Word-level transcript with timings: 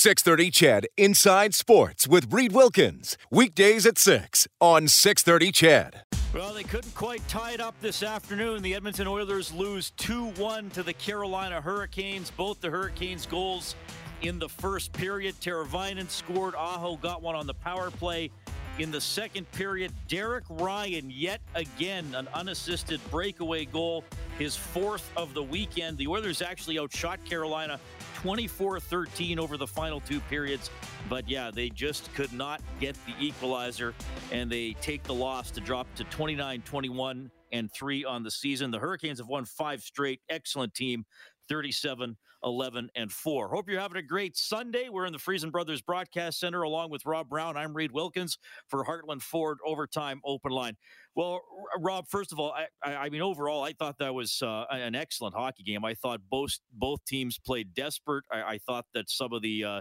630 0.00 0.50
Ched 0.50 0.84
Inside 0.96 1.54
Sports 1.54 2.08
with 2.08 2.32
Reid 2.32 2.52
Wilkins. 2.52 3.18
Weekdays 3.30 3.84
at 3.84 3.98
6 3.98 4.48
on 4.58 4.88
630 4.88 5.52
Ched. 5.52 5.92
Well, 6.32 6.54
they 6.54 6.62
couldn't 6.62 6.94
quite 6.94 7.20
tie 7.28 7.52
it 7.52 7.60
up 7.60 7.78
this 7.82 8.02
afternoon. 8.02 8.62
The 8.62 8.74
Edmonton 8.74 9.06
Oilers 9.06 9.52
lose 9.52 9.90
2 9.98 10.28
1 10.38 10.70
to 10.70 10.82
the 10.82 10.94
Carolina 10.94 11.60
Hurricanes. 11.60 12.30
Both 12.30 12.62
the 12.62 12.70
Hurricanes' 12.70 13.26
goals 13.26 13.74
in 14.22 14.38
the 14.38 14.48
first 14.48 14.94
period. 14.94 15.34
Teravainen 15.38 16.08
scored. 16.08 16.54
Aho 16.54 16.96
got 16.96 17.20
one 17.20 17.34
on 17.34 17.46
the 17.46 17.52
power 17.52 17.90
play. 17.90 18.30
In 18.78 18.90
the 18.90 19.02
second 19.02 19.50
period, 19.52 19.92
Derek 20.08 20.44
Ryan, 20.48 21.10
yet 21.10 21.42
again, 21.54 22.14
an 22.14 22.26
unassisted 22.32 23.02
breakaway 23.10 23.66
goal, 23.66 24.04
his 24.38 24.56
fourth 24.56 25.10
of 25.14 25.34
the 25.34 25.42
weekend. 25.42 25.98
The 25.98 26.06
Oilers 26.06 26.40
actually 26.40 26.78
outshot 26.78 27.22
Carolina 27.26 27.78
24 28.22 28.80
13 28.80 29.38
over 29.38 29.56
the 29.56 29.66
final 29.66 30.00
two 30.00 30.20
periods. 30.20 30.70
But 31.08 31.26
yeah, 31.26 31.50
they 31.50 31.70
just 31.70 32.12
could 32.14 32.32
not 32.34 32.60
get 32.78 32.94
the 33.06 33.14
equalizer, 33.18 33.94
and 34.30 34.50
they 34.50 34.74
take 34.82 35.02
the 35.04 35.14
loss 35.14 35.50
to 35.52 35.60
drop 35.60 35.86
to 35.94 36.04
29 36.04 36.60
21 36.62 37.30
and 37.52 37.72
3 37.72 38.04
on 38.04 38.22
the 38.22 38.30
season. 38.30 38.70
The 38.70 38.78
Hurricanes 38.78 39.18
have 39.18 39.28
won 39.28 39.46
five 39.46 39.80
straight. 39.80 40.20
Excellent 40.28 40.74
team. 40.74 41.06
37, 41.48 42.16
11, 42.44 42.90
and 42.94 43.10
4. 43.10 43.48
Hope 43.48 43.68
you're 43.68 43.80
having 43.80 43.98
a 43.98 44.02
great 44.02 44.36
Sunday. 44.36 44.88
We're 44.88 45.06
in 45.06 45.12
the 45.12 45.18
Friesen 45.18 45.50
Brothers 45.50 45.82
Broadcast 45.82 46.40
Center 46.40 46.62
along 46.62 46.90
with 46.90 47.04
Rob 47.06 47.28
Brown. 47.28 47.56
I'm 47.56 47.74
Reid 47.74 47.92
Wilkins 47.92 48.38
for 48.68 48.84
Heartland 48.84 49.22
Ford 49.22 49.58
Overtime 49.66 50.20
Open 50.24 50.52
Line. 50.52 50.76
Well, 51.14 51.40
Rob, 51.78 52.06
first 52.08 52.32
of 52.32 52.38
all, 52.38 52.54
I, 52.84 52.94
I 52.94 53.08
mean, 53.08 53.22
overall, 53.22 53.62
I 53.62 53.72
thought 53.72 53.98
that 53.98 54.14
was 54.14 54.42
uh, 54.42 54.64
an 54.70 54.94
excellent 54.94 55.34
hockey 55.34 55.62
game. 55.62 55.84
I 55.84 55.94
thought 55.94 56.20
both 56.30 56.58
both 56.72 57.04
teams 57.04 57.38
played 57.38 57.74
desperate. 57.74 58.24
I, 58.32 58.42
I 58.42 58.58
thought 58.58 58.86
that 58.94 59.10
some 59.10 59.32
of 59.32 59.42
the 59.42 59.64
uh, 59.64 59.80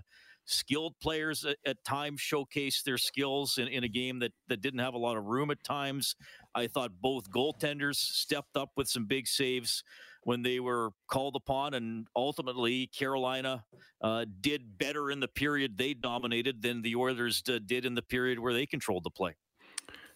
skilled 0.49 0.95
players 0.99 1.45
at, 1.45 1.57
at, 1.65 1.83
times 1.83 2.19
showcased 2.19 2.83
their 2.83 2.97
skills 2.97 3.59
in, 3.59 3.67
in 3.67 3.83
a 3.83 3.87
game 3.87 4.19
that, 4.19 4.31
that 4.47 4.61
didn't 4.61 4.79
have 4.79 4.95
a 4.95 4.97
lot 4.97 5.15
of 5.15 5.25
room 5.25 5.51
at 5.51 5.63
times. 5.63 6.15
I 6.55 6.67
thought 6.67 6.91
both 6.99 7.29
goaltenders 7.29 7.97
stepped 7.97 8.57
up 8.57 8.71
with 8.75 8.87
some 8.87 9.05
big 9.05 9.27
saves 9.27 9.83
when 10.23 10.41
they 10.41 10.59
were 10.59 10.91
called 11.09 11.35
upon. 11.35 11.73
And 11.73 12.07
ultimately, 12.15 12.87
Carolina 12.87 13.63
uh, 14.01 14.25
did 14.41 14.77
better 14.77 15.11
in 15.11 15.19
the 15.19 15.27
period 15.27 15.77
they 15.77 15.93
dominated 15.93 16.61
than 16.61 16.81
the 16.81 16.95
Oilers 16.95 17.41
did 17.41 17.85
in 17.85 17.95
the 17.95 18.01
period 18.01 18.39
where 18.39 18.53
they 18.53 18.65
controlled 18.65 19.03
the 19.03 19.11
play. 19.11 19.35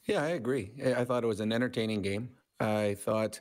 Yeah, 0.06 0.22
I 0.22 0.30
agree. 0.30 0.72
I 0.84 1.06
thought 1.06 1.24
it 1.24 1.28
was 1.28 1.40
an 1.40 1.54
entertaining 1.54 2.02
game. 2.02 2.30
I 2.60 2.96
thought 3.00 3.40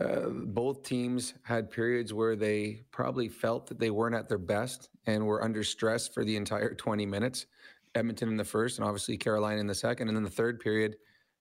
uh, 0.00 0.28
both 0.28 0.82
teams 0.82 1.34
had 1.42 1.70
periods 1.70 2.14
where 2.14 2.34
they 2.34 2.82
probably 2.90 3.28
felt 3.28 3.66
that 3.66 3.78
they 3.78 3.90
weren't 3.90 4.14
at 4.14 4.28
their 4.28 4.38
best 4.38 4.88
and 5.06 5.26
were 5.26 5.44
under 5.44 5.62
stress 5.62 6.08
for 6.08 6.24
the 6.24 6.36
entire 6.36 6.74
20 6.74 7.06
minutes. 7.06 7.46
Edmonton 7.94 8.30
in 8.30 8.38
the 8.38 8.44
first, 8.44 8.78
and 8.78 8.86
obviously 8.86 9.18
Carolina 9.18 9.60
in 9.60 9.66
the 9.66 9.74
second. 9.74 10.08
And 10.08 10.16
then 10.16 10.24
the 10.24 10.30
third 10.30 10.60
period, 10.60 10.96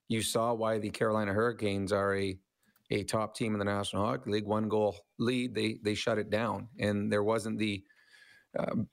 you 0.10 0.22
saw 0.22 0.54
why 0.54 0.80
the 0.80 0.90
Carolina 0.90 1.32
Hurricanes 1.32 1.94
are 1.94 2.16
a 2.16 2.38
a 2.92 3.04
top 3.04 3.36
team 3.36 3.54
in 3.54 3.60
the 3.60 3.66
National 3.66 4.06
Hockey 4.06 4.30
League, 4.30 4.46
one 4.46 4.70
goal 4.70 4.96
lead, 5.18 5.56
they 5.56 5.80
they 5.84 5.96
shut 5.96 6.20
it 6.20 6.30
down, 6.30 6.68
and 6.80 7.12
there 7.12 7.24
wasn't 7.24 7.58
the 7.58 7.84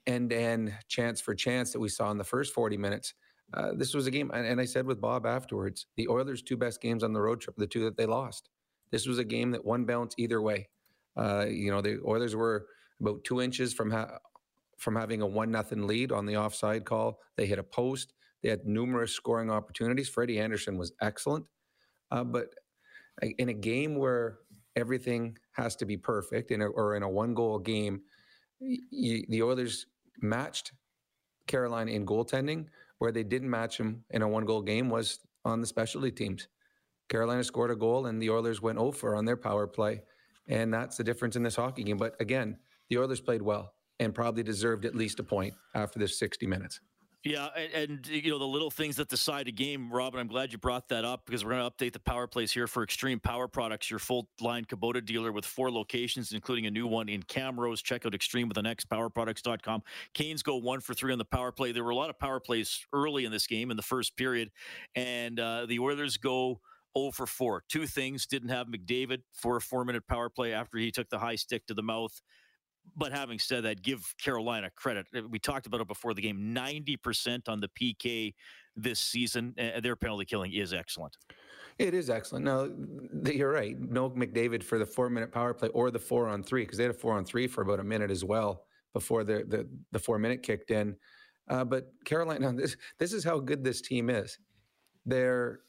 end 0.07 0.29
to 0.29 0.37
end 0.37 0.73
chance 0.87 1.19
for 1.21 1.35
chance 1.35 1.73
that 1.73 1.79
we 1.79 1.89
saw 1.89 2.09
in 2.11 2.17
the 2.17 2.23
first 2.23 2.53
40 2.53 2.77
minutes. 2.77 3.13
Uh, 3.53 3.71
this 3.75 3.93
was 3.93 4.07
a 4.07 4.11
game, 4.11 4.31
and, 4.33 4.45
and, 4.45 4.61
I 4.61 4.65
said 4.65 4.85
with 4.85 5.01
Bob 5.01 5.25
afterwards, 5.25 5.87
the 5.97 6.07
Oilers' 6.07 6.43
two 6.43 6.55
best 6.55 6.81
games 6.81 7.03
on 7.03 7.13
the 7.13 7.21
road 7.21 7.41
trip, 7.41 7.55
the 7.57 7.65
two 7.65 7.83
that 7.85 7.97
they 7.97 8.05
lost. 8.05 8.49
This 8.91 9.07
was 9.07 9.17
a 9.17 9.23
game 9.23 9.51
that 9.51 9.65
one 9.65 9.85
bounce 9.85 10.13
either 10.17 10.41
way. 10.41 10.69
Uh, 11.17 11.45
you 11.49 11.71
know, 11.71 11.81
the 11.81 11.99
Oilers 12.05 12.35
were 12.35 12.67
about 13.01 13.23
two 13.23 13.41
inches 13.41 13.73
from 13.73 13.89
ha- 13.89 14.19
from 14.77 14.95
having 14.95 15.21
a 15.21 15.27
one 15.27 15.51
nothing 15.51 15.87
lead 15.87 16.11
on 16.11 16.25
the 16.25 16.37
offside 16.37 16.85
call. 16.85 17.19
They 17.37 17.47
hit 17.47 17.59
a 17.59 17.63
post. 17.63 18.13
They 18.43 18.49
had 18.49 18.65
numerous 18.65 19.13
scoring 19.13 19.49
opportunities. 19.49 20.07
Freddie 20.07 20.39
Andersen 20.39 20.77
was 20.77 20.93
excellent, 21.01 21.45
uh, 22.11 22.23
but 22.23 22.53
in 23.37 23.49
a 23.49 23.53
game 23.53 23.95
where 23.95 24.39
everything 24.75 25.37
has 25.53 25.75
to 25.77 25.85
be 25.85 25.97
perfect, 25.97 26.51
in 26.51 26.61
a, 26.61 26.67
or 26.67 26.95
in 26.95 27.03
a 27.03 27.09
one 27.09 27.33
goal 27.33 27.59
game, 27.59 28.01
you, 28.59 29.25
the 29.29 29.43
Oilers 29.43 29.85
matched 30.21 30.71
Carolina 31.47 31.91
in 31.91 32.05
goaltending. 32.05 32.67
Where 32.99 33.13
they 33.13 33.23
didn't 33.23 33.49
match 33.49 33.77
them 33.77 34.03
in 34.09 34.21
a 34.21 34.27
one 34.27 34.43
goal 34.43 34.61
game 34.61 34.89
was 34.89 35.19
on 35.45 35.61
the 35.61 35.67
specialty 35.67 36.11
teams. 36.11 36.49
Carolina 37.07 37.43
scored 37.43 37.71
a 37.71 37.75
goal 37.75 38.05
and 38.05 38.21
the 38.21 38.29
Oilers 38.29 38.61
went 38.61 38.77
oh 38.77 38.87
over 38.87 39.15
on 39.15 39.25
their 39.25 39.37
power 39.37 39.67
play. 39.67 40.01
And 40.47 40.73
that's 40.73 40.97
the 40.97 41.03
difference 41.03 41.35
in 41.35 41.43
this 41.43 41.55
hockey 41.55 41.83
game. 41.83 41.97
But 41.97 42.15
again, 42.19 42.57
the 42.89 42.97
Oilers 42.97 43.21
played 43.21 43.41
well 43.41 43.73
and 43.99 44.13
probably 44.13 44.43
deserved 44.43 44.85
at 44.85 44.95
least 44.95 45.19
a 45.19 45.23
point 45.23 45.53
after 45.75 45.99
this 45.99 46.17
60 46.19 46.45
minutes. 46.47 46.81
Yeah, 47.25 47.49
and, 47.53 47.91
and, 47.91 48.07
you 48.07 48.31
know 48.31 48.39
the 48.39 48.47
little 48.47 48.71
things 48.71 48.95
that 48.95 49.09
decide 49.09 49.49
a 49.49 49.51
game, 49.51 49.91
Robin. 49.91 50.21
I'm 50.21 50.27
glad 50.27 50.53
you 50.53 50.57
brought 50.57 50.87
that 50.87 51.03
up 51.03 51.25
because 51.25 51.43
we're 51.43 51.51
going 51.51 51.69
to 51.69 51.69
update 51.69 51.91
the 51.91 51.99
power 51.99 52.27
plays 52.27 52.49
here 52.49 52.65
for 52.65 52.81
Extreme 52.81 53.19
Power 53.19 53.49
Products, 53.49 53.89
your 53.89 53.99
full 53.99 54.29
line 54.39 54.63
Kubota 54.63 55.03
dealer 55.03 55.33
with 55.33 55.43
four 55.43 55.69
locations, 55.69 56.31
including 56.31 56.65
a 56.65 56.71
new 56.71 56.87
one 56.87 57.09
in 57.09 57.21
Camrose. 57.23 57.83
Check 57.83 58.05
out 58.05 58.15
Extreme 58.15 58.47
with 58.47 58.57
an 58.57 58.65
X 58.65 58.85
PowerProducts.com. 58.85 59.83
Canes 60.13 60.43
go 60.43 60.55
one 60.55 60.79
for 60.79 60.93
three 60.93 61.11
on 61.11 61.17
the 61.17 61.25
power 61.25 61.51
play. 61.51 61.73
There 61.73 61.83
were 61.83 61.89
a 61.89 61.95
lot 61.95 62.09
of 62.09 62.17
power 62.17 62.39
plays 62.39 62.85
early 62.93 63.25
in 63.25 63.33
this 63.33 63.47
game 63.47 63.69
in 63.69 63.75
the 63.75 63.83
first 63.83 64.15
period, 64.15 64.49
and 64.95 65.41
uh, 65.41 65.65
the 65.65 65.79
Oilers 65.79 66.15
go 66.15 66.61
0 66.97 67.11
for 67.11 67.27
4. 67.27 67.63
Two 67.67 67.85
things 67.85 68.27
didn't 68.27 68.49
have 68.49 68.67
McDavid 68.67 69.23
for 69.33 69.57
a 69.57 69.61
four 69.61 69.83
minute 69.83 70.07
power 70.07 70.29
play 70.29 70.53
after 70.53 70.77
he 70.77 70.89
took 70.89 71.09
the 71.09 71.19
high 71.19 71.35
stick 71.35 71.67
to 71.67 71.73
the 71.73 71.83
mouth. 71.83 72.21
But 72.95 73.11
having 73.11 73.39
said 73.39 73.63
that, 73.63 73.81
give 73.81 74.13
Carolina 74.17 74.69
credit. 74.75 75.07
Uh, 75.15 75.21
we 75.29 75.39
talked 75.39 75.67
about 75.67 75.81
it 75.81 75.87
before 75.87 76.13
the 76.13 76.21
game 76.21 76.53
90% 76.53 77.47
on 77.47 77.61
the 77.61 77.69
PK 77.69 78.33
this 78.75 78.99
season. 78.99 79.53
Their 79.81 79.95
penalty 79.95 80.25
killing 80.25 80.53
is 80.53 80.73
excellent. 80.73 81.17
It 81.77 81.93
is 81.93 82.09
excellent. 82.09 82.43
No, 82.43 82.73
you're 83.25 83.51
right. 83.51 83.79
No 83.79 84.09
McDavid 84.09 84.63
for 84.63 84.77
the 84.77 84.85
four 84.85 85.09
minute 85.09 85.31
power 85.31 85.53
play 85.53 85.69
or 85.69 85.91
the 85.91 85.99
four 85.99 86.27
on 86.27 86.43
three, 86.43 86.63
because 86.63 86.77
they 86.77 86.83
had 86.83 86.91
a 86.91 86.97
four 86.97 87.13
on 87.13 87.23
three 87.23 87.47
for 87.47 87.61
about 87.61 87.79
a 87.79 87.83
minute 87.83 88.11
as 88.11 88.25
well 88.25 88.65
before 88.93 89.23
the, 89.23 89.45
the, 89.47 89.67
the 89.91 89.99
four 89.99 90.19
minute 90.19 90.43
kicked 90.43 90.71
in. 90.71 90.95
Uh, 91.49 91.63
but 91.63 91.91
Carolina, 92.03 92.51
this, 92.57 92.75
this 92.97 93.13
is 93.13 93.23
how 93.23 93.39
good 93.39 93.63
this 93.63 93.81
team 93.81 94.09
is. 94.09 94.37
Their 95.05 95.61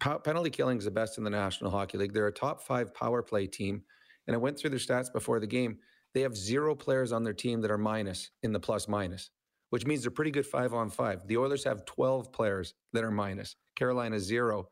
penalty 0.00 0.50
killing 0.50 0.78
is 0.78 0.84
the 0.84 0.90
best 0.90 1.18
in 1.18 1.24
the 1.24 1.30
National 1.30 1.70
Hockey 1.70 1.98
League. 1.98 2.12
They're 2.12 2.26
a 2.26 2.32
top 2.32 2.62
five 2.62 2.92
power 2.92 3.22
play 3.22 3.46
team. 3.46 3.82
And 4.26 4.34
I 4.34 4.38
went 4.38 4.58
through 4.58 4.70
their 4.70 4.78
stats 4.80 5.12
before 5.12 5.38
the 5.38 5.46
game. 5.46 5.78
They 6.16 6.22
have 6.22 6.34
zero 6.34 6.74
players 6.74 7.12
on 7.12 7.24
their 7.24 7.34
team 7.34 7.60
that 7.60 7.70
are 7.70 7.76
minus 7.76 8.30
in 8.42 8.50
the 8.50 8.58
plus 8.58 8.88
minus, 8.88 9.28
which 9.68 9.84
means 9.84 10.00
they're 10.00 10.10
pretty 10.10 10.30
good 10.30 10.46
five 10.46 10.72
on 10.72 10.88
five. 10.88 11.26
The 11.26 11.36
Oilers 11.36 11.62
have 11.64 11.84
12 11.84 12.32
players 12.32 12.72
that 12.94 13.04
are 13.04 13.10
minus, 13.10 13.54
Carolina 13.74 14.18
zero. 14.18 14.70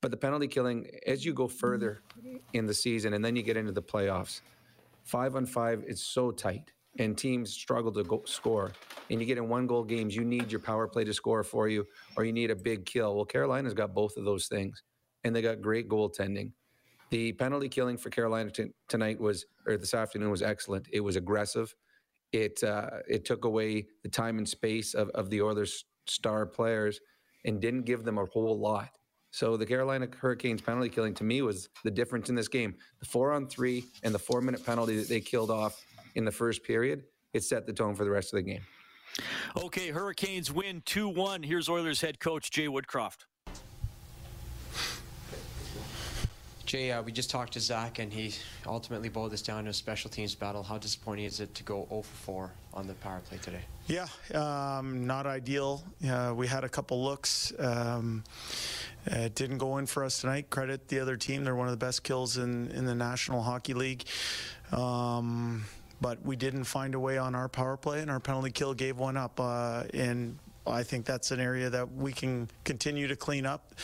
But 0.00 0.10
the 0.10 0.16
penalty 0.16 0.48
killing, 0.48 0.86
as 1.06 1.22
you 1.22 1.34
go 1.34 1.48
further 1.48 2.00
in 2.54 2.64
the 2.64 2.72
season 2.72 3.12
and 3.12 3.22
then 3.22 3.36
you 3.36 3.42
get 3.42 3.58
into 3.58 3.72
the 3.72 3.82
playoffs, 3.82 4.40
five 5.04 5.36
on 5.36 5.44
five 5.44 5.84
is 5.86 6.00
so 6.00 6.30
tight 6.30 6.72
and 6.98 7.18
teams 7.18 7.52
struggle 7.52 7.92
to 7.92 8.02
go 8.02 8.22
score. 8.24 8.72
And 9.10 9.20
you 9.20 9.26
get 9.26 9.36
in 9.36 9.50
one 9.50 9.66
goal 9.66 9.84
games, 9.84 10.16
you 10.16 10.24
need 10.24 10.50
your 10.50 10.60
power 10.60 10.88
play 10.88 11.04
to 11.04 11.12
score 11.12 11.42
for 11.42 11.68
you, 11.68 11.86
or 12.16 12.24
you 12.24 12.32
need 12.32 12.50
a 12.50 12.56
big 12.56 12.86
kill. 12.86 13.16
Well, 13.16 13.26
Carolina's 13.26 13.74
got 13.74 13.92
both 13.92 14.16
of 14.16 14.24
those 14.24 14.46
things, 14.46 14.82
and 15.24 15.36
they 15.36 15.42
got 15.42 15.60
great 15.60 15.90
goaltending. 15.90 16.52
The 17.10 17.32
penalty 17.32 17.68
killing 17.68 17.96
for 17.96 18.10
Carolina 18.10 18.50
t- 18.50 18.72
tonight 18.88 19.20
was, 19.20 19.46
or 19.66 19.76
this 19.76 19.94
afternoon 19.94 20.30
was 20.30 20.42
excellent. 20.42 20.88
It 20.92 21.00
was 21.00 21.16
aggressive. 21.16 21.74
It 22.32 22.62
uh, 22.64 22.90
it 23.08 23.24
took 23.24 23.44
away 23.44 23.86
the 24.02 24.08
time 24.08 24.38
and 24.38 24.48
space 24.48 24.94
of, 24.94 25.08
of 25.10 25.30
the 25.30 25.42
Oilers' 25.42 25.84
star 26.06 26.44
players 26.46 27.00
and 27.44 27.60
didn't 27.60 27.82
give 27.82 28.04
them 28.04 28.18
a 28.18 28.24
whole 28.26 28.58
lot. 28.58 28.90
So 29.30 29.56
the 29.56 29.66
Carolina 29.66 30.08
Hurricanes 30.18 30.62
penalty 30.62 30.88
killing 30.88 31.14
to 31.14 31.24
me 31.24 31.42
was 31.42 31.68
the 31.84 31.90
difference 31.90 32.28
in 32.28 32.34
this 32.34 32.48
game. 32.48 32.74
The 33.00 33.06
four 33.06 33.32
on 33.32 33.46
three 33.46 33.84
and 34.02 34.14
the 34.14 34.18
four 34.18 34.40
minute 34.40 34.64
penalty 34.64 34.96
that 34.96 35.08
they 35.08 35.20
killed 35.20 35.50
off 35.50 35.84
in 36.14 36.24
the 36.24 36.32
first 36.32 36.64
period, 36.64 37.04
it 37.32 37.44
set 37.44 37.66
the 37.66 37.72
tone 37.72 37.94
for 37.94 38.04
the 38.04 38.10
rest 38.10 38.32
of 38.32 38.38
the 38.38 38.50
game. 38.50 38.62
Okay, 39.56 39.88
Hurricanes 39.88 40.52
win 40.52 40.82
2 40.84 41.08
1. 41.08 41.42
Here's 41.42 41.68
Oilers 41.68 42.00
head 42.00 42.18
coach 42.18 42.50
Jay 42.50 42.66
Woodcroft. 42.66 43.26
Jay, 46.66 46.90
uh, 46.90 47.00
we 47.00 47.12
just 47.12 47.30
talked 47.30 47.52
to 47.52 47.60
Zach, 47.60 48.00
and 48.00 48.12
he 48.12 48.34
ultimately 48.66 49.08
boiled 49.08 49.30
this 49.30 49.42
down 49.42 49.64
to 49.64 49.70
a 49.70 49.72
special 49.72 50.10
teams 50.10 50.34
battle. 50.34 50.64
How 50.64 50.78
disappointing 50.78 51.24
is 51.24 51.38
it 51.40 51.54
to 51.54 51.62
go 51.62 51.86
0 51.88 52.02
for 52.02 52.48
4 52.48 52.52
on 52.74 52.86
the 52.88 52.94
power 52.94 53.20
play 53.20 53.38
today? 53.38 53.60
Yeah, 53.86 54.08
um, 54.34 55.06
not 55.06 55.26
ideal. 55.26 55.84
Uh, 56.06 56.34
we 56.36 56.48
had 56.48 56.64
a 56.64 56.68
couple 56.68 57.02
looks. 57.04 57.52
Um, 57.58 58.24
it 59.06 59.36
didn't 59.36 59.58
go 59.58 59.78
in 59.78 59.86
for 59.86 60.04
us 60.04 60.20
tonight. 60.20 60.50
Credit 60.50 60.88
the 60.88 60.98
other 60.98 61.16
team; 61.16 61.44
they're 61.44 61.54
one 61.54 61.68
of 61.68 61.78
the 61.78 61.84
best 61.84 62.02
kills 62.02 62.36
in 62.36 62.72
in 62.72 62.84
the 62.84 62.96
National 62.96 63.42
Hockey 63.42 63.74
League. 63.74 64.04
Um, 64.72 65.64
but 66.00 66.20
we 66.26 66.34
didn't 66.34 66.64
find 66.64 66.96
a 66.96 67.00
way 67.00 67.16
on 67.16 67.36
our 67.36 67.48
power 67.48 67.76
play, 67.76 68.00
and 68.00 68.10
our 68.10 68.18
penalty 68.18 68.50
kill 68.50 68.74
gave 68.74 68.98
one 68.98 69.16
up. 69.16 69.38
Uh, 69.38 69.84
and 69.94 70.36
I 70.66 70.82
think 70.82 71.06
that's 71.06 71.30
an 71.30 71.40
area 71.40 71.70
that 71.70 71.92
we 71.92 72.12
can 72.12 72.48
continue 72.64 73.08
to 73.08 73.16
clean 73.16 73.46
up. 73.46 73.74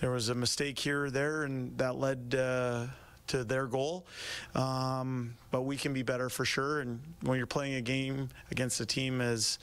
There 0.00 0.10
was 0.10 0.28
a 0.28 0.34
mistake 0.34 0.78
here 0.78 1.04
or 1.04 1.10
there, 1.10 1.44
and 1.44 1.76
that 1.78 1.96
led 1.96 2.34
uh, 2.34 2.86
to 3.28 3.44
their 3.44 3.66
goal. 3.66 4.06
Um, 4.54 5.36
but 5.50 5.62
we 5.62 5.76
can 5.76 5.92
be 5.92 6.02
better 6.02 6.28
for 6.28 6.44
sure. 6.44 6.80
And 6.80 7.00
when 7.22 7.38
you're 7.38 7.46
playing 7.46 7.74
a 7.74 7.80
game 7.80 8.28
against 8.50 8.80
a 8.80 8.86
team 8.86 9.20
as 9.20 9.58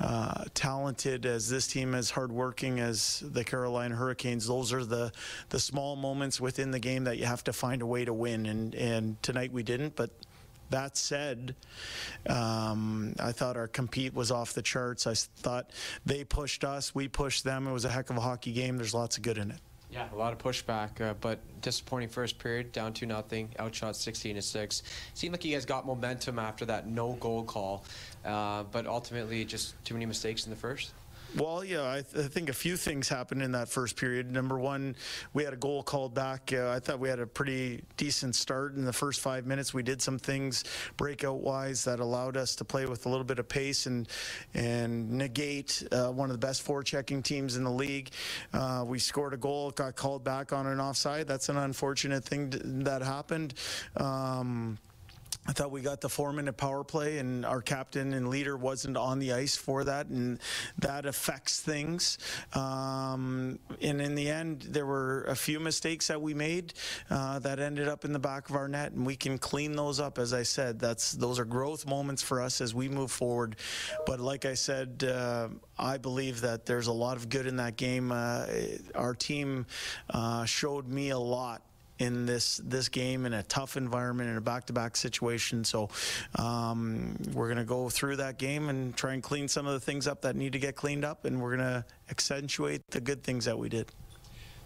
uh, 0.00 0.44
talented 0.54 1.26
as 1.26 1.48
this 1.48 1.66
team, 1.66 1.94
as 1.94 2.10
hardworking 2.10 2.80
as 2.80 3.22
the 3.24 3.42
Carolina 3.42 3.96
Hurricanes, 3.96 4.46
those 4.46 4.72
are 4.72 4.84
the 4.84 5.12
the 5.48 5.58
small 5.60 5.96
moments 5.96 6.40
within 6.40 6.70
the 6.70 6.78
game 6.78 7.04
that 7.04 7.18
you 7.18 7.24
have 7.24 7.44
to 7.44 7.52
find 7.52 7.82
a 7.82 7.86
way 7.86 8.04
to 8.04 8.12
win. 8.12 8.46
And 8.46 8.74
and 8.74 9.22
tonight 9.22 9.52
we 9.52 9.62
didn't, 9.62 9.96
but. 9.96 10.10
That 10.70 10.96
said, 10.96 11.54
um, 12.26 13.14
I 13.20 13.32
thought 13.32 13.56
our 13.56 13.68
compete 13.68 14.14
was 14.14 14.30
off 14.30 14.52
the 14.52 14.62
charts. 14.62 15.06
I 15.06 15.14
thought 15.14 15.70
they 16.04 16.24
pushed 16.24 16.64
us, 16.64 16.94
we 16.94 17.08
pushed 17.08 17.44
them. 17.44 17.66
It 17.66 17.72
was 17.72 17.84
a 17.84 17.90
heck 17.90 18.10
of 18.10 18.16
a 18.16 18.20
hockey 18.20 18.52
game. 18.52 18.76
There's 18.76 18.94
lots 18.94 19.16
of 19.16 19.22
good 19.22 19.38
in 19.38 19.50
it. 19.50 19.60
Yeah, 19.90 20.08
a 20.12 20.16
lot 20.16 20.32
of 20.32 20.40
pushback, 20.40 21.00
uh, 21.00 21.14
but 21.20 21.38
disappointing 21.60 22.08
first 22.08 22.40
period, 22.40 22.72
down 22.72 22.92
two 22.92 23.06
nothing, 23.06 23.50
outshot 23.60 23.94
16 23.94 24.34
to 24.34 24.42
six. 24.42 24.82
Seemed 25.14 25.32
like 25.32 25.44
you 25.44 25.54
guys 25.54 25.64
got 25.64 25.86
momentum 25.86 26.40
after 26.40 26.64
that 26.64 26.88
no 26.88 27.12
goal 27.12 27.44
call, 27.44 27.84
uh, 28.24 28.64
but 28.64 28.88
ultimately 28.88 29.44
just 29.44 29.82
too 29.84 29.94
many 29.94 30.04
mistakes 30.04 30.46
in 30.46 30.50
the 30.50 30.56
first. 30.56 30.90
Well, 31.36 31.64
yeah, 31.64 31.90
I, 31.90 32.02
th- 32.02 32.26
I, 32.26 32.28
think 32.28 32.48
a 32.48 32.52
few 32.52 32.76
things 32.76 33.08
happened 33.08 33.42
in 33.42 33.50
that 33.52 33.68
first 33.68 33.96
period. 33.96 34.30
Number 34.30 34.56
one, 34.56 34.94
we 35.32 35.42
had 35.42 35.52
a 35.52 35.56
goal 35.56 35.82
called 35.82 36.14
back. 36.14 36.52
Uh, 36.52 36.70
I 36.70 36.78
thought 36.78 37.00
we 37.00 37.08
had 37.08 37.18
a 37.18 37.26
pretty 37.26 37.82
decent 37.96 38.36
start 38.36 38.76
in 38.76 38.84
the 38.84 38.92
first 38.92 39.20
five 39.20 39.44
minutes. 39.44 39.74
We 39.74 39.82
did 39.82 40.00
some 40.00 40.16
things 40.16 40.62
breakout 40.96 41.40
wise 41.40 41.82
that 41.84 41.98
allowed 41.98 42.36
us 42.36 42.54
to 42.56 42.64
play 42.64 42.86
with 42.86 43.06
a 43.06 43.08
little 43.08 43.24
bit 43.24 43.40
of 43.40 43.48
pace 43.48 43.86
and 43.86 44.08
and 44.54 45.10
negate 45.10 45.82
uh, 45.90 46.10
one 46.10 46.30
of 46.30 46.40
the 46.40 46.46
best 46.46 46.64
forechecking 46.64 47.24
teams 47.24 47.56
in 47.56 47.64
the 47.64 47.70
league. 47.70 48.10
Uh, 48.52 48.84
we 48.86 49.00
scored 49.00 49.34
a 49.34 49.38
goal, 49.38 49.72
got 49.72 49.96
called 49.96 50.22
back 50.22 50.52
on 50.52 50.68
an 50.68 50.78
offside. 50.78 51.26
That's 51.26 51.48
an 51.48 51.56
unfortunate 51.56 52.24
thing 52.24 52.50
that 52.84 53.02
happened. 53.02 53.54
Um, 53.96 54.78
I 55.46 55.52
thought 55.52 55.70
we 55.70 55.82
got 55.82 56.00
the 56.00 56.08
four 56.08 56.32
minute 56.32 56.56
power 56.56 56.84
play, 56.84 57.18
and 57.18 57.44
our 57.44 57.60
captain 57.60 58.14
and 58.14 58.28
leader 58.28 58.56
wasn't 58.56 58.96
on 58.96 59.18
the 59.18 59.34
ice 59.34 59.56
for 59.56 59.84
that, 59.84 60.06
and 60.06 60.38
that 60.78 61.04
affects 61.04 61.60
things. 61.60 62.18
Um, 62.54 63.58
and 63.82 64.00
in 64.00 64.14
the 64.14 64.30
end, 64.30 64.62
there 64.62 64.86
were 64.86 65.24
a 65.24 65.36
few 65.36 65.60
mistakes 65.60 66.08
that 66.08 66.20
we 66.20 66.32
made 66.32 66.72
uh, 67.10 67.38
that 67.40 67.58
ended 67.58 67.88
up 67.88 68.06
in 68.06 68.12
the 68.12 68.18
back 68.18 68.48
of 68.48 68.56
our 68.56 68.68
net, 68.68 68.92
and 68.92 69.04
we 69.04 69.16
can 69.16 69.36
clean 69.36 69.76
those 69.76 70.00
up. 70.00 70.18
As 70.18 70.32
I 70.32 70.44
said, 70.44 70.78
that's 70.78 71.12
those 71.12 71.38
are 71.38 71.44
growth 71.44 71.86
moments 71.86 72.22
for 72.22 72.40
us 72.40 72.62
as 72.62 72.74
we 72.74 72.88
move 72.88 73.10
forward. 73.10 73.56
But 74.06 74.20
like 74.20 74.46
I 74.46 74.54
said, 74.54 75.04
uh, 75.04 75.48
I 75.78 75.98
believe 75.98 76.40
that 76.40 76.64
there's 76.64 76.86
a 76.86 76.92
lot 76.92 77.16
of 77.18 77.28
good 77.28 77.46
in 77.46 77.56
that 77.56 77.76
game. 77.76 78.12
Uh, 78.12 78.46
our 78.94 79.14
team 79.14 79.66
uh, 80.08 80.46
showed 80.46 80.88
me 80.88 81.10
a 81.10 81.18
lot 81.18 81.62
in 81.98 82.26
this 82.26 82.60
this 82.64 82.88
game 82.88 83.26
in 83.26 83.32
a 83.32 83.42
tough 83.44 83.76
environment 83.76 84.30
in 84.30 84.36
a 84.36 84.40
back-to-back 84.40 84.96
situation. 84.96 85.64
So 85.64 85.90
um, 86.36 87.16
we're 87.32 87.46
going 87.46 87.58
to 87.58 87.64
go 87.64 87.88
through 87.88 88.16
that 88.16 88.38
game 88.38 88.68
and 88.68 88.96
try 88.96 89.14
and 89.14 89.22
clean 89.22 89.48
some 89.48 89.66
of 89.66 89.72
the 89.74 89.80
things 89.80 90.06
up 90.06 90.22
that 90.22 90.36
need 90.36 90.52
to 90.52 90.58
get 90.58 90.76
cleaned 90.76 91.04
up, 91.04 91.24
and 91.24 91.40
we're 91.40 91.56
going 91.56 91.68
to 91.68 91.84
accentuate 92.10 92.90
the 92.90 93.00
good 93.00 93.22
things 93.22 93.44
that 93.44 93.58
we 93.58 93.68
did. 93.68 93.90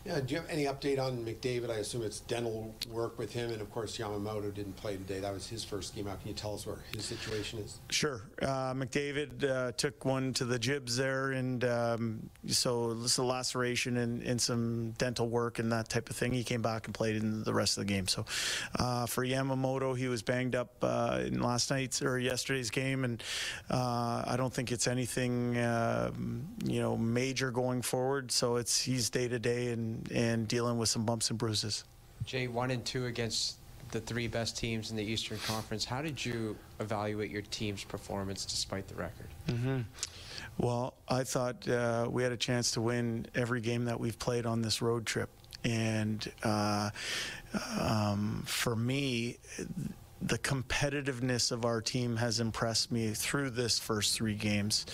Yeah, 0.04 0.20
do 0.20 0.34
you 0.34 0.40
have 0.40 0.48
any 0.48 0.64
update 0.64 0.98
on 0.98 1.24
McDavid? 1.24 1.70
I 1.70 1.76
assume 1.76 2.02
it's 2.02 2.20
dental 2.20 2.74
work 2.90 3.18
with 3.18 3.32
him, 3.32 3.50
and 3.50 3.60
of 3.60 3.70
course 3.70 3.98
Yamamoto 3.98 4.54
didn't 4.54 4.76
play 4.76 4.96
today. 4.96 5.20
That 5.20 5.34
was 5.34 5.46
his 5.46 5.64
first 5.64 5.94
game 5.94 6.08
out. 6.08 6.20
Can 6.20 6.28
you 6.28 6.34
tell 6.34 6.54
us 6.54 6.66
where 6.66 6.78
his 6.94 7.04
situation 7.04 7.58
is? 7.58 7.78
Sure. 7.90 8.22
Uh, 8.40 8.72
McDavid 8.74 9.44
uh, 9.44 9.72
took 9.72 10.04
one 10.04 10.32
to 10.34 10.44
the 10.44 10.58
jibs 10.58 10.96
there, 10.96 11.32
and 11.32 11.64
um, 11.64 12.30
so 12.46 12.92
is 12.92 13.18
a 13.18 13.24
laceration 13.24 13.98
and, 13.98 14.22
and, 14.22 14.38
some 14.40 14.92
dental 14.92 15.28
work 15.28 15.58
and 15.58 15.72
that 15.72 15.88
type 15.88 16.08
of 16.08 16.16
thing. 16.16 16.32
He 16.32 16.44
came 16.44 16.62
back 16.62 16.86
and 16.86 16.94
played 16.94 17.16
in 17.16 17.42
the 17.42 17.52
rest 17.52 17.76
of 17.76 17.86
the 17.86 17.92
game. 17.92 18.06
So 18.06 18.24
uh, 18.78 19.06
for 19.06 19.26
Yamamoto, 19.26 19.98
he 19.98 20.06
was 20.06 20.22
banged 20.22 20.54
up 20.54 20.76
uh, 20.80 21.22
in 21.26 21.42
last 21.42 21.70
night's 21.70 22.00
or 22.02 22.18
yesterday's 22.18 22.70
game, 22.70 23.04
and 23.04 23.22
uh, 23.68 24.22
I 24.26 24.36
don't 24.36 24.54
think 24.54 24.70
it's 24.70 24.86
anything 24.86 25.58
um, 25.58 26.48
you 26.64 26.80
know 26.80 26.96
major 26.96 27.50
going 27.50 27.82
forward. 27.82 28.30
So 28.30 28.56
it's 28.56 28.80
he's 28.80 29.10
day 29.10 29.28
to 29.28 29.38
day 29.38 29.72
and 29.72 29.97
and, 30.12 30.48
dealing 30.48 30.78
with 30.78 30.88
some 30.88 31.04
bumps 31.04 31.30
and 31.30 31.38
bruises. 31.38 31.84
Jay, 32.24 32.48
one 32.48 32.70
and 32.70 32.84
two 32.84 33.06
against 33.06 33.56
the 33.90 34.00
three 34.00 34.28
best 34.28 34.56
teams 34.56 34.90
in 34.90 34.96
the 34.96 35.02
Eastern 35.02 35.38
Conference. 35.38 35.84
How 35.84 36.02
did 36.02 36.24
you 36.24 36.56
evaluate 36.80 37.30
your 37.30 37.42
team's 37.42 37.84
performance 37.84 38.44
despite 38.44 38.86
the 38.88 38.94
record? 38.94 39.28
Mm-hmm. 39.48 39.80
Well, 40.58 40.94
I 41.08 41.24
thought 41.24 41.66
uh, 41.68 42.08
we 42.10 42.22
had 42.22 42.32
a 42.32 42.36
chance 42.36 42.72
to 42.72 42.80
win 42.80 43.26
every 43.34 43.60
game 43.60 43.86
that 43.86 43.98
we've 43.98 44.18
played 44.18 44.44
on 44.44 44.62
this 44.62 44.82
road 44.82 45.06
trip. 45.06 45.30
And 45.64 46.30
uh, 46.42 46.90
um, 47.80 48.42
for 48.46 48.76
me, 48.76 49.38
the 50.20 50.38
competitiveness 50.38 51.52
of 51.52 51.64
our 51.64 51.80
team 51.80 52.16
has 52.16 52.40
impressed 52.40 52.90
me 52.90 53.12
through 53.12 53.50
this 53.50 53.78
first 53.78 54.14
three 54.14 54.34
games. 54.34 54.86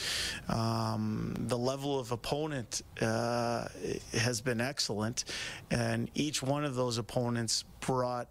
Um, 0.49 1.35
the 1.39 1.57
level 1.57 1.99
of 1.99 2.13
opponent 2.13 2.83
uh, 3.01 3.67
has 4.13 4.41
been 4.41 4.61
excellent, 4.61 5.25
and 5.71 6.11
each 6.15 6.43
one 6.43 6.65
of 6.65 6.75
those 6.75 6.99
opponents 6.99 7.65
brought 7.81 8.29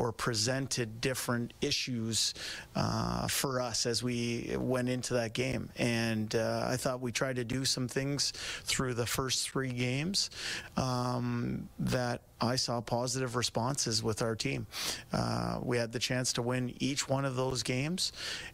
or 0.00 0.12
presented 0.12 0.98
different 1.02 1.52
issues 1.60 2.32
uh, 2.74 3.28
for 3.28 3.60
us 3.60 3.84
as 3.84 4.02
we 4.02 4.56
went 4.58 4.88
into 4.88 5.12
that 5.12 5.34
game. 5.34 5.68
And 5.76 6.34
uh, 6.34 6.64
I 6.66 6.78
thought 6.78 7.02
we 7.02 7.12
tried 7.12 7.36
to 7.36 7.44
do 7.44 7.66
some 7.66 7.86
things 7.86 8.32
through 8.64 8.94
the 8.94 9.04
first 9.04 9.50
three 9.50 9.72
games 9.72 10.30
um, 10.78 11.68
that 11.78 12.22
I 12.40 12.56
saw 12.56 12.80
positive 12.80 13.36
responses 13.36 14.02
with 14.02 14.22
our 14.22 14.34
team. 14.34 14.66
Uh, 15.12 15.58
we 15.62 15.76
had 15.76 15.92
the 15.92 15.98
chance 15.98 16.32
to 16.34 16.42
win 16.42 16.72
each 16.78 17.06
one 17.06 17.26
of 17.26 17.36
those 17.36 17.62
games, 17.62 18.12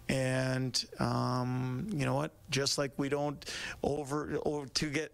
and 0.09 0.85
um, 0.99 1.87
you 1.93 2.05
know 2.05 2.17
what? 2.17 2.33
Just 2.51 2.77
like 2.77 2.91
we 2.97 3.09
don't 3.09 3.45
over, 3.85 4.41
over 4.45 4.67
to 4.67 4.91
get 4.91 5.13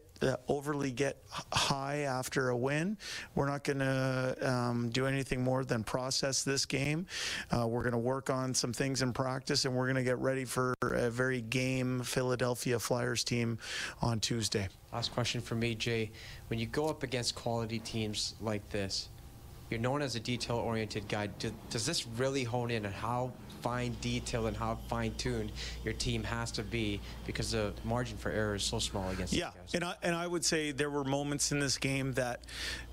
overly 0.49 0.91
get 0.91 1.19
high 1.53 2.01
after 2.01 2.51
a 2.51 2.57
win. 2.57 2.97
We're 3.35 3.49
not 3.49 3.65
going 3.65 3.79
to 3.81 4.37
um, 4.43 4.91
do 4.91 5.07
anything 5.07 5.43
more 5.43 5.65
than 5.65 5.85
process 5.85 6.43
this 6.43 6.67
game. 6.67 7.07
Uh, 7.51 7.67
we're 7.67 7.83
going 7.83 7.93
to 7.93 7.99
work 7.99 8.31
on 8.31 8.55
some 8.55 8.73
things 8.73 9.03
in 9.03 9.13
practice, 9.13 9.65
and 9.65 9.75
we're 9.75 9.87
going 9.87 9.97
to 9.97 10.05
get 10.05 10.19
ready 10.19 10.45
for 10.45 10.75
a 10.83 11.11
very 11.11 11.41
game 11.41 12.03
Philadelphia 12.03 12.79
Flyers 12.79 13.25
team 13.25 13.59
on 14.01 14.21
Tuesday. 14.21 14.69
Last 14.93 15.13
question 15.13 15.41
for 15.41 15.55
me, 15.55 15.75
Jay. 15.75 16.11
When 16.49 16.59
you 16.59 16.67
go 16.67 16.89
up 16.89 17.03
against 17.03 17.35
quality 17.35 17.79
teams 17.79 18.35
like 18.41 18.69
this, 18.71 19.09
you're 19.73 19.81
known 19.81 20.03
as 20.03 20.17
a 20.17 20.21
detail-oriented 20.21 21.09
guy. 21.09 21.29
Do, 21.39 21.51
does 21.71 21.87
this 21.87 22.07
really 22.07 22.45
hone 22.45 22.71
in 22.71 22.85
on 22.85 22.93
how 22.93 23.33
fine 23.63 23.97
detail 24.03 24.49
and 24.49 24.57
how 24.57 24.77
fine-tuned 24.89 25.51
your 25.83 25.95
team 25.95 26.23
has 26.25 26.53
to 26.53 26.63
be 26.63 27.01
because 27.27 27.53
the 27.53 27.73
margin 27.85 28.19
for 28.19 28.31
error 28.31 28.57
is 28.57 28.65
so 28.65 28.81
small 28.81 29.09
against 29.11 29.33
yeah 29.33 29.51
and 29.73 29.85
I, 29.85 29.95
and 30.03 30.17
I 30.17 30.27
would 30.27 30.45
say 30.45 30.73
there 30.73 30.91
were 30.91 31.05
moments 31.05 31.53
in 31.53 31.61
this 31.61 31.79
game 31.79 32.13
that 32.15 32.41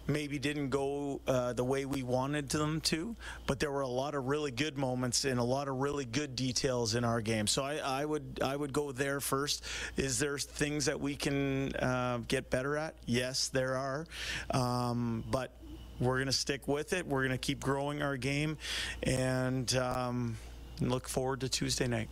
maybe 0.10 0.39
didn't 0.39 0.70
go 0.70 1.22
uh, 1.27 1.53
the 1.53 1.63
way 1.63 1.86
we 1.86 2.03
wanted 2.03 2.50
them 2.50 2.82
to, 2.82 3.15
but 3.46 3.60
there 3.60 3.72
were 3.72 3.82
a 3.82 3.88
lot 3.88 4.15
of 4.15 4.25
really 4.25 4.51
good 4.51 4.77
moments 4.77 5.24
and 5.24 5.39
a 5.39 5.44
lot 5.44 5.68
of 5.68 5.75
really 5.77 6.06
good 6.06 6.36
details 6.36 6.96
in 6.96 7.03
our 7.03 7.22
game. 7.22 7.48
So 7.48 7.63
I, 7.63 7.77
I 7.77 8.06
would 8.06 8.39
I 8.44 8.56
would 8.56 8.74
go 8.74 8.92
there 8.92 9.20
first. 9.20 9.63
Is 9.96 10.20
there 10.20 10.38
things 10.38 10.86
that 10.86 11.00
we 11.00 11.15
can 11.15 11.75
uh, 11.75 12.20
get 12.27 12.50
better 12.50 12.75
at? 12.75 12.96
Yes, 13.06 13.50
there 13.50 13.75
are, 13.75 14.06
um, 14.51 15.24
but 15.30 15.51
we're 16.00 16.15
going 16.15 16.27
to 16.27 16.32
stick 16.32 16.68
with 16.68 16.94
it. 16.94 17.06
We're 17.06 17.22
going 17.22 17.32
to 17.32 17.38
keep 17.38 17.60
growing 17.60 18.01
our 18.01 18.18
game, 18.18 18.58
and 19.03 19.74
um, 19.75 20.38
look 20.82 21.08
forward 21.08 21.41
to 21.41 21.50
Tuesday 21.50 21.88
night. 21.88 22.10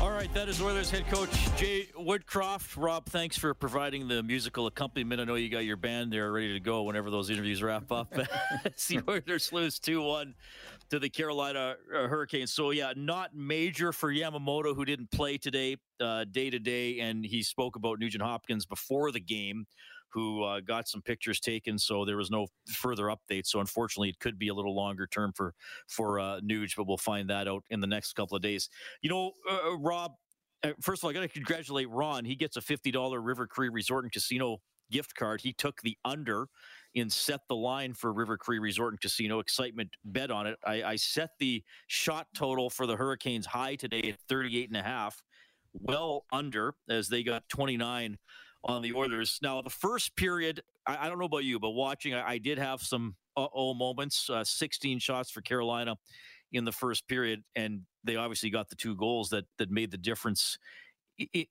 All 0.00 0.10
right, 0.10 0.32
that 0.34 0.48
is 0.48 0.60
Oilers 0.60 0.90
head 0.90 1.06
coach 1.08 1.30
Jay 1.56 1.88
Woodcroft. 1.98 2.76
Rob, 2.76 3.06
thanks 3.06 3.38
for 3.38 3.54
providing 3.54 4.08
the 4.08 4.22
musical 4.22 4.66
accompaniment. 4.66 5.20
I 5.20 5.24
know 5.24 5.34
you 5.34 5.48
got 5.48 5.64
your 5.64 5.76
band 5.76 6.12
there 6.12 6.30
ready 6.30 6.52
to 6.52 6.60
go 6.60 6.82
whenever 6.82 7.10
those 7.10 7.30
interviews 7.30 7.62
wrap 7.62 7.90
up. 7.90 8.14
See 8.76 9.00
Oilers 9.08 9.52
lose 9.52 9.78
2 9.78 10.02
1 10.02 10.34
to 10.90 10.98
the 10.98 11.08
Carolina 11.08 11.76
uh, 11.94 12.06
Hurricanes. 12.06 12.52
So, 12.52 12.70
yeah, 12.70 12.92
not 12.96 13.34
major 13.34 13.92
for 13.92 14.12
Yamamoto, 14.12 14.74
who 14.74 14.84
didn't 14.84 15.10
play 15.10 15.38
today, 15.38 15.76
uh, 16.00 16.24
day 16.30 16.50
to 16.50 16.58
day. 16.58 17.00
And 17.00 17.24
he 17.24 17.42
spoke 17.42 17.76
about 17.76 17.98
Nugent 17.98 18.22
Hopkins 18.22 18.66
before 18.66 19.10
the 19.10 19.20
game 19.20 19.66
who 20.10 20.42
uh, 20.44 20.60
got 20.60 20.88
some 20.88 21.02
pictures 21.02 21.40
taken. 21.40 21.78
So 21.78 22.04
there 22.04 22.16
was 22.16 22.30
no 22.30 22.46
further 22.68 23.04
update. 23.04 23.46
So 23.46 23.60
unfortunately, 23.60 24.08
it 24.08 24.18
could 24.18 24.38
be 24.38 24.48
a 24.48 24.54
little 24.54 24.74
longer 24.74 25.06
term 25.06 25.32
for 25.34 25.54
for 25.88 26.18
uh, 26.18 26.40
Nuge, 26.40 26.76
but 26.76 26.86
we'll 26.86 26.96
find 26.96 27.28
that 27.30 27.48
out 27.48 27.64
in 27.70 27.80
the 27.80 27.86
next 27.86 28.14
couple 28.14 28.36
of 28.36 28.42
days. 28.42 28.70
You 29.02 29.10
know, 29.10 29.32
uh, 29.50 29.70
uh 29.70 29.78
Rob. 29.78 30.12
First 30.80 31.00
of 31.00 31.04
all, 31.04 31.10
I 31.10 31.12
got 31.12 31.20
to 31.20 31.28
congratulate 31.28 31.88
Ron. 31.90 32.24
He 32.24 32.34
gets 32.34 32.56
a 32.56 32.60
fifty 32.60 32.90
dollar 32.90 33.20
River 33.20 33.46
Cree 33.46 33.68
Resort 33.68 34.04
and 34.04 34.12
Casino 34.12 34.62
gift 34.90 35.14
card. 35.14 35.40
He 35.40 35.52
took 35.52 35.80
the 35.82 35.96
under 36.04 36.48
in 36.96 37.10
set 37.10 37.40
the 37.48 37.54
line 37.54 37.92
for 37.92 38.10
River 38.12 38.38
Cree 38.38 38.58
Resort 38.58 38.94
and 38.94 39.00
Casino. 39.00 39.38
Excitement 39.38 39.90
bet 40.06 40.30
on 40.30 40.46
it. 40.46 40.58
I, 40.64 40.82
I 40.82 40.96
set 40.96 41.30
the 41.38 41.62
shot 41.88 42.26
total 42.34 42.70
for 42.70 42.86
the 42.86 42.96
Hurricanes 42.96 43.44
high 43.44 43.76
today 43.76 44.00
at 44.08 44.16
38 44.30 44.70
and 44.70 44.78
a 44.78 44.82
half, 44.82 45.22
well 45.74 46.24
under 46.32 46.74
as 46.88 47.08
they 47.08 47.22
got 47.22 47.46
29 47.50 48.16
on 48.64 48.82
the 48.82 48.94
Oilers. 48.94 49.38
Now, 49.42 49.60
the 49.60 49.68
first 49.68 50.16
period, 50.16 50.62
I, 50.86 51.06
I 51.06 51.08
don't 51.10 51.18
know 51.18 51.26
about 51.26 51.44
you, 51.44 51.60
but 51.60 51.72
watching, 51.72 52.14
I, 52.14 52.30
I 52.30 52.38
did 52.38 52.58
have 52.58 52.80
some 52.80 53.14
uh 53.36 53.46
oh 53.54 53.74
moments. 53.74 54.30
Uh, 54.30 54.42
16 54.42 54.98
shots 54.98 55.30
for 55.30 55.42
Carolina 55.42 55.96
in 56.52 56.64
the 56.64 56.72
first 56.72 57.06
period, 57.06 57.44
and 57.54 57.82
they 58.04 58.16
obviously 58.16 58.48
got 58.48 58.70
the 58.70 58.76
two 58.76 58.96
goals 58.96 59.28
that 59.30 59.44
that 59.58 59.70
made 59.70 59.90
the 59.90 59.98
difference 59.98 60.58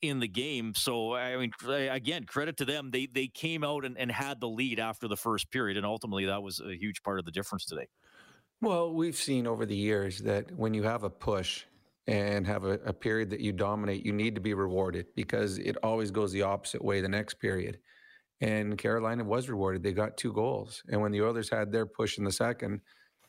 in 0.01 0.19
the 0.19 0.27
game. 0.27 0.74
So 0.75 1.13
I 1.13 1.36
mean, 1.38 1.51
again, 1.69 2.25
credit 2.25 2.57
to 2.57 2.65
them. 2.65 2.91
They 2.91 3.07
they 3.07 3.27
came 3.27 3.63
out 3.63 3.86
and, 3.86 3.98
and 3.98 4.12
had 4.12 4.39
the 4.39 4.48
lead 4.48 4.79
after 4.79 5.07
the 5.07 5.17
first 5.17 5.51
period, 5.51 5.77
and 5.77 5.86
ultimately 5.86 6.25
that 6.25 6.41
was 6.41 6.60
a 6.60 6.75
huge 6.75 7.03
part 7.03 7.19
of 7.19 7.25
the 7.25 7.31
difference 7.31 7.65
today. 7.65 7.88
Well, 8.62 8.93
we've 8.93 9.15
seen 9.15 9.48
over 9.48 9.65
the 9.65 9.75
years 9.75 10.19
that 10.19 10.51
when 10.55 10.74
you 10.74 10.84
have 10.84 11.03
a 11.03 11.10
push 11.10 11.65
and 12.07 12.45
have 12.48 12.65
a, 12.65 12.79
a 12.86 12.93
period 12.93 13.29
that 13.31 13.39
you 13.39 13.51
dominate, 13.51 14.05
you 14.05 14.13
need 14.13 14.36
to 14.36 14.41
be 14.41 14.53
rewarded 14.53 15.07
because 15.15 15.57
it 15.57 15.75
always 15.84 16.12
goes 16.12 16.31
the 16.31 16.43
opposite 16.43 16.84
way 16.84 17.01
the 17.01 17.10
next 17.10 17.36
period. 17.36 17.79
And 18.41 18.77
Carolina 18.77 19.24
was 19.24 19.50
rewarded. 19.50 19.81
They 19.81 19.93
got 19.93 20.17
two 20.17 20.34
goals. 20.34 20.84
And 20.89 21.01
when 21.01 21.12
the 21.12 21.22
Oilers 21.22 21.50
had 21.50 21.72
their 21.72 21.86
push 21.86 22.17
in 22.17 22.24
the 22.24 22.31
second, 22.31 22.81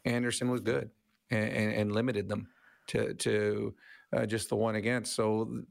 Andersen 0.05 0.51
was 0.51 0.61
good 0.61 0.91
and, 1.31 1.49
and, 1.51 1.73
and 1.73 1.93
limited 1.93 2.29
them 2.29 2.49
to 2.89 3.15
to 3.15 3.75
uh, 4.17 4.27
just 4.27 4.49
the 4.49 4.57
one 4.57 4.77
against. 4.77 5.15
So 5.15 5.63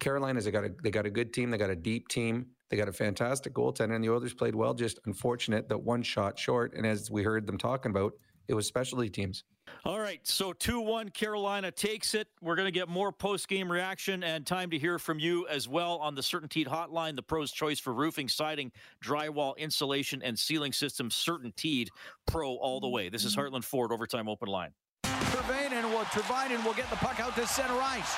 Carolina's 0.00 0.44
they 0.44 0.50
got 0.50 0.64
a 0.64 0.72
they 0.82 0.90
got 0.90 1.06
a 1.06 1.10
good 1.10 1.32
team. 1.32 1.50
They 1.50 1.58
got 1.58 1.70
a 1.70 1.76
deep 1.76 2.08
team. 2.08 2.46
They 2.70 2.76
got 2.76 2.88
a 2.88 2.92
fantastic 2.92 3.52
goaltender, 3.52 3.94
and 3.94 4.02
the 4.02 4.10
Oilers 4.10 4.34
played 4.34 4.54
well. 4.54 4.72
Just 4.72 4.98
unfortunate 5.04 5.68
that 5.68 5.78
one 5.78 6.02
shot 6.02 6.38
short. 6.38 6.74
And 6.74 6.86
as 6.86 7.10
we 7.10 7.22
heard 7.22 7.46
them 7.46 7.58
talking 7.58 7.90
about, 7.90 8.12
it 8.48 8.54
was 8.54 8.66
specialty 8.66 9.10
teams. 9.10 9.44
All 9.84 10.00
right, 10.00 10.20
so 10.24 10.52
2 10.52 10.80
1 10.80 11.10
Carolina 11.10 11.70
takes 11.70 12.14
it. 12.14 12.28
We're 12.40 12.56
going 12.56 12.66
to 12.66 12.72
get 12.72 12.88
more 12.88 13.12
post 13.12 13.48
game 13.48 13.70
reaction 13.70 14.24
and 14.24 14.46
time 14.46 14.70
to 14.70 14.78
hear 14.78 14.98
from 14.98 15.18
you 15.18 15.46
as 15.48 15.68
well 15.68 15.98
on 15.98 16.14
the 16.14 16.20
CertainTeed 16.20 16.66
hotline, 16.66 17.14
the 17.14 17.22
pro's 17.22 17.52
choice 17.52 17.78
for 17.78 17.92
roofing, 17.92 18.28
siding, 18.28 18.72
drywall, 19.04 19.56
insulation, 19.56 20.22
and 20.22 20.38
ceiling 20.38 20.72
systems. 20.72 21.14
CertainTeed 21.14 21.88
Pro 22.26 22.54
all 22.56 22.80
the 22.80 22.88
way. 22.88 23.08
This 23.08 23.24
is 23.24 23.36
Heartland 23.36 23.64
Ford 23.64 23.92
Overtime 23.92 24.28
Open 24.28 24.48
Line. 24.48 24.70
Teravainen 25.04 25.84
will, 25.90 26.04
Teravainen 26.06 26.64
will 26.64 26.74
get 26.74 26.90
the 26.90 26.96
puck 26.96 27.20
out 27.20 27.34
to 27.36 27.46
center 27.46 27.78
ice. 27.80 28.16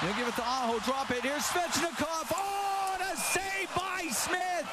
He'll 0.00 0.14
give 0.14 0.28
it 0.28 0.36
to 0.36 0.42
Aho. 0.42 0.78
Drop 0.80 1.10
it. 1.10 1.22
Here's 1.22 1.42
Svechnikov. 1.42 2.32
Oh, 2.32 2.94
and 2.94 3.02
a 3.02 3.16
save 3.16 3.68
by 3.74 4.06
Smith. 4.10 4.68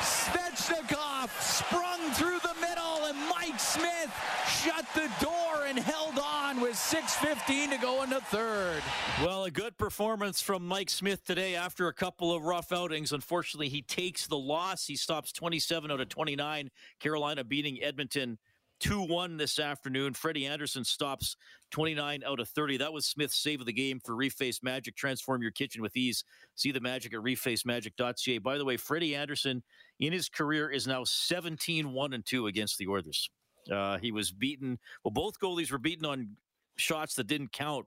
Svechnikov 0.00 1.28
sprung 1.42 2.00
through 2.12 2.38
the 2.38 2.54
middle, 2.60 3.04
and 3.04 3.18
Mike 3.28 3.60
Smith 3.60 4.10
shut 4.48 4.86
the 4.94 5.10
door 5.22 5.66
and 5.66 5.78
held 5.78 6.18
on 6.18 6.60
with 6.62 6.74
6.15 6.74 7.70
to 7.70 7.78
go 7.78 8.02
in 8.02 8.08
the 8.08 8.20
third. 8.22 8.82
Well, 9.22 9.44
a 9.44 9.50
good 9.50 9.76
performance 9.76 10.40
from 10.40 10.66
Mike 10.66 10.88
Smith 10.88 11.24
today 11.24 11.54
after 11.54 11.88
a 11.88 11.92
couple 11.92 12.34
of 12.34 12.42
rough 12.42 12.72
outings. 12.72 13.12
Unfortunately, 13.12 13.68
he 13.68 13.82
takes 13.82 14.26
the 14.26 14.38
loss. 14.38 14.86
He 14.86 14.96
stops 14.96 15.32
27 15.32 15.90
out 15.90 16.00
of 16.00 16.08
29. 16.08 16.70
Carolina 16.98 17.44
beating 17.44 17.82
Edmonton 17.82 18.38
2 18.80 19.02
1 19.02 19.36
this 19.36 19.58
afternoon. 19.58 20.14
Freddie 20.14 20.46
Andersen 20.46 20.84
stops 20.84 21.36
29 21.70 22.22
out 22.24 22.40
of 22.40 22.48
30. 22.48 22.76
That 22.78 22.92
was 22.92 23.06
Smith's 23.06 23.36
save 23.36 23.60
of 23.60 23.66
the 23.66 23.72
game 23.72 24.00
for 24.04 24.14
Reface 24.14 24.62
Magic. 24.62 24.96
Transform 24.96 25.42
your 25.42 25.50
kitchen 25.50 25.82
with 25.82 25.96
ease. 25.96 26.24
See 26.54 26.72
the 26.72 26.80
magic 26.80 27.14
at 27.14 27.20
refacemagic.ca. 27.20 28.38
By 28.38 28.58
the 28.58 28.64
way, 28.64 28.76
Freddie 28.76 29.14
Andersen 29.14 29.62
in 30.00 30.12
his 30.12 30.28
career 30.28 30.70
is 30.70 30.86
now 30.86 31.04
17 31.04 31.92
1 31.92 32.12
and 32.12 32.24
2 32.24 32.46
against 32.46 32.78
the 32.78 32.88
Oilers. 32.88 33.30
Uh, 33.70 33.98
he 33.98 34.12
was 34.12 34.30
beaten, 34.30 34.78
well, 35.04 35.12
both 35.12 35.40
goalies 35.40 35.72
were 35.72 35.78
beaten 35.78 36.06
on 36.06 36.28
shots 36.76 37.14
that 37.14 37.26
didn't 37.26 37.52
count, 37.52 37.86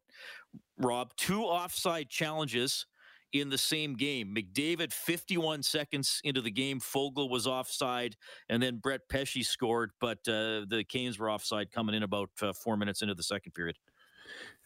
Rob. 0.78 1.12
Two 1.16 1.44
offside 1.44 2.10
challenges 2.10 2.86
in 3.34 3.50
the 3.50 3.58
same 3.58 3.96
game. 3.96 4.36
McDavid, 4.36 4.92
51 4.92 5.64
seconds 5.64 6.22
into 6.24 6.42
the 6.42 6.52
game, 6.52 6.80
Foegele 6.80 7.30
was 7.30 7.48
offside, 7.48 8.16
and 8.50 8.62
then 8.62 8.78
Brett 8.78 9.02
Pesce 9.10 9.48
scored, 9.48 9.92
but 10.00 10.20
uh, 10.28 10.66
the 10.68 10.84
Canes 10.88 11.20
were 11.20 11.30
offside 11.30 11.72
coming 11.72 11.96
in 11.96 12.04
about 12.04 12.30
uh, 12.42 12.54
four 12.54 12.78
minutes 12.78 13.02
into 13.02 13.14
the 13.14 13.24
second 13.24 13.54
period. 13.54 13.78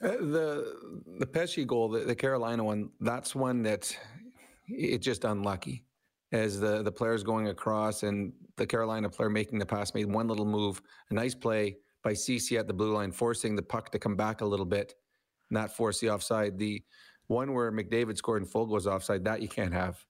Uh, 0.01 0.09
the 0.09 1.03
the 1.19 1.25
Pesce 1.25 1.65
goal, 1.65 1.89
the, 1.89 1.99
the 1.99 2.15
Carolina 2.15 2.63
one, 2.63 2.89
that's 2.99 3.33
one 3.33 3.63
that 3.63 3.95
it's 4.67 5.05
just 5.05 5.23
unlucky. 5.23 5.85
As 6.31 6.59
the 6.59 6.83
the 6.83 6.91
players 6.91 7.23
going 7.23 7.47
across 7.47 8.03
and 8.03 8.33
the 8.57 8.65
Carolina 8.65 9.09
player 9.09 9.29
making 9.29 9.59
the 9.59 9.65
pass 9.65 9.93
made 9.93 10.11
one 10.11 10.27
little 10.27 10.45
move, 10.45 10.81
a 11.09 11.13
nice 11.13 11.35
play 11.35 11.77
by 12.03 12.11
CC 12.11 12.59
at 12.59 12.67
the 12.67 12.73
blue 12.73 12.93
line, 12.93 13.11
forcing 13.11 13.55
the 13.55 13.61
puck 13.61 13.91
to 13.91 13.99
come 13.99 14.15
back 14.15 14.41
a 14.41 14.45
little 14.45 14.65
bit, 14.65 14.95
not 15.49 15.71
force 15.71 15.99
the 15.99 16.09
offside. 16.09 16.57
The 16.57 16.83
one 17.27 17.53
where 17.53 17.71
McDavid 17.71 18.17
scored 18.17 18.41
and 18.41 18.51
Foegele 18.51 18.69
was 18.69 18.87
offside, 18.87 19.23
that 19.25 19.41
you 19.41 19.47
can't 19.47 19.73
have. 19.73 20.03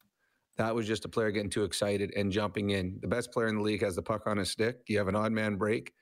That 0.57 0.75
was 0.75 0.85
just 0.85 1.05
a 1.05 1.09
player 1.09 1.31
getting 1.31 1.49
too 1.49 1.63
excited 1.63 2.13
and 2.15 2.31
jumping 2.31 2.71
in. 2.71 2.99
The 3.01 3.07
best 3.07 3.31
player 3.31 3.47
in 3.47 3.57
the 3.57 3.61
league 3.61 3.81
has 3.81 3.95
the 3.95 4.03
puck 4.03 4.27
on 4.27 4.37
his 4.37 4.51
stick. 4.51 4.81
You 4.87 4.97
have 4.99 5.07
an 5.07 5.15
odd 5.15 5.31
man 5.31 5.55
break. 5.55 5.93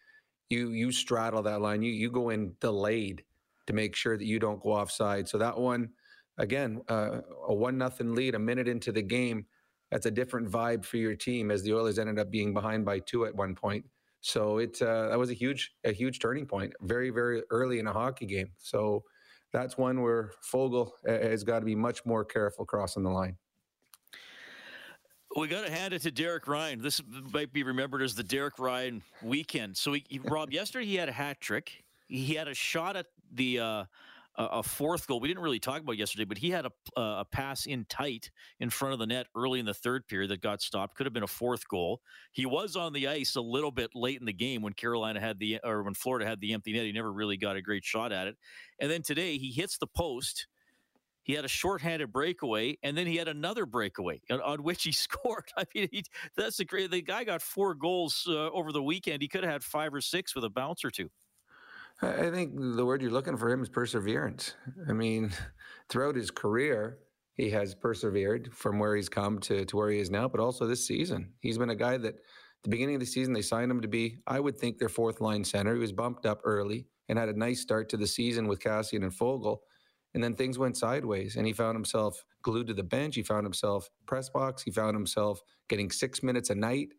You 0.50 0.72
you 0.72 0.92
straddle 0.92 1.42
that 1.44 1.62
line. 1.62 1.82
You 1.82 1.94
you 1.94 2.12
go 2.12 2.30
in 2.30 2.54
delayed 2.60 3.24
to 3.68 3.74
make 3.74 3.96
sure 3.96 4.18
that 4.18 4.26
you 4.26 4.40
don't 4.40 4.62
go 4.62 4.72
offside. 4.72 5.30
So 5.30 5.38
that 5.38 5.58
one, 5.58 5.90
again, 6.38 6.82
uh, 6.90 7.22
a 7.48 7.54
one 7.54 7.78
nothing 7.78 8.14
lead, 8.14 8.36
a 8.36 8.40
minute 8.40 8.68
into 8.68 8.92
the 8.92 9.02
game. 9.02 9.46
That's 9.92 10.06
a 10.06 10.12
different 10.12 10.50
vibe 10.50 10.84
for 10.84 10.98
your 10.98 11.16
team 11.16 11.52
as 11.52 11.64
the 11.64 11.74
Oilers 11.74 12.00
ended 12.00 12.20
up 12.20 12.32
being 12.32 12.54
behind 12.54 12.86
by 12.86 13.00
two 13.00 13.26
at 13.26 13.36
one 13.36 13.56
point. 13.56 13.86
So 14.20 14.58
it 14.58 14.82
uh, 14.82 15.10
that 15.10 15.20
was 15.20 15.30
a 15.30 15.34
huge 15.34 15.74
a 15.86 15.94
huge 15.94 16.20
turning 16.20 16.46
point, 16.46 16.74
very 16.82 17.10
very 17.10 17.44
early 17.50 17.80
in 17.80 17.88
a 17.88 17.94
hockey 17.94 18.26
game. 18.26 18.52
So 18.58 19.04
that's 19.52 19.78
one 19.78 20.02
where 20.02 20.32
Foegele 20.42 20.92
has 21.06 21.44
got 21.44 21.60
to 21.60 21.66
be 21.66 21.76
much 21.76 22.06
more 22.06 22.24
careful 22.24 22.66
crossing 22.66 23.04
the 23.04 23.10
line. 23.10 23.38
We 25.36 25.48
got 25.48 25.66
to 25.66 25.72
hand 25.72 25.94
it 25.94 26.02
to 26.02 26.12
Derek 26.12 26.48
Ryan. 26.48 26.82
This 26.82 27.02
might 27.32 27.54
be 27.54 27.64
remembered 27.64 28.02
as 28.02 28.16
the 28.16 28.24
Derek 28.24 28.60
Ryan 28.60 29.02
weekend. 29.22 29.78
So, 29.78 29.94
he, 29.94 30.04
he, 30.10 30.20
Rob, 30.20 30.52
yesterday 30.54 30.86
he 30.86 30.96
had 30.96 31.08
a 31.08 31.14
hat 31.14 31.40
trick. 31.40 31.84
He 32.08 32.34
had 32.34 32.50
a 32.50 32.54
shot 32.54 32.98
at 32.98 33.08
the 33.34 33.60
uh, 33.60 33.86
a 34.38 34.64
fourth 34.64 35.08
goal. 35.08 35.20
We 35.20 35.28
didn't 35.28 35.44
really 35.44 35.60
talk 35.60 35.82
about 35.82 35.98
yesterday, 35.98 36.24
but 36.24 36.38
he 36.38 36.52
had 36.52 36.66
a, 36.66 36.72
a 36.96 37.26
pass 37.26 37.66
in 37.66 37.86
tight 37.90 38.32
in 38.60 38.70
front 38.70 38.94
of 38.94 39.00
the 39.00 39.08
net 39.08 39.28
early 39.36 39.60
in 39.60 39.66
the 39.66 39.74
third 39.74 40.08
period 40.08 40.32
that 40.32 40.42
got 40.42 40.62
stopped. 40.62 40.96
Could 40.96 41.06
have 41.06 41.14
been 41.14 41.24
a 41.24 41.28
fourth 41.28 41.68
goal. 41.68 42.02
He 42.32 42.46
was 42.46 42.76
on 42.76 42.94
the 42.94 43.08
ice 43.08 43.36
a 43.36 43.42
little 43.42 43.72
bit 43.72 43.92
late 43.94 44.20
in 44.20 44.26
the 44.26 44.34
game 44.34 44.62
when 44.62 44.74
Carolina 44.74 45.20
had 45.20 45.40
the 45.40 45.60
or 45.64 45.84
when 45.84 45.94
Florida 45.94 46.26
had 46.26 46.40
the 46.40 46.54
empty 46.54 46.74
net. 46.74 46.86
He 46.86 46.92
never 46.92 47.12
really 47.12 47.38
got 47.38 47.56
a 47.56 47.62
great 47.62 47.84
shot 47.84 48.12
at 48.12 48.28
it. 48.28 48.38
And 48.80 48.90
then 48.90 49.02
today 49.02 49.38
he 49.38 49.52
hits 49.52 49.78
the 49.78 49.88
post. 49.88 50.48
He 51.24 51.34
had 51.34 51.46
a 51.46 51.50
shorthanded 51.50 52.12
breakaway, 52.12 52.78
and 52.82 52.98
then 52.98 53.06
he 53.06 53.16
had 53.16 53.28
another 53.28 53.68
breakaway 53.68 54.22
on, 54.32 54.42
on 54.42 54.64
which 54.64 54.84
he 54.84 54.92
scored. 54.92 55.46
I 55.58 55.66
mean, 55.76 55.90
he, 55.92 56.04
that's 56.36 56.60
a 56.60 56.66
great. 56.66 56.90
The 56.90 57.02
guy 57.02 57.26
got 57.26 57.42
four 57.42 57.76
goals 57.76 58.26
uh, 58.28 58.50
over 58.50 58.72
the 58.72 58.82
weekend. 58.82 59.22
He 59.22 59.28
could 59.28 59.44
have 59.44 59.54
had 59.54 59.64
five 59.64 59.94
or 59.94 60.02
six 60.02 60.34
with 60.34 60.46
a 60.46 60.50
bounce 60.50 60.84
or 60.84 60.90
two. 60.90 61.10
I 62.02 62.32
think 62.32 62.54
the 62.56 62.86
word 62.86 63.02
you're 63.02 63.12
looking 63.12 63.38
for 63.38 63.50
him 63.50 63.62
is 63.62 63.70
perseverance. 63.70 64.56
I 64.90 64.94
mean, 64.94 65.32
throughout 65.90 66.16
his 66.16 66.32
career, 66.32 66.98
he 67.36 67.50
has 67.52 67.76
persevered 67.76 68.52
from 68.54 68.80
where 68.80 68.96
he's 68.96 69.10
come 69.10 69.40
to, 69.40 69.66
to 69.66 69.78
where 69.78 69.90
he 69.90 70.00
is 70.00 70.10
now, 70.10 70.28
but 70.28 70.40
also 70.40 70.66
this 70.66 70.86
season. 70.86 71.34
He's 71.42 71.58
been 71.58 71.70
a 71.70 71.76
guy 71.76 71.98
that 71.98 72.16
the 72.64 72.70
beginning 72.70 72.96
of 72.96 73.02
the 73.02 73.08
season, 73.08 73.34
they 73.34 73.42
signed 73.42 73.72
him 73.72 73.82
to 73.82 73.88
be, 73.88 74.18
I 74.28 74.40
would 74.40 74.58
think, 74.58 74.78
their 74.78 74.90
fourth 74.90 75.22
line 75.22 75.44
center. 75.44 75.74
He 75.74 75.80
was 75.80 75.92
bumped 75.92 76.26
up 76.26 76.42
early 76.44 76.88
and 77.10 77.18
had 77.18 77.30
a 77.30 77.38
nice 77.38 77.62
start 77.62 77.90
to 77.90 77.98
the 77.98 78.08
season 78.08 78.48
with 78.48 78.60
Kassian 78.60 79.04
and 79.04 79.12
Foegele. 79.12 79.58
And 80.14 80.24
then 80.24 80.36
things 80.36 80.60
went 80.60 80.76
sideways, 80.76 81.38
and 81.38 81.48
he 81.48 81.54
found 81.54 81.76
himself 81.76 82.26
glued 82.42 82.68
to 82.68 82.74
the 82.74 82.84
bench. 82.84 83.16
He 83.16 83.24
found 83.24 83.46
himself 83.46 83.90
press 84.08 84.30
box. 84.30 84.62
He 84.62 84.70
found 84.70 84.94
himself 84.94 85.42
getting 85.70 85.90
six 85.90 86.22
minutes 86.22 86.50
a 86.50 86.56
night. 86.56 86.90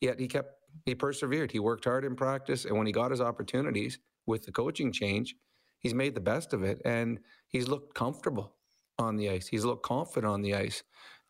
Yet 0.00 0.18
he 0.18 0.26
kept, 0.26 0.54
he 0.86 0.94
persevered. 0.94 1.52
He 1.52 1.58
worked 1.58 1.84
hard 1.84 2.04
in 2.04 2.16
practice. 2.16 2.64
And 2.64 2.76
when 2.78 2.86
he 2.86 2.92
got 2.92 3.10
his 3.10 3.20
opportunities, 3.20 3.98
with 4.26 4.44
the 4.44 4.52
coaching 4.52 4.92
change, 4.92 5.34
he's 5.78 5.94
made 5.94 6.14
the 6.14 6.20
best 6.20 6.52
of 6.52 6.62
it 6.62 6.80
and 6.84 7.18
he's 7.48 7.68
looked 7.68 7.94
comfortable 7.94 8.54
on 8.98 9.16
the 9.16 9.30
ice. 9.30 9.46
He's 9.46 9.64
looked 9.64 9.84
confident 9.84 10.32
on 10.32 10.42
the 10.42 10.54
ice. 10.54 10.82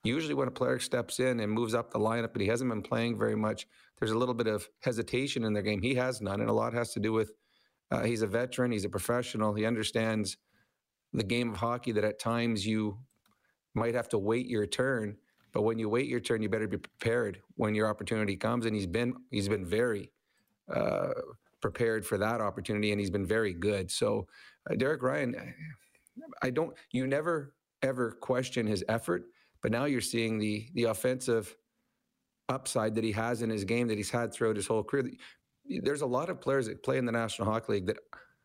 Usually, 0.04 0.34
when 0.34 0.46
a 0.46 0.52
player 0.52 0.78
steps 0.78 1.18
in 1.18 1.40
and 1.40 1.50
moves 1.50 1.74
up 1.74 1.90
the 1.90 1.98
lineup, 1.98 2.32
but 2.32 2.40
he 2.40 2.46
hasn't 2.46 2.70
been 2.70 2.82
playing 2.82 3.18
very 3.18 3.34
much, 3.34 3.66
there's 3.98 4.12
a 4.12 4.18
little 4.18 4.34
bit 4.34 4.46
of 4.46 4.68
hesitation 4.80 5.42
in 5.42 5.52
their 5.52 5.64
game. 5.64 5.82
He 5.82 5.96
has 5.96 6.20
none, 6.20 6.40
and 6.40 6.48
a 6.48 6.52
lot 6.52 6.74
has 6.74 6.92
to 6.92 7.00
do 7.00 7.12
with 7.12 7.32
uh, 7.90 8.04
he's 8.04 8.22
a 8.22 8.26
veteran, 8.26 8.70
he's 8.70 8.84
a 8.84 8.88
professional, 8.88 9.54
he 9.54 9.64
understands 9.64 10.36
the 11.12 11.24
game 11.24 11.50
of 11.50 11.56
hockey 11.56 11.92
that 11.92 12.04
at 12.04 12.18
times 12.18 12.66
you 12.66 12.98
might 13.74 13.94
have 13.94 14.08
to 14.10 14.18
wait 14.18 14.46
your 14.46 14.66
turn. 14.66 15.16
But 15.52 15.62
when 15.62 15.78
you 15.78 15.88
wait 15.88 16.06
your 16.06 16.20
turn, 16.20 16.42
you 16.42 16.48
better 16.48 16.68
be 16.68 16.76
prepared 16.76 17.40
when 17.54 17.74
your 17.74 17.88
opportunity 17.88 18.36
comes. 18.36 18.66
And 18.66 18.74
he's 18.74 18.86
been 18.86 19.14
he's 19.30 19.48
been 19.48 19.64
very 19.64 20.10
uh, 20.72 21.14
prepared 21.66 22.06
for 22.06 22.16
that 22.16 22.40
opportunity, 22.40 22.92
and 22.92 23.00
he's 23.00 23.10
been 23.10 23.26
very 23.26 23.52
good. 23.52 23.90
So, 23.90 24.28
uh, 24.70 24.76
Derek 24.76 25.02
Ryan, 25.02 25.34
I 26.40 26.50
don't. 26.50 26.72
You 26.92 27.08
never 27.08 27.54
ever 27.82 28.12
question 28.12 28.68
his 28.68 28.84
effort, 28.88 29.24
but 29.62 29.72
now 29.72 29.86
you're 29.86 30.00
seeing 30.00 30.38
the 30.38 30.68
the 30.74 30.84
offensive 30.84 31.56
upside 32.48 32.94
that 32.94 33.02
he 33.02 33.10
has 33.10 33.42
in 33.42 33.50
his 33.50 33.64
game 33.64 33.88
that 33.88 33.96
he's 33.96 34.10
had 34.10 34.32
throughout 34.32 34.54
his 34.54 34.68
whole 34.68 34.84
career. 34.84 35.10
There's 35.82 36.02
a 36.02 36.06
lot 36.06 36.30
of 36.30 36.40
players 36.40 36.66
that 36.68 36.84
play 36.84 36.98
in 36.98 37.04
the 37.04 37.10
National 37.10 37.50
Hockey 37.50 37.72
League 37.72 37.86
that 37.86 37.98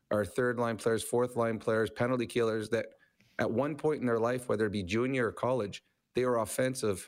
are 0.10 0.26
third 0.26 0.58
line 0.58 0.78
players, 0.78 1.04
fourth 1.04 1.36
line 1.36 1.60
players, 1.60 1.92
penalty 1.92 2.26
killers 2.26 2.70
that 2.70 2.88
at 3.38 3.50
one 3.50 3.76
point 3.76 4.02
in 4.02 4.08
their 4.08 4.20
life, 4.20 4.50
whether 4.50 4.66
it 4.66 4.72
be 4.72 4.82
junior 4.82 5.28
or 5.28 5.32
college, 5.32 5.84
they 6.16 6.26
were 6.26 6.40
offensive 6.40 7.08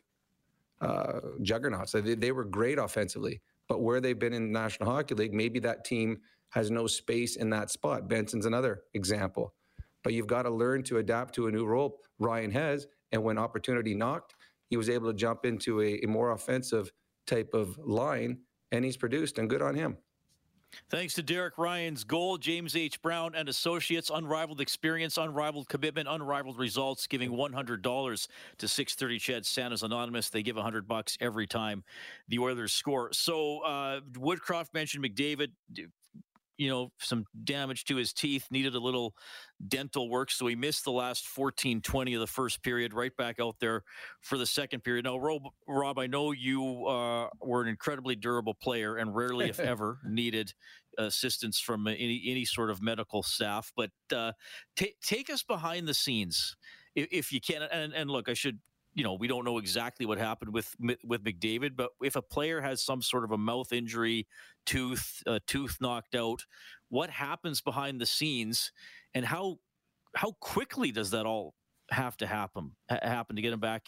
uh, 0.80 1.22
juggernauts. 1.42 1.92
They, 1.92 2.14
they 2.14 2.32
were 2.32 2.46
great 2.46 2.78
offensively, 2.78 3.42
but 3.68 3.82
where 3.82 4.02
they've 4.02 4.20
been 4.20 4.34
in 4.34 4.52
the 4.52 4.60
National 4.60 4.90
Hockey 4.90 5.16
League, 5.16 5.34
maybe 5.34 5.60
that 5.60 5.86
team 5.86 6.18
has 6.52 6.70
no 6.70 6.88
space 6.88 7.36
in 7.36 7.50
that 7.50 7.72
spot. 7.72 8.08
Benson's 8.08 8.46
another 8.46 8.84
example. 8.94 9.54
But 10.04 10.14
you've 10.14 10.28
got 10.28 10.44
to 10.44 10.50
learn 10.50 10.84
to 10.84 10.98
adapt 10.98 11.34
to 11.36 11.48
a 11.48 11.52
new 11.52 11.66
role. 11.66 12.00
Ryan 12.20 12.52
has, 12.52 12.88
and 13.12 13.24
when 13.24 13.38
opportunity 13.38 13.96
knocked, 13.96 14.36
he 14.70 14.78
was 14.78 14.90
able 14.90 15.08
to 15.08 15.18
jump 15.18 15.46
into 15.46 15.82
a, 15.82 16.00
a 16.04 16.08
more 16.08 16.32
offensive 16.32 16.92
type 17.26 17.50
of 17.54 17.78
line, 17.78 18.40
and 18.72 18.84
he's 18.84 18.98
produced, 18.98 19.38
and 19.38 19.50
good 19.50 19.62
on 19.62 19.76
him. 19.76 19.98
Thanks 20.90 21.14
to 21.16 21.24
Derek 21.24 21.58
Ryan's 21.58 22.04
goal, 22.04 22.38
James 22.38 22.76
H. 22.76 23.02
Brown 23.02 23.36
and 23.36 23.50
Associates, 23.50 24.10
unrivaled 24.14 24.62
experience, 24.62 25.18
unrivaled 25.18 25.68
commitment, 25.70 26.08
unrivaled 26.10 26.58
results, 26.58 27.08
giving 27.08 27.32
$100 27.32 28.28
to 28.58 28.68
630 28.68 29.20
Ched 29.20 29.46
Santa's 29.46 29.84
Anonymous. 29.84 30.30
They 30.30 30.44
give 30.44 30.56
100 30.56 30.88
bucks 30.88 31.18
every 31.20 31.48
time 31.48 31.84
the 32.28 32.40
Oilers 32.40 32.74
score. 32.74 33.12
So 33.14 33.60
uh, 33.60 34.02
Woodcroft 34.14 34.74
mentioned 34.74 35.04
McDavid 35.04 35.50
you 36.58 36.70
know, 36.70 36.92
some 37.00 37.26
damage 37.44 37.86
to 37.86 37.96
his 37.96 38.14
teeth, 38.14 38.46
needed 38.52 38.76
a 38.76 38.80
little 38.80 39.14
dental 39.68 40.10
work. 40.10 40.32
So 40.32 40.48
he 40.48 40.56
missed 40.56 40.84
the 40.84 40.92
last 40.92 41.26
14 41.28 41.82
20 41.82 42.14
of 42.14 42.20
the 42.20 42.28
first 42.28 42.64
period, 42.64 42.94
right 42.94 43.16
back 43.18 43.40
out 43.40 43.56
there 43.60 43.84
for 44.22 44.38
the 44.38 44.46
second 44.46 44.84
period. 44.84 45.06
Now, 45.06 45.18
Rob, 45.18 45.44
Rob 45.68 45.98
I 45.98 46.08
know 46.08 46.32
you 46.32 46.86
uh, 46.86 47.30
were 47.42 47.62
an 47.62 47.68
incredibly 47.68 48.16
durable 48.16 48.54
player 48.54 48.98
and 48.98 49.16
rarely, 49.16 49.50
if 49.50 49.60
ever, 49.60 50.00
needed 50.06 50.54
assistance 50.98 51.60
from 51.60 51.88
any, 51.88 52.24
any 52.28 52.46
sort 52.46 52.70
of 52.70 52.82
medical 52.82 53.24
staff. 53.24 53.72
But 53.76 53.92
uh, 54.16 54.34
t- 54.76 54.96
take 55.02 55.30
us 55.30 55.44
behind 55.44 55.88
the 55.88 55.94
scenes 55.94 56.56
if, 56.96 57.08
if 57.12 57.32
you 57.32 57.42
can. 57.42 57.64
And, 57.64 57.94
and 57.94 58.10
look, 58.10 58.30
I 58.30 58.34
should 58.34 58.60
you 58.94 59.04
know, 59.04 59.14
we 59.14 59.28
don't 59.28 59.46
know 59.46 59.58
exactly 59.58 60.06
what 60.06 60.18
happened 60.18 60.54
with 60.54 60.76
with 60.80 61.24
McDavid, 61.24 61.76
but 61.76 61.92
if 62.02 62.16
a 62.16 62.22
player 62.22 62.62
has 62.62 62.84
some 62.84 63.02
sort 63.02 63.24
of 63.24 63.32
a 63.32 63.38
mouth 63.38 63.72
injury, 63.74 64.28
tooth 64.66 65.24
a 65.26 65.40
tooth 65.42 65.78
knocked 65.82 66.16
out, 66.16 66.46
what 66.90 67.10
happens 67.10 67.62
behind 67.62 68.00
the 68.00 68.06
scenes, 68.06 68.72
and 69.14 69.26
how 69.26 69.58
how 70.16 70.32
quickly 70.40 70.92
does 70.92 71.12
that 71.12 71.26
all 71.26 71.56
have 71.90 72.16
to 72.18 72.28
happen 72.28 72.72
happen 72.90 73.36
to 73.36 73.42
get 73.42 73.54
him 73.54 73.60
back 73.60 73.88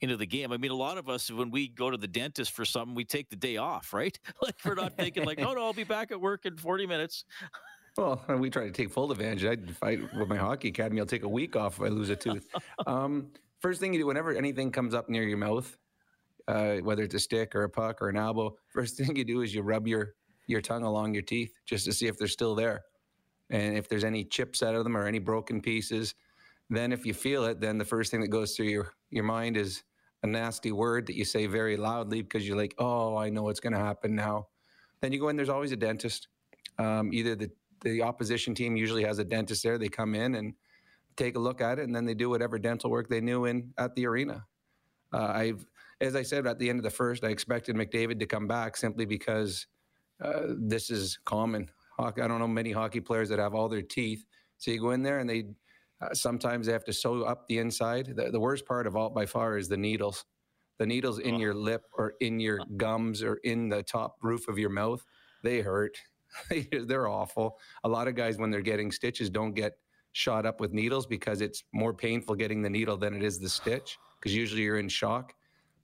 into 0.00 0.16
the 0.16 0.26
game? 0.26 0.52
I 0.52 0.56
mean, 0.56 0.70
a 0.70 0.76
lot 0.76 0.98
of 0.98 1.08
us 1.08 1.30
when 1.30 1.50
we 1.50 1.68
go 1.68 1.90
to 1.90 1.96
the 1.96 2.08
dentist 2.08 2.52
for 2.52 2.64
something, 2.64 2.94
we 2.94 3.04
take 3.04 3.28
the 3.28 3.36
day 3.36 3.58
off, 3.58 3.92
right? 3.92 4.18
like 4.42 4.56
we're 4.64 4.74
not 4.74 4.96
thinking 4.96 5.24
like, 5.24 5.40
oh 5.40 5.52
no, 5.52 5.64
I'll 5.64 5.72
be 5.72 5.84
back 5.84 6.12
at 6.12 6.20
work 6.20 6.46
in 6.46 6.56
forty 6.56 6.86
minutes. 6.86 7.24
Well, 7.96 8.22
we 8.38 8.50
try 8.50 8.64
to 8.64 8.72
take 8.72 8.90
full 8.90 9.10
advantage. 9.10 9.44
I 9.44 9.56
fight 9.72 10.00
with 10.14 10.28
my 10.28 10.36
hockey 10.36 10.68
academy. 10.68 11.00
I'll 11.00 11.06
take 11.06 11.22
a 11.22 11.28
week 11.28 11.56
off 11.56 11.78
if 11.78 11.82
I 11.82 11.88
lose 11.88 12.10
a 12.10 12.16
tooth. 12.16 12.46
Um, 12.86 13.28
first 13.60 13.80
thing 13.80 13.92
you 13.92 14.00
do 14.00 14.06
whenever 14.06 14.32
anything 14.32 14.70
comes 14.70 14.94
up 14.94 15.08
near 15.08 15.22
your 15.22 15.38
mouth, 15.38 15.76
uh, 16.48 16.76
whether 16.76 17.02
it's 17.02 17.14
a 17.14 17.18
stick 17.18 17.54
or 17.54 17.64
a 17.64 17.68
puck 17.68 18.00
or 18.00 18.08
an 18.08 18.16
elbow, 18.16 18.56
first 18.68 18.96
thing 18.98 19.16
you 19.16 19.24
do 19.24 19.42
is 19.42 19.54
you 19.54 19.62
rub 19.62 19.86
your 19.86 20.14
your 20.48 20.60
tongue 20.60 20.84
along 20.84 21.12
your 21.12 21.24
teeth 21.24 21.52
just 21.66 21.84
to 21.84 21.92
see 21.92 22.06
if 22.06 22.16
they're 22.16 22.28
still 22.28 22.54
there, 22.54 22.82
and 23.50 23.76
if 23.76 23.88
there's 23.88 24.04
any 24.04 24.24
chips 24.24 24.62
out 24.62 24.74
of 24.74 24.84
them 24.84 24.96
or 24.96 25.06
any 25.06 25.18
broken 25.18 25.60
pieces. 25.60 26.14
Then, 26.68 26.92
if 26.92 27.06
you 27.06 27.14
feel 27.14 27.44
it, 27.44 27.60
then 27.60 27.78
the 27.78 27.84
first 27.84 28.10
thing 28.10 28.20
that 28.20 28.28
goes 28.28 28.54
through 28.54 28.66
your 28.66 28.92
your 29.10 29.24
mind 29.24 29.56
is 29.56 29.82
a 30.22 30.26
nasty 30.26 30.72
word 30.72 31.06
that 31.06 31.16
you 31.16 31.24
say 31.24 31.46
very 31.46 31.76
loudly 31.76 32.22
because 32.22 32.46
you're 32.46 32.56
like, 32.56 32.74
"Oh, 32.78 33.16
I 33.16 33.30
know 33.30 33.42
what's 33.42 33.60
going 33.60 33.72
to 33.72 33.78
happen 33.78 34.14
now." 34.14 34.48
Then 35.00 35.12
you 35.12 35.20
go 35.20 35.28
in. 35.28 35.36
There's 35.36 35.48
always 35.48 35.72
a 35.72 35.76
dentist. 35.76 36.28
Um, 36.78 37.12
either 37.12 37.34
the 37.34 37.50
the 37.82 38.02
opposition 38.02 38.54
team 38.54 38.76
usually 38.76 39.04
has 39.04 39.18
a 39.18 39.24
dentist 39.24 39.62
there. 39.62 39.78
They 39.78 39.88
come 39.88 40.14
in 40.14 40.34
and 40.34 40.54
take 41.16 41.36
a 41.36 41.38
look 41.38 41.60
at 41.60 41.78
it, 41.78 41.84
and 41.84 41.94
then 41.94 42.04
they 42.04 42.14
do 42.14 42.30
whatever 42.30 42.58
dental 42.58 42.90
work 42.90 43.08
they 43.08 43.20
knew 43.20 43.44
in 43.44 43.72
at 43.78 43.94
the 43.94 44.06
arena. 44.06 44.44
Uh, 45.12 45.26
I've, 45.26 45.66
as 46.00 46.16
I 46.16 46.22
said 46.22 46.46
at 46.46 46.58
the 46.58 46.68
end 46.68 46.78
of 46.78 46.82
the 46.82 46.90
first, 46.90 47.24
I 47.24 47.28
expected 47.28 47.76
McDavid 47.76 48.18
to 48.20 48.26
come 48.26 48.46
back 48.46 48.76
simply 48.76 49.06
because 49.06 49.66
uh, 50.22 50.42
this 50.48 50.90
is 50.90 51.18
common. 51.24 51.70
Hockey, 51.98 52.20
I 52.20 52.28
don't 52.28 52.38
know 52.38 52.48
many 52.48 52.72
hockey 52.72 53.00
players 53.00 53.28
that 53.30 53.38
have 53.38 53.54
all 53.54 53.68
their 53.68 53.82
teeth. 53.82 54.24
So 54.58 54.70
you 54.70 54.80
go 54.80 54.90
in 54.90 55.02
there, 55.02 55.18
and 55.18 55.28
they 55.28 55.44
uh, 56.00 56.12
sometimes 56.12 56.66
they 56.66 56.72
have 56.72 56.84
to 56.84 56.92
sew 56.92 57.22
up 57.22 57.46
the 57.48 57.58
inside. 57.58 58.14
The, 58.16 58.30
the, 58.30 58.40
worst 58.40 58.66
part 58.66 58.86
of 58.86 58.96
all 58.96 59.08
by 59.08 59.24
far 59.24 59.56
is 59.56 59.68
the 59.68 59.78
needles. 59.78 60.24
The 60.78 60.86
needles 60.86 61.20
in 61.20 61.36
oh. 61.36 61.38
your 61.38 61.54
lip 61.54 61.84
or 61.96 62.14
in 62.20 62.38
your 62.38 62.60
gums 62.76 63.22
or 63.22 63.36
in 63.44 63.70
the 63.70 63.82
top 63.82 64.16
roof 64.22 64.46
of 64.48 64.58
your 64.58 64.68
mouth. 64.68 65.02
They 65.42 65.62
hurt. 65.62 65.96
they're 66.86 67.08
awful. 67.08 67.58
A 67.84 67.88
lot 67.88 68.08
of 68.08 68.14
guys, 68.14 68.36
when 68.36 68.50
they're 68.50 68.60
getting 68.60 68.90
stitches, 68.90 69.30
don't 69.30 69.54
get 69.54 69.72
shot 70.16 70.46
up 70.46 70.60
with 70.60 70.72
needles 70.72 71.06
because 71.06 71.42
it's 71.42 71.64
more 71.74 71.92
painful 71.92 72.34
getting 72.34 72.62
the 72.62 72.70
needle 72.70 72.96
than 72.96 73.12
it 73.12 73.22
is 73.22 73.38
the 73.38 73.50
stitch 73.50 73.98
because 74.18 74.34
usually 74.34 74.62
you're 74.62 74.78
in 74.78 74.88
shock. 74.88 75.34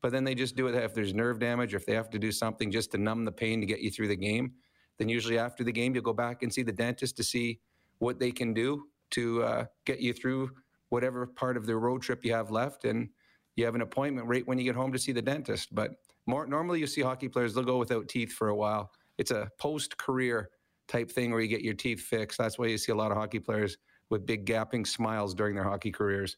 But 0.00 0.10
then 0.10 0.24
they 0.24 0.34
just 0.34 0.56
do 0.56 0.68
it 0.68 0.74
if 0.74 0.94
there's 0.94 1.12
nerve 1.12 1.38
damage 1.38 1.74
or 1.74 1.76
if 1.76 1.84
they 1.84 1.92
have 1.92 2.08
to 2.08 2.18
do 2.18 2.32
something 2.32 2.70
just 2.70 2.92
to 2.92 2.98
numb 2.98 3.26
the 3.26 3.30
pain 3.30 3.60
to 3.60 3.66
get 3.66 3.80
you 3.80 3.90
through 3.90 4.08
the 4.08 4.16
game. 4.16 4.54
Then 4.98 5.10
usually 5.10 5.36
after 5.36 5.64
the 5.64 5.70
game, 5.70 5.94
you'll 5.94 6.02
go 6.02 6.14
back 6.14 6.42
and 6.42 6.52
see 6.52 6.62
the 6.62 6.72
dentist 6.72 7.14
to 7.18 7.22
see 7.22 7.60
what 7.98 8.18
they 8.18 8.30
can 8.30 8.54
do 8.54 8.84
to 9.10 9.42
uh, 9.42 9.64
get 9.84 10.00
you 10.00 10.14
through 10.14 10.50
whatever 10.88 11.26
part 11.26 11.58
of 11.58 11.66
the 11.66 11.76
road 11.76 12.00
trip 12.00 12.24
you 12.24 12.32
have 12.32 12.50
left. 12.50 12.86
And 12.86 13.10
you 13.56 13.66
have 13.66 13.74
an 13.74 13.82
appointment 13.82 14.26
right 14.28 14.46
when 14.46 14.56
you 14.56 14.64
get 14.64 14.74
home 14.74 14.92
to 14.92 14.98
see 14.98 15.12
the 15.12 15.20
dentist. 15.20 15.74
But 15.74 15.90
more 16.26 16.46
normally 16.46 16.80
you 16.80 16.86
see 16.86 17.02
hockey 17.02 17.28
players, 17.28 17.52
they'll 17.52 17.64
go 17.64 17.76
without 17.76 18.08
teeth 18.08 18.32
for 18.32 18.48
a 18.48 18.56
while. 18.56 18.92
It's 19.18 19.30
a 19.30 19.50
post 19.58 19.98
career 19.98 20.48
type 20.88 21.10
thing 21.10 21.32
where 21.32 21.42
you 21.42 21.48
get 21.48 21.60
your 21.60 21.74
teeth 21.74 22.00
fixed. 22.00 22.38
That's 22.38 22.58
why 22.58 22.68
you 22.68 22.78
see 22.78 22.92
a 22.92 22.96
lot 22.96 23.10
of 23.10 23.18
hockey 23.18 23.38
players 23.38 23.76
with 24.12 24.26
big 24.26 24.44
gapping 24.44 24.86
smiles 24.86 25.34
during 25.34 25.54
their 25.54 25.64
hockey 25.64 25.90
careers. 25.90 26.36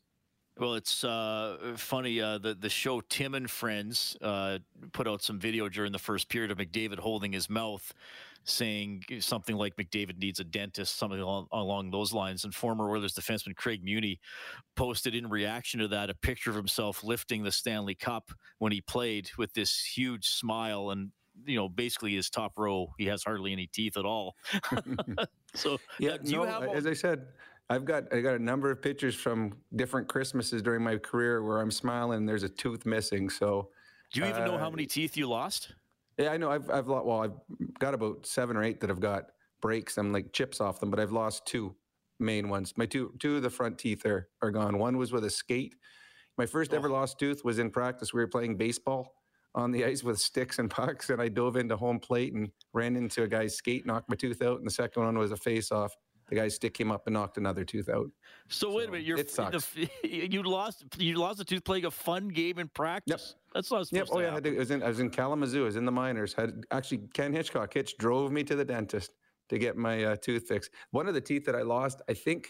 Well, 0.56 0.74
it's 0.74 1.02
uh, 1.02 1.74
funny. 1.76 2.20
Uh, 2.20 2.38
the 2.38 2.54
the 2.54 2.68
show 2.68 3.00
Tim 3.00 3.34
and 3.34 3.50
Friends 3.50 4.16
uh, 4.22 4.60
put 4.92 5.08
out 5.08 5.20
some 5.20 5.40
video 5.40 5.68
during 5.68 5.90
the 5.90 5.98
first 5.98 6.28
period 6.28 6.52
of 6.52 6.58
McDavid 6.58 7.00
holding 7.00 7.32
his 7.32 7.50
mouth, 7.50 7.92
saying 8.44 9.02
something 9.18 9.56
like 9.56 9.74
McDavid 9.74 10.18
needs 10.18 10.38
a 10.38 10.44
dentist, 10.44 10.96
something 10.96 11.18
along, 11.18 11.48
along 11.50 11.90
those 11.90 12.12
lines. 12.12 12.44
And 12.44 12.54
former 12.54 12.88
Oilers 12.88 13.14
defenseman 13.14 13.56
Craig 13.56 13.82
Muni 13.82 14.20
posted 14.76 15.16
in 15.16 15.28
reaction 15.28 15.80
to 15.80 15.88
that 15.88 16.08
a 16.08 16.14
picture 16.14 16.50
of 16.50 16.56
himself 16.56 17.02
lifting 17.02 17.42
the 17.42 17.50
Stanley 17.50 17.96
Cup 17.96 18.30
when 18.58 18.70
he 18.70 18.80
played 18.80 19.30
with 19.36 19.52
this 19.54 19.84
huge 19.84 20.28
smile 20.28 20.90
and 20.90 21.10
you 21.46 21.56
know, 21.56 21.68
basically 21.68 22.14
his 22.14 22.30
top 22.30 22.52
row, 22.56 22.94
he 22.98 23.06
has 23.06 23.24
hardly 23.24 23.52
any 23.52 23.66
teeth 23.66 23.96
at 23.96 24.04
all. 24.04 24.36
so, 25.54 25.78
yeah, 25.98 26.16
no, 26.22 26.44
as 26.44 26.86
I 26.86 26.92
said, 26.92 27.26
I've 27.70 27.84
got 27.84 28.12
I 28.12 28.20
got 28.20 28.34
a 28.34 28.38
number 28.38 28.70
of 28.70 28.82
pictures 28.82 29.14
from 29.14 29.54
different 29.74 30.08
Christmases 30.08 30.62
during 30.62 30.82
my 30.82 30.96
career 30.96 31.42
where 31.42 31.60
I'm 31.60 31.70
smiling 31.70 32.18
and 32.18 32.28
there's 32.28 32.42
a 32.42 32.48
tooth 32.48 32.84
missing. 32.84 33.30
So, 33.30 33.70
do 34.12 34.20
you 34.20 34.26
even 34.26 34.42
uh, 34.42 34.46
know 34.46 34.58
how 34.58 34.70
many 34.70 34.86
teeth 34.86 35.16
you 35.16 35.26
lost? 35.28 35.74
Yeah, 36.18 36.30
I 36.30 36.36
know. 36.36 36.50
I've 36.50 36.68
I've 36.70 36.88
lost. 36.88 37.06
Well, 37.06 37.22
I've 37.22 37.78
got 37.78 37.94
about 37.94 38.26
seven 38.26 38.56
or 38.56 38.62
eight 38.62 38.80
that 38.80 38.90
have 38.90 39.00
got 39.00 39.26
breaks 39.62 39.96
and 39.96 40.12
like 40.12 40.32
chips 40.32 40.60
off 40.60 40.78
them, 40.78 40.90
but 40.90 41.00
I've 41.00 41.12
lost 41.12 41.46
two 41.46 41.74
main 42.20 42.48
ones. 42.50 42.74
My 42.76 42.86
two 42.86 43.14
two 43.18 43.36
of 43.36 43.42
the 43.42 43.50
front 43.50 43.78
teeth 43.78 44.04
are 44.04 44.28
are 44.42 44.50
gone. 44.50 44.78
One 44.78 44.98
was 44.98 45.10
with 45.10 45.24
a 45.24 45.30
skate. 45.30 45.74
My 46.36 46.46
first 46.46 46.74
oh. 46.74 46.76
ever 46.76 46.90
lost 46.90 47.18
tooth 47.18 47.44
was 47.44 47.58
in 47.58 47.70
practice. 47.70 48.12
We 48.12 48.20
were 48.20 48.28
playing 48.28 48.56
baseball 48.58 49.14
on 49.54 49.70
the 49.70 49.84
ice 49.86 50.04
with 50.04 50.20
sticks 50.20 50.58
and 50.58 50.70
pucks, 50.70 51.08
and 51.08 51.20
I 51.20 51.28
dove 51.28 51.56
into 51.56 51.78
home 51.78 51.98
plate 51.98 52.34
and 52.34 52.50
ran 52.74 52.94
into 52.94 53.22
a 53.22 53.28
guy's 53.28 53.56
skate, 53.56 53.86
knocked 53.86 54.10
my 54.10 54.16
tooth 54.16 54.42
out, 54.42 54.58
and 54.58 54.66
the 54.66 54.70
second 54.70 55.02
one 55.02 55.18
was 55.18 55.32
a 55.32 55.36
face 55.36 55.72
off 55.72 55.96
the 56.28 56.34
guy 56.34 56.48
stick 56.48 56.78
him 56.78 56.90
up 56.90 57.06
and 57.06 57.14
knocked 57.14 57.38
another 57.38 57.64
tooth 57.64 57.88
out. 57.88 58.10
So, 58.48 58.68
so 58.68 58.74
wait 58.74 58.88
a 58.88 58.92
minute, 58.92 59.06
you're, 59.06 59.18
it 59.18 59.30
sucks. 59.30 59.66
The, 59.70 59.88
you 60.04 60.42
lost 60.42 60.84
you 60.98 61.16
lost 61.16 61.40
a 61.40 61.44
tooth 61.44 61.64
playing 61.64 61.84
a 61.84 61.90
fun 61.90 62.28
game 62.28 62.58
in 62.58 62.68
practice. 62.68 63.34
Yep. 63.34 63.54
That's 63.54 63.70
not 63.70 63.86
supposed 63.86 63.92
yep. 63.92 64.06
to 64.06 64.12
Oh 64.14 64.20
yeah, 64.20 64.36
I, 64.36 64.58
was 64.58 64.70
in 64.70 64.82
I 64.82 64.88
was 64.88 65.00
in 65.00 65.10
Kalamazoo. 65.10 65.62
I 65.62 65.64
was 65.66 65.76
in 65.76 65.84
the 65.84 65.92
minors. 65.92 66.32
Had 66.32 66.64
actually 66.70 67.02
Ken 67.12 67.32
Hitchcock 67.32 67.72
Hitch 67.72 67.96
drove 67.98 68.32
me 68.32 68.42
to 68.44 68.56
the 68.56 68.64
dentist 68.64 69.12
to 69.48 69.58
get 69.58 69.76
my 69.76 70.04
uh, 70.04 70.16
tooth 70.16 70.46
fixed. 70.48 70.70
One 70.90 71.06
of 71.06 71.14
the 71.14 71.20
teeth 71.20 71.44
that 71.46 71.54
I 71.54 71.62
lost, 71.62 72.02
I 72.08 72.14
think 72.14 72.48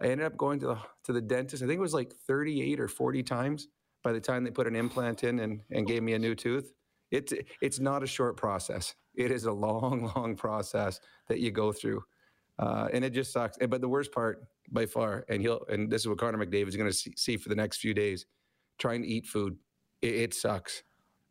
I 0.00 0.06
ended 0.06 0.26
up 0.26 0.36
going 0.36 0.60
to 0.60 0.66
the 0.66 0.78
to 1.04 1.12
the 1.12 1.20
dentist. 1.20 1.62
I 1.62 1.66
think 1.66 1.78
it 1.78 1.82
was 1.82 1.94
like 1.94 2.14
38 2.26 2.80
or 2.80 2.88
40 2.88 3.22
times 3.22 3.68
by 4.04 4.12
the 4.12 4.20
time 4.20 4.44
they 4.44 4.50
put 4.50 4.66
an 4.66 4.76
implant 4.76 5.24
in 5.24 5.40
and, 5.40 5.60
and 5.70 5.86
gave 5.86 6.02
me 6.02 6.14
a 6.14 6.18
new 6.18 6.34
tooth. 6.34 6.72
It's 7.10 7.32
it's 7.60 7.80
not 7.80 8.02
a 8.02 8.06
short 8.06 8.36
process. 8.36 8.94
It 9.14 9.30
is 9.30 9.44
a 9.44 9.52
long, 9.52 10.12
long 10.16 10.36
process 10.36 11.00
that 11.28 11.40
you 11.40 11.50
go 11.50 11.72
through. 11.72 12.02
Uh, 12.58 12.88
and 12.92 13.04
it 13.04 13.10
just 13.10 13.32
sucks. 13.32 13.56
But 13.68 13.80
the 13.80 13.88
worst 13.88 14.12
part 14.12 14.44
by 14.70 14.86
far, 14.86 15.24
and 15.28 15.40
he'll, 15.40 15.64
and 15.68 15.90
this 15.90 16.02
is 16.02 16.08
what 16.08 16.18
Connor 16.18 16.44
McDavid 16.44 16.68
is 16.68 16.76
going 16.76 16.90
to 16.90 16.96
see, 16.96 17.12
see, 17.16 17.36
for 17.36 17.48
the 17.48 17.54
next 17.54 17.78
few 17.78 17.94
days, 17.94 18.26
trying 18.78 19.02
to 19.02 19.08
eat 19.08 19.26
food. 19.26 19.56
It, 20.02 20.14
it 20.14 20.34
sucks. 20.34 20.82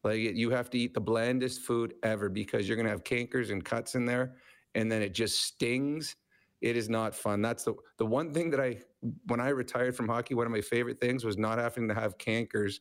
Like 0.04 0.20
it, 0.20 0.36
you 0.36 0.50
have 0.52 0.70
to 0.72 0.78
eat 0.78 0.94
the 0.94 1.02
blandest 1.02 1.62
food 1.62 1.96
ever 2.04 2.30
because 2.30 2.68
you're 2.68 2.78
going 2.78 2.86
to 2.86 2.92
have 2.92 3.04
cankers 3.04 3.52
and 3.52 3.64
cuts 3.64 3.96
in 3.96 4.06
there, 4.06 4.36
and 4.76 4.92
then 4.92 5.02
it 5.02 5.14
just 5.14 5.42
stings. 5.42 6.16
It 6.62 6.76
is 6.76 6.90
not 6.90 7.14
fun. 7.14 7.42
That's 7.42 7.64
the 7.64 7.76
the 7.98 8.06
one 8.06 8.34
thing 8.34 8.50
that 8.52 8.60
I, 8.60 8.80
when 9.28 9.40
I 9.40 9.50
retired 9.50 9.96
from 9.96 10.08
hockey, 10.08 10.34
one 10.34 10.48
of 10.48 10.52
my 10.52 10.62
favorite 10.62 11.00
things 11.00 11.26
was 11.26 11.38
not 11.38 11.60
having 11.60 11.88
to 11.90 11.94
have 11.94 12.18
cankers 12.18 12.80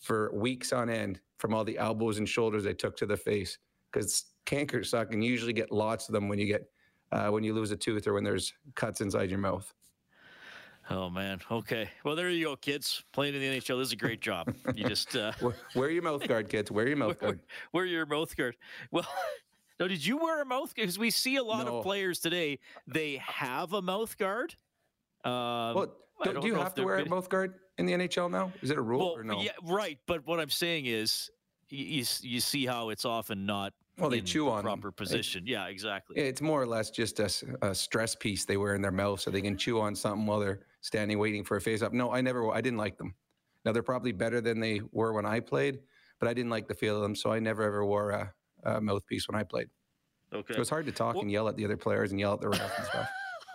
for 0.00 0.32
weeks 0.34 0.72
on 0.72 0.90
end 0.90 1.20
from 1.38 1.54
all 1.54 1.62
the 1.62 1.78
elbows 1.78 2.18
and 2.18 2.28
shoulders 2.28 2.66
I 2.66 2.72
took 2.72 2.96
to 2.96 3.06
the 3.06 3.16
face 3.16 3.58
because 3.92 4.24
cankers 4.46 4.86
suck, 4.86 5.12
and 5.12 5.22
you 5.22 5.30
usually 5.30 5.52
get 5.52 5.70
lots 5.70 6.08
of 6.08 6.14
them 6.14 6.28
when 6.28 6.38
you 6.38 6.46
get 6.46 6.68
uh, 7.12 7.28
when 7.28 7.44
you 7.44 7.54
lose 7.54 7.70
a 7.70 7.76
tooth 7.76 8.06
or 8.06 8.14
when 8.14 8.24
there's 8.24 8.52
cuts 8.74 9.00
inside 9.00 9.30
your 9.30 9.38
mouth. 9.38 9.72
Oh 10.90 11.08
man. 11.08 11.40
Okay. 11.50 11.88
Well, 12.04 12.16
there 12.16 12.28
you 12.28 12.46
go, 12.46 12.56
kids. 12.56 13.04
Playing 13.12 13.34
in 13.36 13.40
the 13.40 13.60
NHL 13.60 13.80
is 13.80 13.92
a 13.92 13.96
great 13.96 14.20
job. 14.20 14.52
You 14.74 14.88
just 14.88 15.14
uh, 15.14 15.30
wear, 15.76 15.90
your 15.90 16.02
mouth 16.02 16.26
guard, 16.26 16.48
kids. 16.48 16.70
Wear 16.72 16.88
your 16.88 16.96
mouth 16.96 17.18
guard. 17.20 17.38
Wear, 17.72 17.84
wear 17.84 17.86
your 17.86 18.06
mouth 18.06 18.36
guard. 18.36 18.56
Well. 18.90 19.06
No, 19.80 19.88
did 19.88 20.04
you 20.06 20.16
wear 20.16 20.40
a 20.40 20.44
mouth? 20.44 20.74
Guard? 20.76 20.86
Because 20.86 20.98
we 20.98 21.10
see 21.10 21.36
a 21.36 21.42
lot 21.42 21.66
No. 21.66 21.78
of 21.78 21.82
players 21.82 22.20
today. 22.20 22.60
They 22.86 23.16
have 23.16 23.72
a 23.72 23.82
mouth 23.82 24.16
guard. 24.16 24.54
Um, 25.24 25.32
Well, 25.74 25.86
do, 26.22 26.32
don't 26.34 26.44
you 26.44 26.54
have 26.54 26.74
to 26.74 26.84
wear 26.84 26.98
a 26.98 27.08
mouth 27.08 27.28
guard 27.28 27.54
in 27.78 27.86
the 27.86 27.92
NHL 27.94 28.30
now? 28.30 28.52
Is 28.62 28.70
it 28.70 28.78
a 28.78 28.82
rule 28.82 29.00
Well, 29.00 29.08
or 29.16 29.24
no? 29.24 29.40
yeah, 29.40 29.50
right. 29.64 29.98
But 30.06 30.24
what 30.24 30.38
I'm 30.38 30.50
saying 30.50 30.86
is, 30.86 31.30
you, 31.68 31.84
you, 31.84 32.04
you 32.20 32.38
see 32.40 32.64
how 32.64 32.90
it's 32.90 33.04
often 33.04 33.44
not. 33.44 33.72
Well, 33.98 34.10
they 34.10 34.20
chew 34.20 34.46
the 34.46 34.50
on 34.50 34.62
proper 34.62 34.88
It- 34.88 34.96
position. 34.96 35.44
yeah, 35.46 35.66
exactly. 35.66 36.16
It's 36.16 36.40
more 36.40 36.60
or 36.62 36.66
less 36.66 36.90
just 36.90 37.20
a 37.20 37.74
stress 37.74 38.14
piece 38.14 38.44
they 38.44 38.56
wear 38.56 38.74
in 38.74 38.82
their 38.82 38.90
mouth 38.92 39.20
so 39.20 39.30
they 39.30 39.42
can 39.42 39.56
chew 39.56 39.80
on 39.80 39.94
something 39.94 40.26
while 40.26 40.40
they're 40.40 40.60
standing 40.80 41.18
waiting 41.18 41.44
for 41.44 41.56
a 41.56 41.60
face 41.60 41.82
up. 41.82 41.92
No, 41.92 42.10
I 42.10 42.20
never. 42.20 42.50
I 42.50 42.60
didn't 42.60 42.78
like 42.78 42.96
them. 42.98 43.14
Now 43.64 43.72
they're 43.72 43.82
probably 43.82 44.12
better 44.12 44.40
than 44.40 44.58
they 44.60 44.80
were 44.92 45.12
when 45.12 45.26
I 45.26 45.40
played, 45.40 45.80
but 46.18 46.28
I 46.28 46.34
didn't 46.34 46.50
like 46.50 46.66
the 46.68 46.74
feel 46.74 46.96
of 46.96 47.02
them, 47.02 47.14
so 47.14 47.30
I 47.30 47.38
never 47.38 47.62
ever 47.62 47.84
wore 47.84 48.10
a, 48.10 48.32
a 48.64 48.80
mouthpiece 48.80 49.28
when 49.28 49.36
I 49.38 49.44
played. 49.44 49.68
okay. 50.32 50.54
It 50.54 50.58
was 50.58 50.70
hard 50.70 50.86
to 50.86 50.92
talk 50.92 51.14
Well- 51.14 51.22
and 51.22 51.30
yell 51.30 51.46
at 51.48 51.56
the 51.56 51.64
other 51.64 51.76
players 51.76 52.10
and 52.10 52.18
yell 52.18 52.32
at 52.34 52.40
the 52.40 52.48
ref 52.48 52.78
and 52.78 52.86
stuff. 52.86 53.08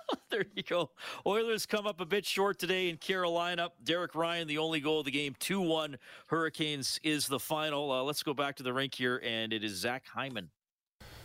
there 0.29 0.45
you 0.55 0.63
go. 0.63 0.91
Oilers 1.25 1.65
come 1.65 1.87
up 1.87 2.01
a 2.01 2.05
bit 2.05 2.25
short 2.25 2.59
today 2.59 2.89
in 2.89 2.97
Carolina. 2.97 3.69
Derek 3.83 4.15
Ryan, 4.15 4.47
the 4.47 4.57
only 4.57 4.79
goal 4.79 4.99
of 4.99 5.05
the 5.05 5.11
game, 5.11 5.35
2 5.39 5.61
1. 5.61 5.97
Hurricanes 6.27 6.99
is 7.03 7.27
the 7.27 7.39
final. 7.39 7.91
Uh, 7.91 8.03
let's 8.03 8.23
go 8.23 8.33
back 8.33 8.55
to 8.57 8.63
the 8.63 8.73
rink 8.73 8.95
here, 8.95 9.21
and 9.23 9.53
it 9.53 9.63
is 9.63 9.75
Zach 9.75 10.05
Hyman. 10.07 10.49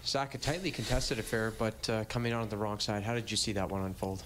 Zach, 0.05 0.35
a 0.35 0.39
tightly 0.39 0.73
contested 0.73 1.19
affair, 1.19 1.53
but 1.59 1.89
uh, 1.89 2.05
coming 2.05 2.33
out 2.33 2.43
on 2.43 2.49
the 2.49 2.57
wrong 2.57 2.81
side. 2.81 3.05
How 3.05 3.15
did 3.15 3.31
you 3.31 3.37
see 3.37 3.53
that 3.53 3.69
one 3.69 3.85
unfold? 3.85 4.23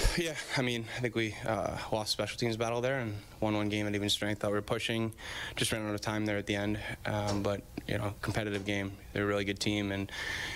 Yeah, 0.18 0.34
I 0.56 0.62
mean, 0.62 0.84
I 0.96 1.00
think 1.00 1.14
we 1.14 1.34
uh, 1.46 1.76
lost 1.92 2.12
special 2.12 2.36
teams 2.38 2.56
battle 2.56 2.80
there 2.80 2.98
and 2.98 3.14
won 3.40 3.54
one 3.54 3.68
game 3.68 3.86
at 3.86 3.94
even 3.94 4.08
strength. 4.08 4.40
Thought 4.40 4.50
we 4.50 4.56
were 4.56 4.62
pushing, 4.62 5.12
just 5.56 5.72
ran 5.72 5.86
out 5.86 5.94
of 5.94 6.00
time 6.00 6.26
there 6.26 6.36
at 6.36 6.46
the 6.46 6.56
end. 6.56 6.78
Um, 7.06 7.42
but 7.42 7.62
you 7.86 7.96
know, 7.96 8.12
competitive 8.20 8.64
game. 8.64 8.92
They're 9.12 9.24
a 9.24 9.26
really 9.26 9.44
good 9.44 9.60
team, 9.60 9.92
and 9.92 10.10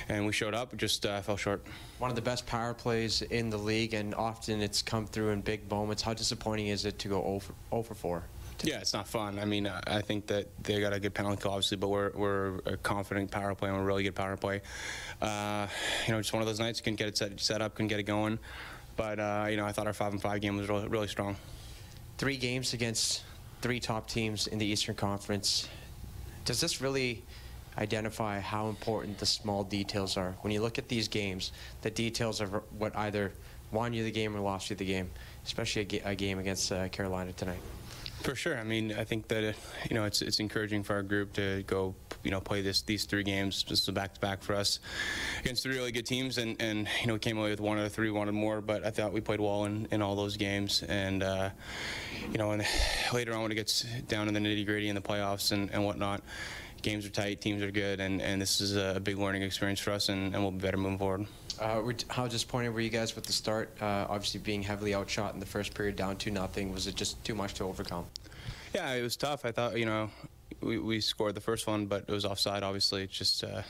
and 0.08 0.26
we 0.26 0.32
showed 0.32 0.54
up, 0.54 0.76
just 0.76 1.06
uh, 1.06 1.20
fell 1.20 1.36
short. 1.36 1.64
One 1.98 2.10
of 2.10 2.16
the 2.16 2.22
best 2.22 2.46
power 2.46 2.74
plays 2.74 3.22
in 3.22 3.50
the 3.50 3.56
league, 3.56 3.94
and 3.94 4.14
often 4.14 4.60
it's 4.60 4.82
come 4.82 5.06
through 5.06 5.30
in 5.30 5.40
big 5.40 5.70
moments. 5.70 6.02
How 6.02 6.14
disappointing 6.14 6.68
is 6.68 6.84
it 6.84 6.98
to 7.00 7.08
go 7.08 7.22
0 7.22 7.38
for, 7.38 7.54
0 7.70 7.82
for 7.82 7.94
4? 7.94 8.22
Yeah, 8.62 8.78
it's 8.78 8.94
not 8.94 9.08
fun. 9.08 9.38
I 9.38 9.44
mean, 9.44 9.66
I 9.66 10.00
think 10.00 10.28
that 10.28 10.48
they 10.62 10.80
got 10.80 10.92
a 10.92 11.00
good 11.00 11.12
penalty 11.12 11.42
kill, 11.42 11.50
obviously, 11.50 11.76
but 11.76 11.88
we're, 11.88 12.12
we're 12.14 12.58
a 12.64 12.76
confident 12.76 13.30
power 13.30 13.54
play 13.54 13.68
and 13.68 13.76
we're 13.76 13.82
a 13.82 13.86
really 13.86 14.04
good 14.04 14.14
power 14.14 14.36
play. 14.36 14.62
Uh, 15.20 15.66
you 16.06 16.12
know, 16.12 16.20
just 16.20 16.32
one 16.32 16.40
of 16.40 16.46
those 16.48 16.60
nights, 16.60 16.80
couldn't 16.80 16.96
get 16.96 17.08
it 17.08 17.18
set, 17.18 17.38
set 17.40 17.60
up, 17.60 17.74
couldn't 17.74 17.88
get 17.88 17.98
it 17.98 18.04
going. 18.04 18.38
But, 18.96 19.18
uh, 19.18 19.46
you 19.48 19.56
know, 19.56 19.64
I 19.64 19.72
thought 19.72 19.86
our 19.86 19.92
5 19.92 20.12
and 20.12 20.22
5 20.22 20.40
game 20.40 20.56
was 20.56 20.68
really, 20.68 20.88
really 20.88 21.08
strong. 21.08 21.36
Three 22.18 22.36
games 22.36 22.74
against 22.74 23.24
three 23.60 23.80
top 23.80 24.08
teams 24.08 24.46
in 24.46 24.58
the 24.58 24.66
Eastern 24.66 24.94
Conference. 24.94 25.68
Does 26.44 26.60
this 26.60 26.80
really 26.80 27.22
identify 27.78 28.38
how 28.38 28.68
important 28.68 29.18
the 29.18 29.26
small 29.26 29.64
details 29.64 30.16
are? 30.16 30.34
When 30.42 30.52
you 30.52 30.60
look 30.60 30.78
at 30.78 30.88
these 30.88 31.08
games, 31.08 31.52
the 31.82 31.90
details 31.90 32.40
are 32.40 32.46
what 32.78 32.96
either 32.96 33.32
won 33.72 33.92
you 33.92 34.04
the 34.04 34.10
game 34.10 34.36
or 34.36 34.40
lost 34.40 34.70
you 34.70 34.76
the 34.76 34.84
game, 34.84 35.10
especially 35.44 36.00
a, 36.04 36.10
a 36.10 36.14
game 36.14 36.38
against 36.38 36.70
uh, 36.70 36.88
Carolina 36.88 37.32
tonight. 37.32 37.60
For 38.24 38.34
sure. 38.34 38.58
I 38.58 38.64
mean, 38.64 38.94
I 38.94 39.04
think 39.04 39.28
that 39.28 39.44
uh, 39.44 39.52
you 39.90 39.94
know 39.94 40.04
it's 40.04 40.22
it's 40.22 40.40
encouraging 40.40 40.82
for 40.82 40.94
our 40.94 41.02
group 41.02 41.34
to 41.34 41.62
go 41.64 41.94
you 42.22 42.30
know 42.30 42.40
play 42.40 42.62
this 42.62 42.80
these 42.80 43.04
three 43.04 43.22
games 43.22 43.62
just 43.62 43.92
back 43.92 44.14
to 44.14 44.20
back 44.20 44.42
for 44.42 44.54
us 44.54 44.80
against 45.40 45.62
three 45.62 45.76
really 45.76 45.92
good 45.92 46.06
teams, 46.06 46.38
and 46.38 46.56
and 46.58 46.88
you 47.02 47.06
know 47.06 47.12
we 47.12 47.18
came 47.18 47.36
away 47.36 47.50
with 47.50 47.60
one 47.60 47.76
of 47.76 47.84
the 47.84 47.90
three, 47.90 48.10
wanted 48.10 48.32
more, 48.32 48.62
but 48.62 48.82
I 48.82 48.88
thought 48.88 49.12
we 49.12 49.20
played 49.20 49.40
well 49.40 49.66
in, 49.66 49.88
in 49.90 50.00
all 50.00 50.16
those 50.16 50.38
games, 50.38 50.82
and 50.84 51.22
uh, 51.22 51.50
you 52.32 52.38
know, 52.38 52.52
and 52.52 52.64
later 53.12 53.34
on 53.34 53.42
when 53.42 53.52
it 53.52 53.56
gets 53.56 53.82
down 54.08 54.24
to 54.26 54.32
the 54.32 54.40
nitty 54.40 54.64
gritty 54.64 54.88
in 54.88 54.94
the 54.94 55.02
playoffs 55.02 55.52
and, 55.52 55.70
and 55.70 55.84
whatnot. 55.84 56.22
Games 56.80 57.04
are 57.04 57.10
tight, 57.10 57.42
teams 57.42 57.62
are 57.62 57.70
good, 57.70 58.00
and, 58.00 58.20
and 58.20 58.40
this 58.40 58.60
is 58.60 58.76
a 58.76 59.00
big 59.00 59.16
learning 59.16 59.42
experience 59.42 59.80
for 59.80 59.90
us, 59.90 60.10
and, 60.10 60.34
and 60.34 60.42
we'll 60.42 60.50
be 60.50 60.58
better 60.58 60.76
moving 60.76 60.98
forward. 60.98 61.26
Uh, 61.60 61.92
how 62.08 62.26
disappointed 62.26 62.70
were 62.70 62.80
you 62.80 62.90
guys 62.90 63.14
with 63.14 63.24
the 63.24 63.32
start? 63.32 63.70
Uh, 63.80 64.06
obviously, 64.08 64.40
being 64.40 64.62
heavily 64.62 64.94
outshot 64.94 65.34
in 65.34 65.40
the 65.40 65.46
first 65.46 65.74
period, 65.74 65.96
down 65.96 66.16
two 66.16 66.30
nothing. 66.30 66.72
Was 66.72 66.86
it 66.86 66.94
just 66.94 67.22
too 67.24 67.34
much 67.34 67.54
to 67.54 67.64
overcome? 67.64 68.06
Yeah, 68.74 68.92
it 68.92 69.02
was 69.02 69.16
tough. 69.16 69.44
I 69.44 69.52
thought, 69.52 69.78
you 69.78 69.86
know, 69.86 70.10
we, 70.60 70.78
we 70.78 71.00
scored 71.00 71.34
the 71.34 71.40
first 71.40 71.66
one, 71.66 71.86
but 71.86 72.04
it 72.08 72.12
was 72.12 72.24
offside, 72.24 72.62
obviously. 72.62 73.04
It's 73.04 73.16
just, 73.16 73.44
uh, 73.44 73.62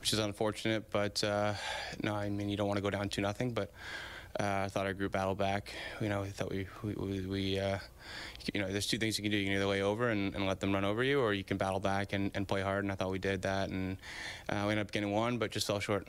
which 0.00 0.12
is 0.12 0.18
unfortunate. 0.18 0.90
But 0.90 1.24
uh, 1.24 1.54
no, 2.02 2.14
I 2.14 2.28
mean, 2.28 2.48
you 2.48 2.56
don't 2.56 2.68
want 2.68 2.76
to 2.78 2.82
go 2.82 2.90
down 2.90 3.08
two 3.08 3.22
nothing. 3.22 3.52
But 3.52 3.72
uh, 4.38 4.64
I 4.64 4.68
thought 4.68 4.86
our 4.86 4.92
group 4.92 5.12
battled 5.12 5.38
back. 5.38 5.72
You 6.00 6.08
know, 6.10 6.22
I 6.22 6.28
thought 6.28 6.50
we 6.50 6.66
we, 6.82 7.26
we, 7.26 7.58
uh, 7.58 7.78
you 8.52 8.60
know, 8.60 8.70
there's 8.70 8.86
two 8.86 8.98
things 8.98 9.18
you 9.18 9.22
can 9.22 9.30
do. 9.30 9.38
You 9.38 9.46
can 9.46 9.54
either 9.54 9.66
lay 9.66 9.82
over 9.82 10.10
and, 10.10 10.34
and 10.34 10.46
let 10.46 10.60
them 10.60 10.72
run 10.72 10.84
over 10.84 11.02
you, 11.02 11.20
or 11.20 11.32
you 11.32 11.44
can 11.44 11.56
battle 11.56 11.80
back 11.80 12.12
and, 12.12 12.30
and 12.34 12.46
play 12.46 12.60
hard. 12.60 12.84
And 12.84 12.92
I 12.92 12.94
thought 12.94 13.10
we 13.10 13.18
did 13.18 13.42
that, 13.42 13.70
and 13.70 13.96
we 14.50 14.56
ended 14.56 14.80
up 14.80 14.92
getting 14.92 15.12
one, 15.12 15.38
but 15.38 15.50
just 15.50 15.66
fell 15.66 15.80
short. 15.80 16.08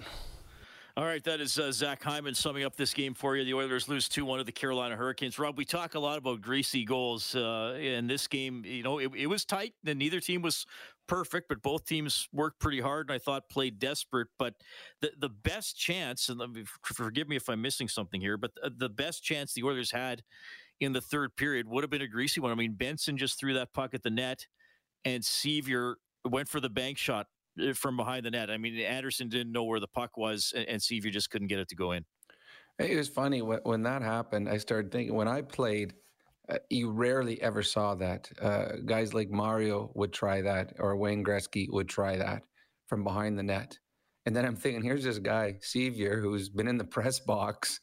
All 0.95 1.05
right, 1.05 1.23
that 1.23 1.41
is 1.41 1.57
uh, 1.57 1.71
Zach 1.71 2.03
Hyman 2.03 2.35
summing 2.35 2.63
up 2.65 2.75
this 2.75 2.93
game 2.93 3.15
for 3.15 3.35
you. 3.35 3.43
The 3.43 3.55
Oilers 3.55 3.89
lose 3.89 4.07
2 4.07 4.25
1 4.25 4.37
to 4.37 4.43
the 4.43 4.51
Carolina 4.51 4.95
Hurricanes. 4.95 5.39
Rob, 5.39 5.57
we 5.57 5.65
talk 5.65 5.95
a 5.95 5.99
lot 5.99 6.19
about 6.19 6.41
greasy 6.41 6.85
goals. 6.85 7.33
Uh, 7.33 7.75
in 7.81 8.05
this 8.05 8.27
game, 8.27 8.63
you 8.63 8.83
know, 8.83 8.99
it, 8.99 9.09
it 9.15 9.25
was 9.25 9.43
tight, 9.43 9.73
and 9.87 9.97
neither 9.97 10.19
team 10.19 10.43
was 10.43 10.67
perfect, 11.07 11.49
but 11.49 11.63
both 11.63 11.85
teams 11.85 12.29
worked 12.31 12.59
pretty 12.59 12.79
hard, 12.79 13.09
and 13.09 13.15
I 13.15 13.17
thought 13.17 13.49
played 13.49 13.79
desperate. 13.79 14.27
But 14.37 14.53
the, 15.01 15.11
the 15.17 15.29
best 15.29 15.75
chance, 15.75 16.29
and 16.29 16.37
me, 16.53 16.63
forgive 16.83 17.27
me 17.27 17.37
if 17.37 17.49
I'm 17.49 17.63
missing 17.63 17.87
something 17.87 18.21
here, 18.21 18.37
but 18.37 18.51
the, 18.53 18.69
the 18.77 18.89
best 18.89 19.23
chance 19.23 19.51
the 19.51 19.63
Oilers 19.63 19.89
had 19.89 20.21
in 20.79 20.93
the 20.93 21.01
third 21.01 21.35
period 21.35 21.67
would 21.67 21.83
have 21.83 21.89
been 21.89 22.03
a 22.03 22.07
greasy 22.07 22.39
one. 22.39 22.51
I 22.51 22.55
mean, 22.55 22.73
Benson 22.73 23.17
just 23.17 23.39
threw 23.39 23.55
that 23.55 23.73
puck 23.73 23.95
at 23.95 24.03
the 24.03 24.11
net, 24.11 24.45
and 25.05 25.23
Sceviour 25.23 25.95
went 26.23 26.49
for 26.49 26.59
the 26.59 26.69
bank 26.69 26.99
shot 26.99 27.25
uh, 27.25 27.42
from 27.75 27.97
behind 27.97 28.25
the 28.25 28.31
net. 28.31 28.49
I 28.49 28.57
mean, 28.57 28.77
Andersen 28.79 29.29
didn't 29.29 29.51
know 29.51 29.63
where 29.63 29.79
the 29.79 29.87
puck 29.87 30.17
was, 30.17 30.53
and, 30.55 30.67
and 30.67 30.81
Sceviour 30.81 31.11
just 31.11 31.29
couldn't 31.29 31.47
get 31.47 31.59
it 31.59 31.69
to 31.69 31.75
go 31.75 31.91
in. 31.91 32.05
It 32.79 32.95
was 32.95 33.07
funny 33.07 33.41
when, 33.41 33.59
when 33.63 33.83
that 33.83 34.01
happened. 34.01 34.49
I 34.49 34.57
started 34.57 34.91
thinking 34.91 35.15
when 35.15 35.27
I 35.27 35.41
played, 35.41 35.93
uh, 36.49 36.57
you 36.69 36.91
rarely 36.91 37.41
ever 37.41 37.63
saw 37.63 37.95
that. 37.95 38.29
Uh, 38.41 38.77
guys 38.85 39.13
like 39.13 39.29
Mario 39.29 39.91
would 39.95 40.11
try 40.11 40.41
that, 40.41 40.73
or 40.79 40.97
Wayne 40.97 41.23
Gretzky 41.23 41.67
would 41.71 41.87
try 41.87 42.17
that 42.17 42.43
from 42.87 43.03
behind 43.03 43.37
the 43.37 43.43
net. 43.43 43.77
And 44.25 44.35
then 44.35 44.45
I'm 44.45 44.55
thinking, 44.55 44.81
here's 44.81 45.03
this 45.03 45.19
guy 45.19 45.55
Sceviour 45.61 46.21
who's 46.21 46.49
been 46.49 46.67
in 46.67 46.77
the 46.77 46.83
press 46.95 47.19
box. 47.19 47.79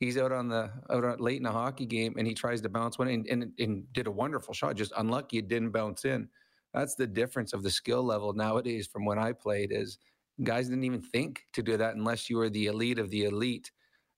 He's 0.00 0.18
out 0.18 0.32
on 0.32 0.48
the 0.48 0.70
out 0.90 1.04
on, 1.04 1.18
late 1.18 1.40
in 1.40 1.46
a 1.46 1.52
hockey 1.52 1.86
game, 1.86 2.14
and 2.18 2.26
he 2.26 2.34
tries 2.34 2.60
to 2.62 2.68
bounce 2.68 2.98
one 2.98 3.08
and, 3.08 3.26
and, 3.28 3.52
and 3.58 3.92
did 3.92 4.06
a 4.06 4.10
wonderful 4.10 4.52
shot. 4.52 4.76
Just 4.76 4.92
unlucky 4.96 5.38
it 5.38 5.48
didn't 5.48 5.70
bounce 5.70 6.04
in. 6.04 6.28
That's 6.74 6.96
the 6.96 7.06
difference 7.06 7.54
of 7.54 7.62
the 7.62 7.70
skill 7.70 8.04
level 8.04 8.34
nowadays 8.34 8.88
from 8.88 9.06
when 9.06 9.18
I 9.18 9.32
played. 9.32 9.72
Is 9.72 9.98
guys 10.42 10.68
didn't 10.68 10.84
even 10.84 11.02
think 11.02 11.44
to 11.54 11.62
do 11.62 11.76
that 11.78 11.96
unless 11.96 12.28
you 12.28 12.38
were 12.38 12.50
the 12.50 12.66
elite 12.66 12.98
of 12.98 13.10
the 13.10 13.24
elite 13.24 13.70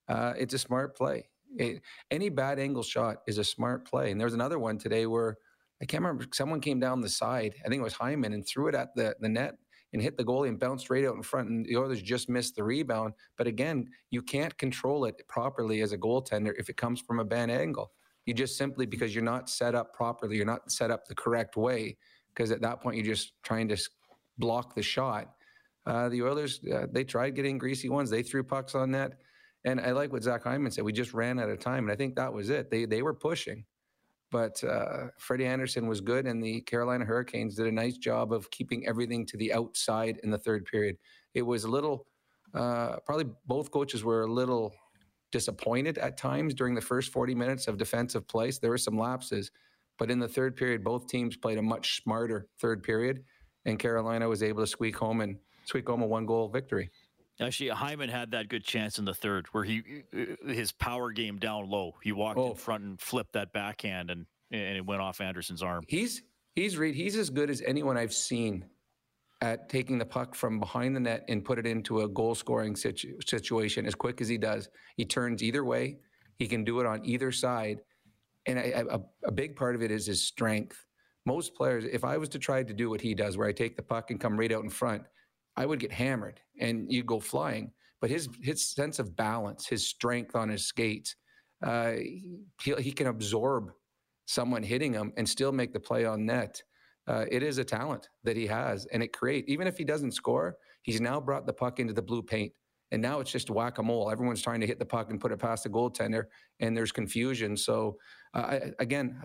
uh, 0.08 0.34
it's 0.38 0.54
a 0.54 0.58
smart 0.58 0.96
play. 0.96 1.28
It, 1.58 1.82
any 2.10 2.28
bad 2.28 2.58
angle 2.58 2.82
shot 2.82 3.18
is 3.26 3.38
a 3.38 3.44
smart 3.44 3.88
play. 3.88 4.10
And 4.10 4.20
there 4.20 4.26
was 4.26 4.34
another 4.34 4.58
one 4.58 4.78
today 4.78 5.06
where 5.06 5.38
I 5.82 5.86
can't 5.86 6.02
remember. 6.02 6.26
Someone 6.32 6.60
came 6.60 6.80
down 6.80 7.00
the 7.00 7.08
side. 7.08 7.54
I 7.64 7.68
think 7.68 7.80
it 7.80 7.84
was 7.84 7.94
Hyman 7.94 8.32
and 8.32 8.46
threw 8.46 8.68
it 8.68 8.74
at 8.74 8.94
the, 8.94 9.16
the 9.20 9.28
net 9.28 9.56
and 9.92 10.02
hit 10.02 10.16
the 10.16 10.24
goalie 10.24 10.48
and 10.48 10.58
bounced 10.58 10.90
right 10.90 11.04
out 11.04 11.16
in 11.16 11.22
front. 11.22 11.48
And 11.48 11.66
the 11.66 11.76
Oilers 11.76 12.02
just 12.02 12.28
missed 12.28 12.56
the 12.56 12.64
rebound. 12.64 13.14
But 13.38 13.46
again, 13.46 13.88
you 14.10 14.22
can't 14.22 14.56
control 14.58 15.04
it 15.06 15.22
properly 15.28 15.82
as 15.82 15.92
a 15.92 15.98
goaltender 15.98 16.52
if 16.58 16.68
it 16.68 16.76
comes 16.76 17.00
from 17.00 17.20
a 17.20 17.24
bad 17.24 17.50
angle. 17.50 17.92
You 18.26 18.34
just 18.34 18.58
simply 18.58 18.86
because 18.86 19.14
you're 19.14 19.24
not 19.24 19.48
set 19.48 19.74
up 19.74 19.94
properly, 19.94 20.36
you're 20.36 20.46
not 20.46 20.72
set 20.72 20.90
up 20.90 21.06
the 21.06 21.14
correct 21.14 21.56
way. 21.56 21.96
Because 22.36 22.50
at 22.52 22.60
that 22.60 22.82
point, 22.82 22.96
you're 22.96 23.14
just 23.14 23.32
trying 23.42 23.68
to 23.68 23.76
block 24.38 24.74
the 24.74 24.82
shot. 24.82 25.32
Uh, 25.86 26.08
the 26.08 26.22
Oilers, 26.22 26.60
uh, 26.72 26.86
they 26.92 27.04
tried 27.04 27.34
getting 27.34 27.56
greasy 27.58 27.88
ones. 27.88 28.10
They 28.10 28.22
threw 28.22 28.42
pucks 28.42 28.74
on 28.74 28.90
net. 28.90 29.12
And 29.64 29.80
I 29.80 29.92
like 29.92 30.12
what 30.12 30.22
Zach 30.22 30.44
Hyman 30.44 30.70
said. 30.70 30.84
We 30.84 30.92
just 30.92 31.14
ran 31.14 31.40
out 31.40 31.48
of 31.48 31.58
time, 31.58 31.84
and 31.84 31.92
I 31.92 31.96
think 31.96 32.14
that 32.16 32.32
was 32.32 32.50
it. 32.50 32.70
They 32.70 32.84
they 32.84 33.02
were 33.02 33.14
pushing, 33.14 33.64
but 34.30 34.62
uh, 34.62 35.08
Freddie 35.18 35.46
Andersen 35.46 35.88
was 35.88 36.00
good, 36.00 36.26
and 36.26 36.40
the 36.42 36.60
Carolina 36.60 37.04
Hurricanes 37.04 37.56
did 37.56 37.66
a 37.66 37.72
nice 37.72 37.96
job 37.96 38.32
of 38.32 38.48
keeping 38.52 38.86
everything 38.86 39.26
to 39.26 39.36
the 39.36 39.52
outside 39.52 40.20
in 40.22 40.30
the 40.30 40.38
third 40.38 40.66
period. 40.66 40.96
It 41.34 41.42
was 41.42 41.64
a 41.64 41.68
little, 41.68 42.06
uh, 42.54 42.98
probably 43.04 43.26
both 43.46 43.72
coaches 43.72 44.04
were 44.04 44.22
a 44.22 44.32
little 44.32 44.72
disappointed 45.32 45.98
at 45.98 46.16
times 46.16 46.54
during 46.54 46.76
the 46.76 46.80
first 46.80 47.12
40 47.12 47.34
minutes 47.34 47.66
of 47.66 47.76
defensive 47.76 48.28
place. 48.28 48.58
There 48.58 48.70
were 48.70 48.78
some 48.78 48.96
lapses, 48.96 49.50
but 49.98 50.10
in 50.10 50.18
the 50.18 50.28
third 50.28 50.56
period, 50.56 50.84
both 50.84 51.06
teams 51.08 51.36
played 51.36 51.58
a 51.58 51.62
much 51.62 52.02
smarter 52.02 52.46
third 52.60 52.82
period, 52.82 53.24
and 53.64 53.78
Carolina 53.78 54.28
was 54.28 54.42
able 54.42 54.62
to 54.62 54.66
squeak 54.66 54.96
home 54.96 55.20
and 55.20 55.36
squeak 55.64 55.88
home 55.88 56.02
a 56.02 56.06
one 56.06 56.26
goal 56.26 56.48
victory. 56.48 56.90
Actually, 57.40 57.68
Hyman 57.70 58.08
had 58.08 58.30
that 58.30 58.48
good 58.48 58.64
chance 58.64 58.98
in 58.98 59.04
the 59.04 59.12
third 59.14 59.46
where 59.52 59.64
he 59.64 59.82
uh, 60.14 60.50
his 60.52 60.72
power 60.72 61.10
game 61.12 61.36
down 61.38 61.68
low. 61.68 61.92
He 62.02 62.12
walked 62.12 62.38
Oh. 62.38 62.50
in 62.50 62.56
front 62.56 62.84
and 62.84 63.00
flipped 63.00 63.32
that 63.34 63.52
backhand, 63.52 64.10
and 64.10 64.26
and 64.50 64.76
it 64.76 64.86
went 64.86 65.02
off 65.02 65.20
Andersen's 65.20 65.62
arm. 65.62 65.84
He's 65.88 66.22
he's 66.54 66.78
Reid. 66.78 66.94
He's 66.94 67.16
as 67.16 67.28
good 67.28 67.50
as 67.50 67.60
anyone 67.62 67.96
I've 67.98 68.14
seen 68.14 68.64
at 69.42 69.68
taking 69.68 69.98
the 69.98 70.06
puck 70.06 70.34
from 70.34 70.58
behind 70.58 70.96
the 70.96 71.00
net 71.00 71.24
and 71.28 71.44
put 71.44 71.58
it 71.58 71.66
into 71.66 72.00
a 72.00 72.08
goal 72.08 72.34
scoring 72.34 72.74
situ- 72.74 73.20
situation 73.20 73.84
as 73.84 73.94
quick 73.94 74.22
as 74.22 74.28
he 74.28 74.38
does. 74.38 74.70
He 74.96 75.04
turns 75.04 75.42
either 75.42 75.62
way. 75.62 75.98
He 76.38 76.46
can 76.46 76.64
do 76.64 76.80
it 76.80 76.86
on 76.86 77.04
either 77.04 77.30
side. 77.32 77.80
And 78.46 78.58
a, 78.58 79.32
big 79.32 79.56
part 79.56 79.74
of 79.74 79.82
it 79.82 79.90
is 79.90 80.06
his 80.06 80.22
strength. 80.22 80.86
Most 81.24 81.54
players, 81.54 81.84
if 81.84 82.04
I 82.04 82.16
was 82.16 82.28
to 82.30 82.38
try 82.38 82.62
to 82.62 82.72
do 82.72 82.88
what 82.88 83.00
he 83.00 83.14
does, 83.14 83.36
where 83.36 83.48
I 83.48 83.52
take 83.52 83.76
the 83.76 83.82
puck 83.82 84.10
and 84.10 84.20
come 84.20 84.38
right 84.38 84.52
out 84.52 84.62
in 84.62 84.70
front, 84.70 85.02
I 85.56 85.66
would 85.66 85.80
get 85.80 85.90
hammered 85.90 86.40
and 86.60 86.90
you'd 86.90 87.06
go 87.06 87.18
flying. 87.18 87.72
But 88.00 88.10
his 88.10 88.28
his 88.42 88.68
sense 88.68 88.98
of 88.98 89.16
balance, 89.16 89.66
his 89.66 89.86
strength 89.86 90.36
on 90.36 90.48
his 90.48 90.66
skates, 90.66 91.16
uh, 91.64 91.92
he, 92.62 92.74
he 92.78 92.92
can 92.92 93.08
absorb 93.08 93.72
someone 94.26 94.62
hitting 94.62 94.92
him 94.92 95.12
and 95.16 95.28
still 95.28 95.52
make 95.52 95.72
the 95.72 95.80
play 95.80 96.04
on 96.04 96.26
net. 96.26 96.62
Uh, 97.08 97.24
it 97.30 97.42
is 97.42 97.58
a 97.58 97.64
talent 97.64 98.08
that 98.24 98.36
he 98.36 98.46
has, 98.46 98.86
and 98.86 99.02
it 99.02 99.12
create 99.12 99.48
even 99.48 99.66
if 99.66 99.78
he 99.78 99.84
doesn't 99.84 100.12
score, 100.12 100.56
he's 100.82 101.00
now 101.00 101.20
brought 101.20 101.46
the 101.46 101.52
puck 101.52 101.80
into 101.80 101.92
the 101.92 102.02
blue 102.02 102.22
paint, 102.22 102.52
and 102.92 103.02
now 103.02 103.20
it's 103.20 103.30
just 103.30 103.50
whack 103.50 103.78
a 103.78 103.82
mole. 103.82 104.10
Everyone's 104.10 104.42
trying 104.42 104.60
to 104.60 104.66
hit 104.66 104.78
the 104.78 104.86
puck 104.86 105.10
and 105.10 105.20
put 105.20 105.32
it 105.32 105.38
past 105.38 105.64
the 105.64 105.70
goaltender, 105.70 106.24
and 106.60 106.76
there's 106.76 106.92
confusion. 106.92 107.56
So 107.56 107.96
uh, 108.34 108.58
again, 108.78 109.20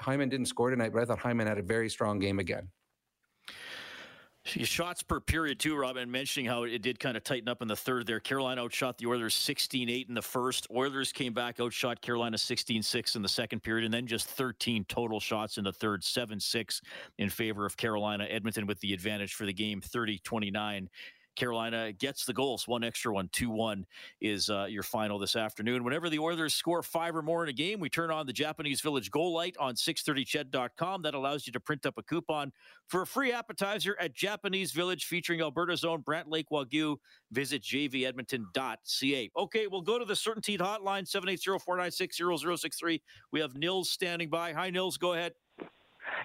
Hyman 0.00 0.28
didn't 0.28 0.46
score 0.46 0.70
tonight, 0.70 0.92
but 0.92 1.02
I 1.02 1.04
thought 1.04 1.18
Hyman 1.18 1.46
had 1.46 1.58
a 1.58 1.62
very 1.62 1.88
strong 1.88 2.18
game 2.18 2.38
again. 2.38 2.68
Shots 4.46 5.02
per 5.02 5.20
period, 5.20 5.58
too, 5.58 5.74
Robin, 5.74 6.10
mentioning 6.10 6.44
how 6.44 6.64
it 6.64 6.82
did 6.82 7.00
kind 7.00 7.16
of 7.16 7.24
tighten 7.24 7.48
up 7.48 7.62
in 7.62 7.68
the 7.68 7.76
third 7.76 8.06
there. 8.06 8.20
Carolina 8.20 8.62
outshot 8.62 8.98
the 8.98 9.06
Oilers 9.06 9.34
16 9.34 9.88
8 9.88 10.08
in 10.10 10.14
the 10.14 10.20
first. 10.20 10.66
Oilers 10.70 11.12
came 11.12 11.32
back, 11.32 11.60
outshot 11.60 12.02
Carolina 12.02 12.36
16 12.36 12.82
6 12.82 13.16
in 13.16 13.22
the 13.22 13.28
second 13.28 13.62
period, 13.62 13.86
and 13.86 13.94
then 13.94 14.06
just 14.06 14.28
13 14.28 14.84
total 14.84 15.18
shots 15.18 15.56
in 15.56 15.64
the 15.64 15.72
third, 15.72 16.04
7 16.04 16.38
6 16.38 16.82
in 17.16 17.30
favor 17.30 17.64
of 17.64 17.78
Carolina. 17.78 18.26
Edmonton 18.28 18.66
with 18.66 18.78
the 18.80 18.92
advantage 18.92 19.32
for 19.32 19.46
the 19.46 19.52
game, 19.52 19.80
30 19.80 20.18
29. 20.18 20.90
Carolina 21.36 21.92
gets 21.92 22.24
the 22.24 22.32
goals. 22.32 22.68
One 22.68 22.84
extra 22.84 23.12
one, 23.12 23.28
2 23.32 23.50
1 23.50 23.86
is 24.20 24.50
uh, 24.50 24.66
your 24.68 24.82
final 24.82 25.18
this 25.18 25.36
afternoon. 25.36 25.84
Whenever 25.84 26.08
the 26.08 26.18
Oilers 26.18 26.54
score 26.54 26.82
five 26.82 27.16
or 27.16 27.22
more 27.22 27.42
in 27.42 27.48
a 27.48 27.52
game, 27.52 27.80
we 27.80 27.88
turn 27.88 28.10
on 28.10 28.26
the 28.26 28.32
Japanese 28.32 28.80
Village 28.80 29.10
Goal 29.10 29.32
Light 29.32 29.56
on 29.58 29.74
630ched.com. 29.74 31.02
That 31.02 31.14
allows 31.14 31.46
you 31.46 31.52
to 31.52 31.60
print 31.60 31.86
up 31.86 31.94
a 31.98 32.02
coupon 32.02 32.52
for 32.88 33.02
a 33.02 33.06
free 33.06 33.32
appetizer 33.32 33.96
at 34.00 34.14
Japanese 34.14 34.72
Village 34.72 35.06
featuring 35.06 35.40
Alberta's 35.40 35.84
own 35.84 36.00
Brant 36.00 36.28
Lake 36.28 36.46
Wagyu. 36.50 36.96
Visit 37.32 37.62
jvedmonton.ca. 37.62 39.30
Okay, 39.36 39.66
we'll 39.66 39.82
go 39.82 39.98
to 39.98 40.04
the 40.04 40.14
CertainTeed 40.14 40.60
Hotline, 40.60 41.06
780 41.06 41.58
496 41.64 42.16
0063. 42.60 43.02
We 43.32 43.40
have 43.40 43.56
Nils 43.56 43.90
standing 43.90 44.30
by. 44.30 44.52
Hi, 44.52 44.70
Nils. 44.70 44.96
Go 44.96 45.14
ahead. 45.14 45.32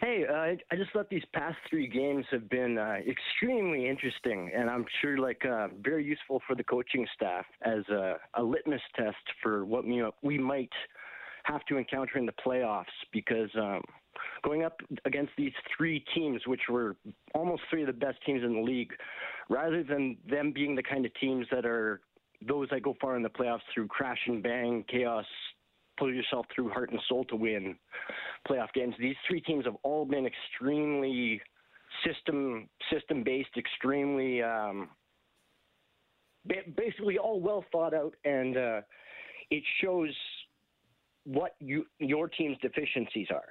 Hey, 0.02 0.23
uh, 0.30 0.34
I 0.71 0.75
just 0.75 0.91
thought 0.91 1.10
these 1.10 1.25
past 1.34 1.58
three 1.69 1.88
games 1.88 2.25
have 2.32 2.49
been 2.49 2.78
uh, 2.78 2.97
extremely 3.08 3.88
interesting, 3.88 4.52
and 4.56 4.69
I'm 4.69 4.86
sure 5.02 5.17
like 5.17 5.43
uh, 5.45 5.67
very 5.82 6.06
useful 6.06 6.41
for 6.47 6.56
the 6.56 6.63
coaching 6.63 7.06
staff 7.13 7.45
as 7.63 7.88
a, 7.89 8.15
a 8.36 8.43
litmus 8.43 8.82
test 8.95 9.17
for 9.43 9.65
what 9.65 9.86
you 9.86 10.02
know, 10.02 10.12
we 10.21 10.38
might 10.38 10.71
have 11.43 11.65
to 11.65 11.78
encounter 11.78 12.17
in 12.17 12.25
the 12.25 12.34
playoffs. 12.45 12.86
Because 13.12 13.49
um, 13.56 13.82
going 14.43 14.63
up 14.63 14.80
against 15.06 15.32
these 15.38 15.54
three 15.75 16.04
teams, 16.15 16.41
which 16.45 16.62
were 16.69 16.95
almost 17.34 17.63
three 17.69 17.82
of 17.82 17.88
the 17.88 17.93
best 17.93 18.17
teams 18.25 18.43
in 18.43 18.54
the 18.54 18.62
league, 18.62 18.93
rather 19.49 19.84
than 19.84 20.17
them 20.30 20.52
being 20.54 20.75
the 20.75 20.84
kind 20.84 21.06
of 21.06 21.13
teams 21.15 21.45
that 21.52 21.65
are 21.65 22.02
those 22.47 22.69
that 22.69 22.84
go 22.84 22.95
far 23.02 23.17
in 23.17 23.23
the 23.23 23.30
playoffs 23.30 23.62
through 23.73 23.88
crash 23.88 24.19
and 24.28 24.41
bang, 24.41 24.86
chaos, 24.89 25.25
pull 25.99 26.13
yourself 26.13 26.45
through 26.55 26.69
heart 26.69 26.91
and 26.91 26.99
soul 27.07 27.25
to 27.25 27.35
win 27.35 27.75
playoff 28.47 28.71
games. 28.73 28.95
These 28.99 29.15
three 29.27 29.41
teams 29.41 29.65
have 29.65 29.75
all 29.83 30.05
been 30.05 30.25
extremely 30.25 31.41
system 32.05 32.67
system 32.91 33.23
based, 33.23 33.49
extremely 33.57 34.41
um, 34.41 34.89
basically 36.75 37.17
all 37.17 37.39
well 37.41 37.63
thought 37.71 37.93
out, 37.93 38.15
and 38.23 38.57
uh, 38.57 38.81
it 39.51 39.63
shows 39.81 40.15
what 41.25 41.55
you, 41.59 41.85
your 41.99 42.27
team's 42.27 42.57
deficiencies 42.59 43.27
are. 43.29 43.49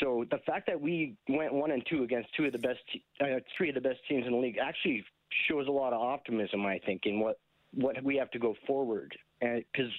So 0.00 0.24
the 0.30 0.38
fact 0.44 0.66
that 0.66 0.78
we 0.78 1.14
went 1.28 1.52
one 1.54 1.70
and 1.70 1.82
two 1.88 2.02
against 2.02 2.28
two 2.36 2.44
of 2.44 2.52
the 2.52 2.58
best, 2.58 2.80
uh, 3.20 3.38
three 3.56 3.68
of 3.70 3.74
the 3.74 3.80
best 3.80 4.00
teams 4.08 4.26
in 4.26 4.32
the 4.32 4.38
league 4.38 4.58
actually 4.60 5.04
shows 5.48 5.66
a 5.68 5.70
lot 5.70 5.92
of 5.92 6.00
optimism. 6.00 6.66
I 6.66 6.78
think 6.84 7.02
in 7.04 7.20
what 7.20 7.38
what 7.72 8.02
we 8.02 8.16
have 8.16 8.30
to 8.30 8.38
go 8.38 8.54
forward, 8.66 9.14
because 9.40 9.90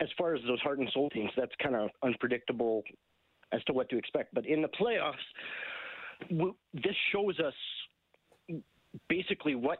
as 0.00 0.08
far 0.16 0.34
as 0.34 0.40
those 0.46 0.60
heart 0.60 0.78
and 0.78 0.88
soul 0.92 1.10
teams, 1.10 1.30
that's 1.36 1.52
kind 1.62 1.76
of 1.76 1.90
unpredictable 2.02 2.82
as 3.52 3.62
to 3.64 3.72
what 3.72 3.88
to 3.90 3.98
expect. 3.98 4.34
But 4.34 4.46
in 4.46 4.62
the 4.62 4.68
playoffs, 4.68 5.14
w- 6.30 6.54
this 6.72 6.96
shows 7.12 7.38
us 7.40 7.54
basically 9.08 9.54
what 9.54 9.78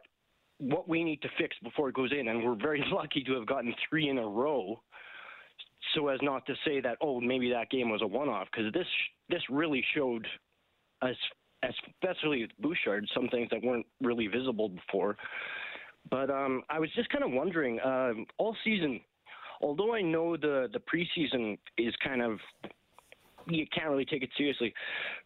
what 0.59 0.87
we 0.87 1.03
need 1.03 1.23
to 1.23 1.29
fix 1.39 1.57
before 1.63 1.89
it 1.89 1.95
goes 1.95 2.11
in, 2.13 2.29
and 2.29 2.45
we're 2.45 2.55
very 2.55 2.85
lucky 2.93 3.25
to 3.25 3.33
have 3.35 3.47
gotten 3.47 3.75
three 3.89 4.09
in 4.09 4.19
a 4.19 4.27
row. 4.27 4.81
So 5.95 6.09
as 6.09 6.19
not 6.23 6.45
to 6.47 6.55
say 6.65 6.81
that 6.81 6.99
oh 7.01 7.21
maybe 7.21 7.51
that 7.51 7.71
game 7.71 7.91
was 7.91 8.03
a 8.03 8.07
one-off 8.07 8.49
because 8.53 8.73
this 8.73 8.87
this 9.29 9.43
really 9.49 9.85
showed 9.95 10.27
us 11.03 11.17
especially 11.63 12.43
with 12.43 12.51
Bouchard 12.59 13.07
some 13.15 13.29
things 13.29 13.49
that 13.51 13.63
weren't 13.63 13.87
really 14.01 14.27
visible 14.27 14.69
before. 14.69 15.17
But 16.11 16.31
um, 16.31 16.63
I 16.71 16.79
was 16.79 16.91
just 16.95 17.11
kind 17.11 17.25
of 17.25 17.33
wondering 17.33 17.79
um, 17.85 18.27
all 18.39 18.57
season 18.65 19.01
although 19.61 19.95
I 19.95 20.03
know 20.03 20.37
the 20.37 20.69
the 20.73 20.81
preseason 20.81 21.59
is 21.79 21.95
kind 22.03 22.23
of 22.23 22.39
you 23.47 23.67
can't 23.75 23.89
really 23.89 24.05
take 24.05 24.23
it 24.23 24.31
seriously. 24.37 24.73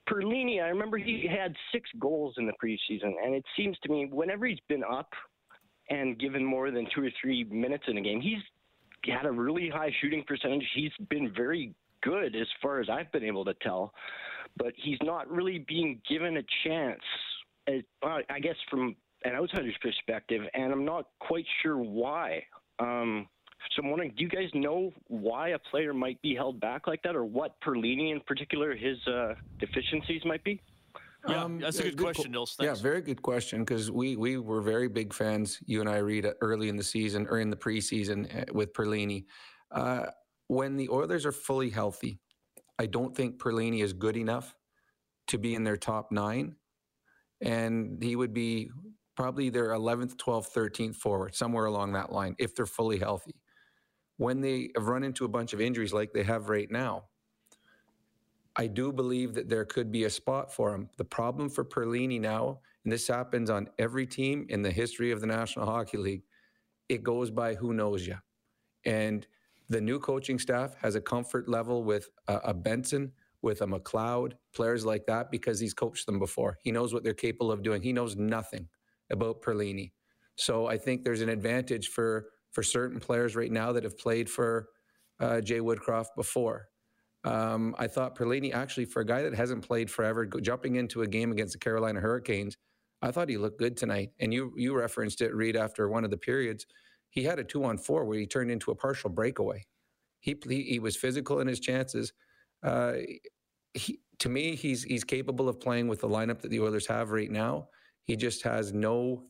Perlini, 0.09 0.62
I 0.62 0.68
remember 0.68 0.99
he 0.99 1.27
had 1.29 1.55
six 1.73 1.88
goals 1.99 2.35
in 2.38 2.47
the 2.47 2.53
preseason, 2.62 3.12
and 3.23 3.35
it 3.35 3.44
seems 3.57 3.77
to 3.81 3.88
me 3.90 4.09
whenever 4.11 4.47
he's 4.47 4.61
been 4.68 4.85
up 4.85 5.11
and 5.90 6.18
given 6.18 6.44
more 6.44 6.70
than 6.70 6.87
two 6.94 7.05
or 7.05 7.11
three 7.20 7.44
minutes 7.44 7.85
in 7.88 7.99
a 7.99 8.01
game, 8.01 8.20
he's 8.20 8.38
had 9.05 9.27
a 9.27 9.31
really 9.31 9.68
high 9.68 9.92
shooting 10.01 10.25
percentage. 10.27 10.64
He's 10.75 10.92
been 11.11 11.33
very 11.35 11.75
good 12.03 12.35
as 12.37 12.47
far 12.62 12.81
as 12.81 12.88
I've 12.88 13.11
been 13.12 13.25
able 13.25 13.44
to 13.44 13.55
tell, 13.62 13.92
but 14.57 14.73
he's 14.77 14.99
not 15.03 15.31
really 15.31 15.64
being 15.66 16.01
given 16.09 16.38
a 16.38 16.42
chance. 16.64 17.01
I 18.03 18.40
guess 18.40 18.57
from 18.70 18.94
an 19.25 19.35
outsider's 19.35 19.77
perspective, 19.81 20.42
and 20.55 20.73
I'm 20.73 20.85
not 20.85 21.09
quite 21.20 21.47
sure 21.62 21.79
why. 21.79 22.44
Um, 22.79 23.27
so 23.72 23.83
I'm 23.83 23.90
wondering, 23.90 24.12
do 24.16 24.22
you 24.22 24.29
guys 24.29 24.48
know 24.55 24.92
why 25.09 25.50
a 25.50 25.59
player 25.59 25.94
might 25.94 26.20
be 26.22 26.35
held 26.35 26.61
back 26.61 26.87
like 26.87 27.03
that, 27.03 27.16
or 27.16 27.24
what 27.24 27.61
Perlini 27.61 28.12
in 28.12 28.20
particular 28.20 28.77
his 28.77 28.98
uh, 29.07 29.35
deficiencies 29.59 30.22
might 30.24 30.44
be? 30.44 30.61
Yeah, 31.27 31.44
um, 31.44 31.59
that's 31.59 31.79
a 31.79 31.85
good, 31.85 31.96
good 31.96 32.05
question, 32.05 32.33
Nils. 32.33 32.57
Yeah, 32.61 32.74
very 32.74 33.00
good 33.00 33.22
question 33.22 33.61
because 33.64 33.90
we 33.90 34.16
we 34.16 34.37
were 34.37 34.61
very 34.61 34.88
big 34.88 35.14
fans. 35.14 35.59
You 35.64 35.81
and 35.81 35.88
I 35.88 35.98
Reid 35.98 36.27
early 36.42 36.68
in 36.68 36.77
the 36.77 36.85
season 36.85 37.27
or 37.31 37.38
in 37.38 37.48
the 37.48 37.57
preseason 37.57 38.29
eh, 38.35 38.44
with 38.53 38.74
Perlini. 38.74 39.24
Uh, 39.70 40.07
when 40.48 40.77
the 40.77 40.88
Oilers 40.90 41.24
are 41.24 41.33
fully 41.33 41.70
healthy, 41.70 42.20
I 42.79 42.87
don't 42.87 43.16
think 43.16 43.38
Perlini 43.38 43.83
is 43.83 43.94
good 43.94 44.16
enough 44.16 44.55
to 45.29 45.38
be 45.38 45.55
in 45.55 45.64
their 45.64 45.79
top 45.79 46.12
nine, 46.12 46.57
and 47.40 48.03
he 48.03 48.14
would 48.14 48.35
be 48.35 48.70
probably 49.16 49.48
their 49.48 49.70
11th, 49.70 50.16
12th, 50.16 50.53
13th 50.53 50.96
forward, 50.96 51.35
somewhere 51.35 51.66
along 51.66 51.92
that 51.92 52.12
line, 52.12 52.35
if 52.38 52.55
they're 52.55 52.66
fully 52.66 52.98
healthy 52.98 53.35
when 54.16 54.40
they 54.40 54.70
have 54.77 54.87
run 54.87 55.03
into 55.05 55.24
a 55.24 55.29
bunch 55.29 55.53
of 55.53 55.61
injuries 55.61 55.92
like 55.92 56.12
they 56.12 56.22
have 56.22 56.48
right 56.48 56.70
now, 56.70 57.05
I 58.57 58.68
do 58.68 58.92
believe 58.92 59.35
that 59.35 59.48
there 59.48 59.64
could 59.64 59.90
be 59.90 60.05
a 60.05 60.11
spot 60.11 60.53
for 60.53 60.72
him. 60.72 60.88
The 60.96 61.05
problem 61.05 61.50
for 61.50 61.64
Perlini 61.64 62.20
now, 62.20 62.61
and 62.85 62.92
this 62.92 63.09
happens 63.09 63.50
on 63.50 63.68
every 63.79 64.07
team 64.07 64.46
in 64.48 64.62
the 64.62 64.70
history 64.70 65.11
of 65.11 65.20
the 65.20 65.27
National 65.27 65.66
Hockey 65.66 65.96
League, 65.96 66.22
it 66.88 67.03
goes 67.03 67.31
by 67.31 67.55
who 67.55 67.72
knows 67.72 68.07
you. 68.07 68.16
And 68.85 69.27
the 69.68 69.81
new 69.81 69.98
coaching 69.98 70.38
staff 70.38 70.77
has 70.81 70.94
a 70.94 71.00
comfort 71.00 71.48
level 71.48 71.83
with 71.83 72.11
a, 72.29 72.37
a 72.37 72.55
Benson, 72.55 73.11
with 73.42 73.62
a 73.62 73.66
McLeod, 73.66 74.35
players 74.55 74.85
like 74.85 75.07
that, 75.07 75.31
because 75.31 75.59
he's 75.59 75.74
coached 75.74 76.07
them 76.07 76.18
before. 76.18 76.59
He 76.62 76.70
knows 76.70 76.94
what 76.94 77.03
they're 77.03 77.14
capable 77.14 77.50
of 77.50 77.62
doing. 77.62 77.83
He 77.83 77.92
knows 77.92 78.14
nothing 78.16 78.68
about 79.11 79.42
Perlini. 79.42 79.92
So 80.37 80.66
I 80.66 80.79
think 80.79 81.03
there's 81.03 81.22
an 81.22 81.29
advantage 81.29 81.88
for 81.88 82.29
for 82.55 82.62
certain 82.62 83.01
players 83.01 83.37
right 83.37 83.51
now 83.51 83.73
that 83.73 83.85
have 83.85 83.99
played 83.99 84.31
for 84.31 84.69
uh, 85.21 85.40
Jay 85.40 85.59
Woodcroft 85.61 86.14
before. 86.17 86.69
Um, 87.25 87.75
I 87.79 87.87
thought 87.87 88.17
Perlini, 88.17 88.55
actually, 88.55 88.85
for 88.85 89.01
a 89.01 89.07
guy 89.07 89.23
that 89.23 89.35
hasn't 89.35 89.67
played 89.67 89.90
forever, 89.90 90.27
jumping 90.27 90.77
into 90.77 91.03
a 91.03 91.07
game 91.07 91.33
against 91.33 91.55
the 91.55 91.59
Carolina 91.59 92.01
Hurricanes, 92.01 92.57
I 93.03 93.11
thought 93.11 93.29
he 93.29 93.37
looked 93.37 93.59
good 93.59 93.77
tonight. 93.77 94.11
And 94.21 94.33
you 94.33 94.53
you 94.57 94.77
referenced 94.77 95.21
it, 95.21 95.35
Reid, 95.35 95.57
after 95.57 95.88
one 95.88 96.05
of 96.05 96.11
the 96.11 96.17
periods. 96.17 96.67
He 97.11 97.23
had 97.25 97.38
a 97.38 97.45
two 97.45 97.64
on 97.64 97.79
four 97.79 98.05
where 98.05 98.19
he 98.19 98.27
turned 98.27 98.51
into 98.51 98.71
a 98.71 98.75
partial 98.75 99.11
breakaway. 99.11 99.67
He 100.21 100.37
he, 100.49 100.62
he 100.62 100.79
was 100.79 100.97
physical 100.97 101.40
in 101.40 101.47
his 101.47 101.61
chances. 101.61 102.12
Uh, 102.62 102.95
he, 103.73 104.01
to 104.19 104.29
me, 104.29 104.55
he's 104.55 104.85
he's 104.85 105.05
capable 105.05 105.49
of 105.49 105.61
playing 105.61 105.88
with 105.88 106.01
the 106.01 106.09
lineup 106.09 106.40
that 106.43 106.51
the 106.51 106.61
Oilers 106.61 106.87
have 106.87 107.11
right 107.11 107.31
now. 107.31 107.69
He 108.05 108.17
just 108.17 108.43
has 108.43 108.73
no. 108.73 109.25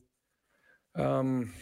Um, 0.95 1.53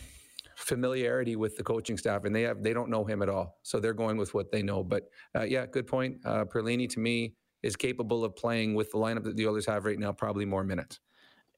familiarity 0.56 1.36
with 1.36 1.58
the 1.58 1.64
coaching 1.64 1.98
staff, 1.98 2.26
and 2.26 2.36
they 2.36 2.44
have 2.44 2.64
they 2.64 2.74
don't 2.74 2.90
know 2.90 3.04
him 3.04 3.22
at 3.22 3.30
all, 3.30 3.60
so 3.64 3.80
they're 3.80 3.94
going 3.94 4.18
with 4.18 4.34
what 4.34 4.52
they 4.52 4.62
know. 4.62 4.84
But 4.84 5.10
uh, 5.36 5.44
yeah, 5.44 5.66
good 5.66 5.88
point. 5.88 6.18
Uh, 6.26 6.46
Perlini 6.46 6.90
to 6.90 7.00
me 7.00 7.34
is 7.62 7.76
capable 7.76 8.26
of 8.26 8.36
playing 8.36 8.76
with 8.76 8.92
the 8.92 8.98
lineup 8.98 9.24
that 9.24 9.36
the 9.36 9.48
Oilers 9.48 9.66
have 9.66 9.86
right 9.86 9.98
now, 9.98 10.12
probably 10.12 10.46
more 10.46 10.64
minutes. 10.64 11.00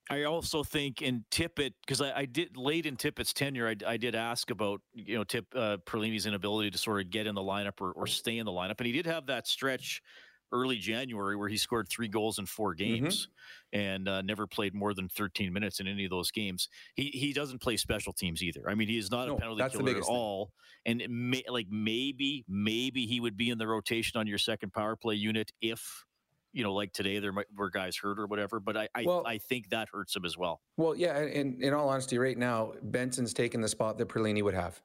I 0.10 0.24
also 0.24 0.64
think 0.64 1.02
in 1.02 1.26
Tippett 1.32 1.74
because 1.82 2.00
I, 2.00 2.16
I, 2.16 2.26
did 2.26 2.58
late 2.58 2.86
in 2.86 2.96
Tippett's 2.96 3.34
tenure, 3.34 3.68
I, 3.68 3.76
I, 3.94 3.98
did 3.98 4.14
ask 4.14 4.52
about 4.52 4.82
you 4.94 5.18
know 5.18 5.24
Tip 5.24 5.48
uh, 5.56 5.78
Perlini's 5.86 6.28
inability 6.28 6.70
to 6.70 6.78
sort 6.78 7.02
of 7.02 7.10
get 7.10 7.26
in 7.26 7.34
the 7.34 7.42
lineup 7.42 7.82
or, 7.82 7.92
or, 7.94 8.06
stay 8.06 8.38
in 8.38 8.46
the 8.46 8.52
lineup, 8.52 8.76
and 8.78 8.86
he 8.86 8.92
did 8.92 9.08
have 9.08 9.26
that 9.28 9.48
stretch 9.48 10.04
early 10.52 10.78
January 10.78 11.36
where 11.36 11.50
he 11.50 11.58
scored 11.58 11.88
three 11.90 12.08
goals 12.08 12.40
in 12.40 12.46
four 12.46 12.74
mm-hmm. 12.74 13.04
games 13.04 13.28
mm-hmm. 13.28 13.80
and 13.80 14.08
uh, 14.08 14.22
never 14.22 14.48
played 14.48 14.74
more 14.74 14.94
than 14.94 15.10
13 15.10 15.52
minutes 15.52 15.80
in 15.80 15.88
any 15.88 16.06
of 16.06 16.10
those 16.10 16.32
games. 16.32 16.70
He 16.96 17.06
he 17.06 17.34
doesn't 17.34 17.62
play 17.62 17.78
special 17.78 18.14
teams 18.14 18.42
either. 18.44 18.70
I 18.70 18.76
mean, 18.76 18.88
he 18.88 18.98
is 18.98 19.12
not 19.12 19.28
no, 19.28 19.36
a 19.36 19.40
penalty 19.40 19.78
killer 19.78 19.98
at 19.98 20.04
all. 20.04 20.46
Thing. 20.86 21.02
And 21.02 21.32
may, 21.32 21.44
like 21.50 21.68
maybe 21.70 22.46
maybe 22.48 23.06
he 23.06 23.20
would 23.20 23.38
be 23.38 23.50
in 23.50 23.58
the 23.58 23.68
rotation 23.68 24.20
on 24.20 24.28
your 24.28 24.38
second 24.38 24.72
power 24.74 24.96
play 24.96 25.16
unit 25.16 25.52
if 25.62 26.06
you 26.54 26.64
know, 26.64 26.74
like 26.74 26.94
today 26.94 27.20
there 27.20 27.34
might, 27.34 27.48
were 27.56 27.70
guys 27.70 27.98
hurt 27.98 28.18
or 28.18 28.28
whatever, 28.28 28.62
but 28.62 28.78
I 28.78 28.88
I, 28.96 29.04
well, 29.06 29.24
I 29.26 29.40
think 29.40 29.70
that 29.72 29.90
hurts 29.92 30.16
him 30.16 30.24
as 30.24 30.38
well. 30.38 30.62
Well, 30.78 30.96
yeah, 30.96 31.18
and 31.18 31.62
in 31.62 31.74
all 31.74 31.90
honesty, 31.90 32.18
right 32.18 32.38
now 32.38 32.74
Benson's 32.82 33.34
taking 33.34 33.62
the 33.62 33.68
spot 33.68 33.98
that 33.98 34.08
Perlini 34.08 34.42
would 34.42 34.54
have. 34.54 34.82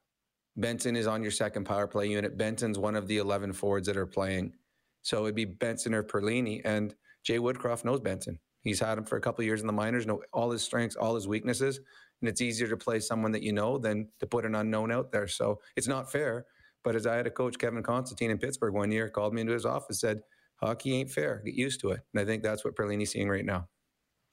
Benson 0.57 0.95
is 0.95 1.07
on 1.07 1.21
your 1.21 1.31
second 1.31 1.63
power 1.63 1.87
play 1.87 2.07
unit. 2.07 2.37
Benson's 2.37 2.77
one 2.77 2.95
of 2.95 3.07
the 3.07 3.17
11 3.17 3.53
forwards 3.53 3.87
that 3.87 3.97
are 3.97 4.05
playing. 4.05 4.53
So 5.01 5.23
it'd 5.23 5.35
be 5.35 5.45
Benson 5.45 5.93
or 5.93 6.03
Perlini. 6.03 6.61
And 6.63 6.95
Jay 7.23 7.37
Woodcroft 7.37 7.85
knows 7.85 7.99
Benson. 7.99 8.39
He's 8.61 8.79
had 8.79 8.97
him 8.97 9.05
for 9.05 9.17
a 9.17 9.21
couple 9.21 9.43
years 9.43 9.61
in 9.61 9.67
the 9.67 9.73
minors, 9.73 10.05
know 10.05 10.21
all 10.33 10.51
his 10.51 10.61
strengths, 10.61 10.95
all 10.95 11.15
his 11.15 11.27
weaknesses. 11.27 11.79
And 12.21 12.29
it's 12.29 12.41
easier 12.41 12.67
to 12.67 12.77
play 12.77 12.99
someone 12.99 13.31
that 13.31 13.41
you 13.41 13.53
know 13.53 13.77
than 13.79 14.07
to 14.19 14.27
put 14.27 14.45
an 14.45 14.55
unknown 14.55 14.91
out 14.91 15.11
there. 15.11 15.27
So 15.27 15.59
it's 15.75 15.87
not 15.87 16.11
fair. 16.11 16.45
But 16.83 16.95
as 16.95 17.07
I 17.07 17.15
had 17.15 17.27
a 17.27 17.31
coach, 17.31 17.57
Kevin 17.57 17.83
Constantine 17.83 18.31
in 18.31 18.37
Pittsburgh 18.37 18.73
one 18.73 18.91
year, 18.91 19.09
called 19.09 19.33
me 19.33 19.41
into 19.41 19.53
his 19.53 19.65
office, 19.65 19.99
said, 19.99 20.21
hockey 20.57 20.95
ain't 20.95 21.11
fair. 21.11 21.41
Get 21.45 21.55
used 21.55 21.79
to 21.81 21.89
it. 21.89 22.01
And 22.13 22.21
I 22.21 22.25
think 22.25 22.43
that's 22.43 22.63
what 22.63 22.75
Perlini's 22.75 23.11
seeing 23.11 23.29
right 23.29 23.45
now. 23.45 23.67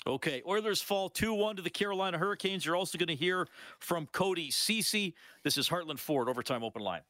Okay, 0.06 0.42
Oilers 0.46 0.80
fall 0.80 1.08
2 1.08 1.34
1 1.34 1.56
to 1.56 1.62
the 1.62 1.70
Carolina 1.70 2.18
Hurricanes. 2.18 2.64
You're 2.64 2.76
also 2.76 2.98
going 2.98 3.08
to 3.08 3.16
hear 3.16 3.48
from 3.80 4.06
Cody 4.12 4.50
Ceci. 4.50 5.14
This 5.42 5.58
is 5.58 5.68
Heartland 5.68 5.98
Ford, 5.98 6.28
Overtime 6.28 6.62
Open 6.62 6.82
Line. 6.82 7.02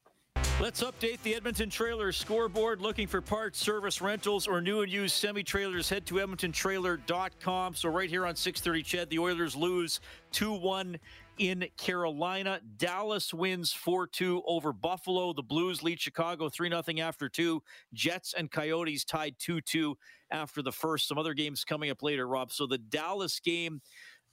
Let's 0.59 0.83
update 0.83 1.21
the 1.23 1.35
Edmonton 1.35 1.69
Trailer 1.69 2.11
scoreboard. 2.11 2.81
Looking 2.81 3.07
for 3.07 3.21
parts, 3.21 3.57
service, 3.57 4.01
rentals, 4.01 4.45
or 4.45 4.59
new 4.59 4.81
and 4.81 4.91
used 4.91 5.15
semi 5.15 5.41
trailers, 5.41 5.87
head 5.87 6.05
to 6.07 6.15
EdmontonTrailer.com. 6.15 7.75
So, 7.75 7.87
right 7.87 8.09
here 8.09 8.25
on 8.25 8.35
630 8.35 8.83
Ched, 8.83 9.09
the 9.09 9.19
Oilers 9.19 9.55
lose 9.55 10.01
2 10.33 10.51
1 10.51 10.99
in 11.37 11.65
Carolina. 11.77 12.59
Dallas 12.75 13.33
wins 13.33 13.71
4 13.71 14.07
2 14.07 14.43
over 14.45 14.73
Buffalo. 14.73 15.31
The 15.31 15.41
Blues 15.41 15.81
lead 15.81 16.01
Chicago 16.01 16.49
3 16.49 16.69
0 16.69 16.83
after 16.99 17.29
two. 17.29 17.63
Jets 17.93 18.33
and 18.33 18.51
Coyotes 18.51 19.05
tied 19.05 19.35
2 19.39 19.61
2 19.61 19.97
after 20.29 20.61
the 20.61 20.73
first. 20.73 21.07
Some 21.07 21.17
other 21.17 21.33
games 21.33 21.63
coming 21.63 21.89
up 21.89 22.03
later, 22.03 22.27
Rob. 22.27 22.51
So 22.51 22.67
the 22.67 22.77
Dallas 22.77 23.39
game 23.39 23.79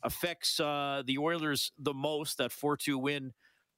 affects 0.03 0.59
uh, 0.59 1.05
the 1.07 1.19
Oilers 1.19 1.71
the 1.79 1.95
most, 1.95 2.39
that 2.39 2.51
4 2.51 2.77
2 2.77 2.99
win 2.99 3.33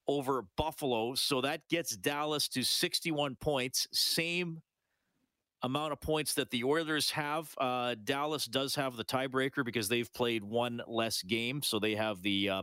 over 0.09 0.45
Buffalo. 0.57 1.15
So 1.15 1.43
that 1.43 1.61
gets 1.69 1.97
Dallas 1.97 2.49
to 2.49 2.65
61 2.65 3.37
points, 3.37 3.87
same 3.93 4.63
amount 5.63 5.93
of 5.93 6.01
points 6.01 6.35
that 6.35 6.51
the 6.51 6.65
Oilers 6.65 7.11
have. 7.11 7.53
Uh, 7.59 7.95
Dallas 8.05 8.47
does 8.47 8.75
have 8.75 8.97
the 8.97 9.05
tiebreaker 9.05 9.65
because 9.65 9.89
they've 9.89 10.13
played 10.13 10.43
one 10.43 10.81
less 10.87 11.23
game, 11.23 11.63
so 11.63 11.79
they 11.79 11.95
have 11.95 12.23
the 12.23 12.49
uh, 12.49 12.63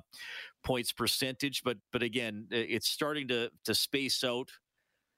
points 0.64 0.92
percentage. 0.92 1.62
But 1.64 1.78
but 1.92 2.04
again, 2.04 2.48
it's 2.52 2.88
starting 2.90 3.28
to 3.30 3.50
to 3.66 3.76
space 3.76 4.24
out 4.24 4.50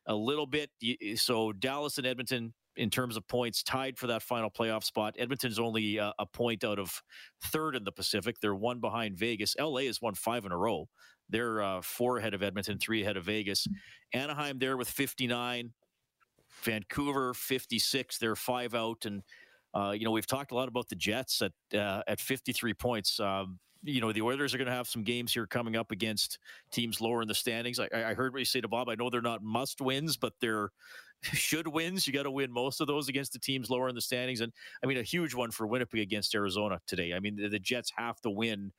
a 0.07 0.15
little 0.15 0.47
bit. 0.47 0.69
So 1.15 1.53
Dallas 1.53 1.97
and 1.97 2.07
Edmonton. 2.07 2.53
In 2.75 2.91
terms 2.91 3.17
of 3.17 3.27
points, 3.27 3.63
tied 3.63 3.97
for 3.97 4.05
that 4.05 4.21
final 4.21 4.51
playoff 4.51 4.83
spot. 4.83 5.15
Edmonton's 5.17 5.57
only 5.57 5.99
uh, 5.99 6.11
a 6.19 6.27
point 6.27 6.63
out 6.63 6.77
of 6.77 7.01
third 7.45 7.75
in 7.75 7.83
the 7.83 7.91
Pacific. 7.91 8.35
They're 8.39 8.53
one 8.53 8.79
behind 8.79 9.17
Vegas. 9.17 9.55
LA 9.59 9.85
has 9.85 9.99
won 9.99 10.13
five 10.13 10.45
in 10.45 10.51
a 10.51 10.57
row. 10.57 10.87
They're 11.29 11.61
uh, 11.61 11.81
four 11.81 12.17
ahead 12.17 12.33
of 12.33 12.43
Edmonton, 12.43 12.77
three 12.79 13.01
ahead 13.01 13.17
of 13.17 13.25
Vegas. 13.25 13.67
Anaheim 14.13 14.59
there 14.59 14.77
with 14.77 14.89
59. 14.89 15.73
Vancouver 16.63 17.33
56. 17.33 18.17
They're 18.17 18.35
five 18.35 18.73
out, 18.73 19.05
and 19.05 19.23
uh, 19.73 19.91
you 19.91 20.05
know 20.05 20.11
we've 20.11 20.27
talked 20.27 20.51
a 20.51 20.55
lot 20.55 20.67
about 20.67 20.89
the 20.89 20.95
Jets 20.95 21.41
at 21.41 21.51
uh, 21.77 22.01
at 22.07 22.19
53 22.19 22.73
points. 22.73 23.19
Um, 23.19 23.59
you 23.83 24.01
know 24.01 24.11
the 24.11 24.21
Oilers 24.21 24.53
are 24.53 24.57
going 24.57 24.67
to 24.67 24.73
have 24.73 24.87
some 24.87 25.03
games 25.03 25.33
here 25.33 25.45
coming 25.45 25.75
up 25.75 25.91
against 25.91 26.39
teams 26.71 26.99
lower 26.99 27.21
in 27.21 27.27
the 27.27 27.35
standings. 27.35 27.79
I, 27.79 27.87
I 27.93 28.13
heard 28.13 28.33
what 28.33 28.39
you 28.39 28.45
say 28.45 28.61
to 28.61 28.67
Bob. 28.67 28.89
I 28.89 28.95
know 28.95 29.09
they're 29.09 29.21
not 29.21 29.43
must 29.43 29.81
wins, 29.81 30.17
but 30.17 30.33
they're 30.41 30.71
should 31.21 31.67
wins. 31.67 32.07
You 32.07 32.13
got 32.13 32.23
to 32.23 32.31
win 32.31 32.51
most 32.51 32.81
of 32.81 32.87
those 32.87 33.07
against 33.09 33.33
the 33.33 33.39
teams 33.39 33.69
lower 33.69 33.89
in 33.89 33.95
the 33.95 34.01
standings. 34.01 34.41
And 34.41 34.51
I 34.83 34.87
mean, 34.87 34.97
a 34.97 35.03
huge 35.03 35.33
one 35.33 35.51
for 35.51 35.67
Winnipeg 35.67 36.01
against 36.01 36.33
Arizona 36.35 36.79
today. 36.87 37.13
I 37.13 37.19
mean, 37.19 37.35
the, 37.35 37.49
the 37.49 37.59
Jets 37.59 37.91
have 37.97 38.19
to 38.21 38.29
win. 38.29 38.71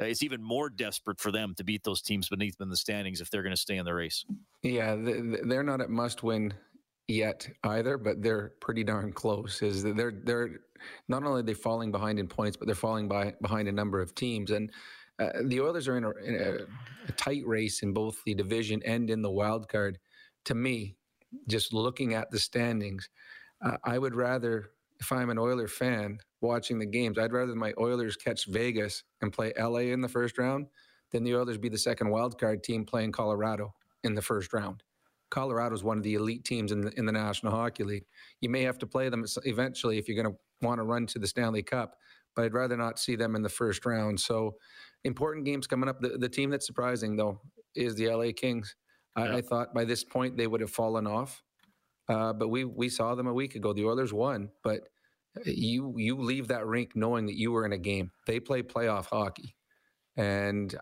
Uh, 0.00 0.04
it's 0.04 0.22
even 0.22 0.42
more 0.42 0.68
desperate 0.68 1.18
for 1.18 1.32
them 1.32 1.54
to 1.56 1.64
beat 1.64 1.82
those 1.84 2.02
teams 2.02 2.28
beneath 2.28 2.58
them 2.58 2.66
in 2.66 2.70
the 2.70 2.76
standings 2.76 3.20
if 3.20 3.30
they're 3.30 3.42
going 3.42 3.54
to 3.54 3.60
stay 3.60 3.76
in 3.76 3.84
the 3.84 3.94
race. 3.94 4.24
Yeah, 4.62 4.96
they're 4.96 5.62
not 5.62 5.80
at 5.80 5.90
must 5.90 6.22
win 6.22 6.52
yet 7.08 7.48
either, 7.64 7.98
but 7.98 8.22
they're 8.22 8.52
pretty 8.60 8.84
darn 8.84 9.12
close. 9.12 9.62
Is 9.62 9.82
they're 9.82 10.12
they're 10.24 10.60
not 11.08 11.22
only 11.22 11.40
are 11.40 11.44
they 11.44 11.54
falling 11.54 11.92
behind 11.92 12.18
in 12.18 12.28
points, 12.28 12.56
but 12.56 12.66
they're 12.66 12.74
falling 12.74 13.08
by 13.08 13.34
behind 13.40 13.68
a 13.68 13.72
number 13.72 14.00
of 14.00 14.14
teams. 14.14 14.50
And 14.50 14.70
uh, 15.18 15.30
the 15.44 15.60
Oilers 15.60 15.88
are 15.88 15.96
in, 15.96 16.04
a, 16.04 16.10
in 16.22 16.34
a, 16.34 17.08
a, 17.08 17.12
tight 17.12 17.46
race 17.46 17.82
in 17.82 17.92
both 17.92 18.22
the 18.26 18.34
division 18.34 18.82
and 18.84 19.08
in 19.08 19.22
the 19.22 19.30
wild 19.30 19.68
card. 19.68 19.98
To 20.46 20.54
me, 20.54 20.96
just 21.48 21.72
looking 21.72 22.14
at 22.14 22.30
the 22.30 22.38
standings, 22.38 23.08
uh, 23.64 23.78
I 23.82 23.98
would 23.98 24.14
rather, 24.14 24.70
if 25.00 25.12
I'm 25.12 25.30
an 25.30 25.38
Oiler 25.38 25.68
fan 25.68 26.18
watching 26.40 26.78
the 26.78 26.86
games, 26.86 27.18
I'd 27.18 27.32
rather 27.32 27.54
my 27.54 27.72
Oilers 27.78 28.16
catch 28.16 28.46
Vegas 28.46 29.04
and 29.20 29.32
play 29.32 29.52
LA 29.58 29.90
in 29.92 30.00
the 30.00 30.08
first 30.08 30.38
round 30.38 30.66
than 31.12 31.24
the 31.24 31.34
Oilers 31.34 31.58
be 31.58 31.68
the 31.68 31.78
second 31.78 32.10
wild 32.10 32.38
card 32.38 32.62
team 32.62 32.84
playing 32.84 33.12
Colorado 33.12 33.74
in 34.04 34.14
the 34.14 34.22
first 34.22 34.52
round. 34.52 34.82
Colorado 35.30 35.74
is 35.74 35.82
one 35.82 35.98
of 35.98 36.04
the 36.04 36.14
elite 36.14 36.44
teams 36.44 36.72
in 36.72 36.80
the, 36.80 36.92
in 36.96 37.04
the 37.04 37.12
National 37.12 37.52
Hockey 37.52 37.84
League. 37.84 38.04
You 38.40 38.48
may 38.48 38.62
have 38.62 38.78
to 38.78 38.86
play 38.86 39.08
them 39.08 39.24
eventually 39.44 39.98
if 39.98 40.08
you're 40.08 40.22
going 40.22 40.32
to 40.32 40.38
want 40.66 40.78
to 40.78 40.84
run 40.84 41.06
to 41.06 41.18
the 41.18 41.26
Stanley 41.26 41.62
Cup, 41.62 41.96
but 42.34 42.44
I'd 42.44 42.54
rather 42.54 42.76
not 42.76 42.98
see 42.98 43.16
them 43.16 43.34
in 43.34 43.42
the 43.42 43.48
first 43.48 43.84
round. 43.84 44.20
So 44.20 44.56
important 45.04 45.44
games 45.44 45.66
coming 45.66 45.88
up. 45.88 46.00
The, 46.00 46.10
the 46.10 46.28
team 46.28 46.50
that's 46.50 46.66
surprising 46.66 47.16
though 47.16 47.40
is 47.74 47.94
the 47.96 48.08
LA 48.08 48.30
Kings. 48.36 48.76
I. 49.16 49.36
I 49.36 49.40
thought 49.40 49.74
by 49.74 49.84
this 49.84 50.04
point 50.04 50.36
they 50.36 50.46
would 50.46 50.60
have 50.60 50.70
fallen 50.70 51.06
off, 51.06 51.42
uh, 52.08 52.32
but 52.32 52.48
we 52.48 52.64
we 52.64 52.88
saw 52.88 53.14
them 53.14 53.26
a 53.26 53.32
week 53.34 53.54
ago. 53.54 53.72
The 53.72 53.84
Oilers 53.84 54.12
won, 54.12 54.50
but 54.62 54.88
you 55.44 55.94
you 55.96 56.16
leave 56.16 56.48
that 56.48 56.66
rink 56.66 56.92
knowing 56.94 57.26
that 57.26 57.36
you 57.36 57.52
were 57.52 57.66
in 57.66 57.72
a 57.72 57.78
game. 57.78 58.10
They 58.26 58.40
play 58.40 58.62
playoff 58.62 59.06
hockey, 59.06 59.56
and 60.16 60.74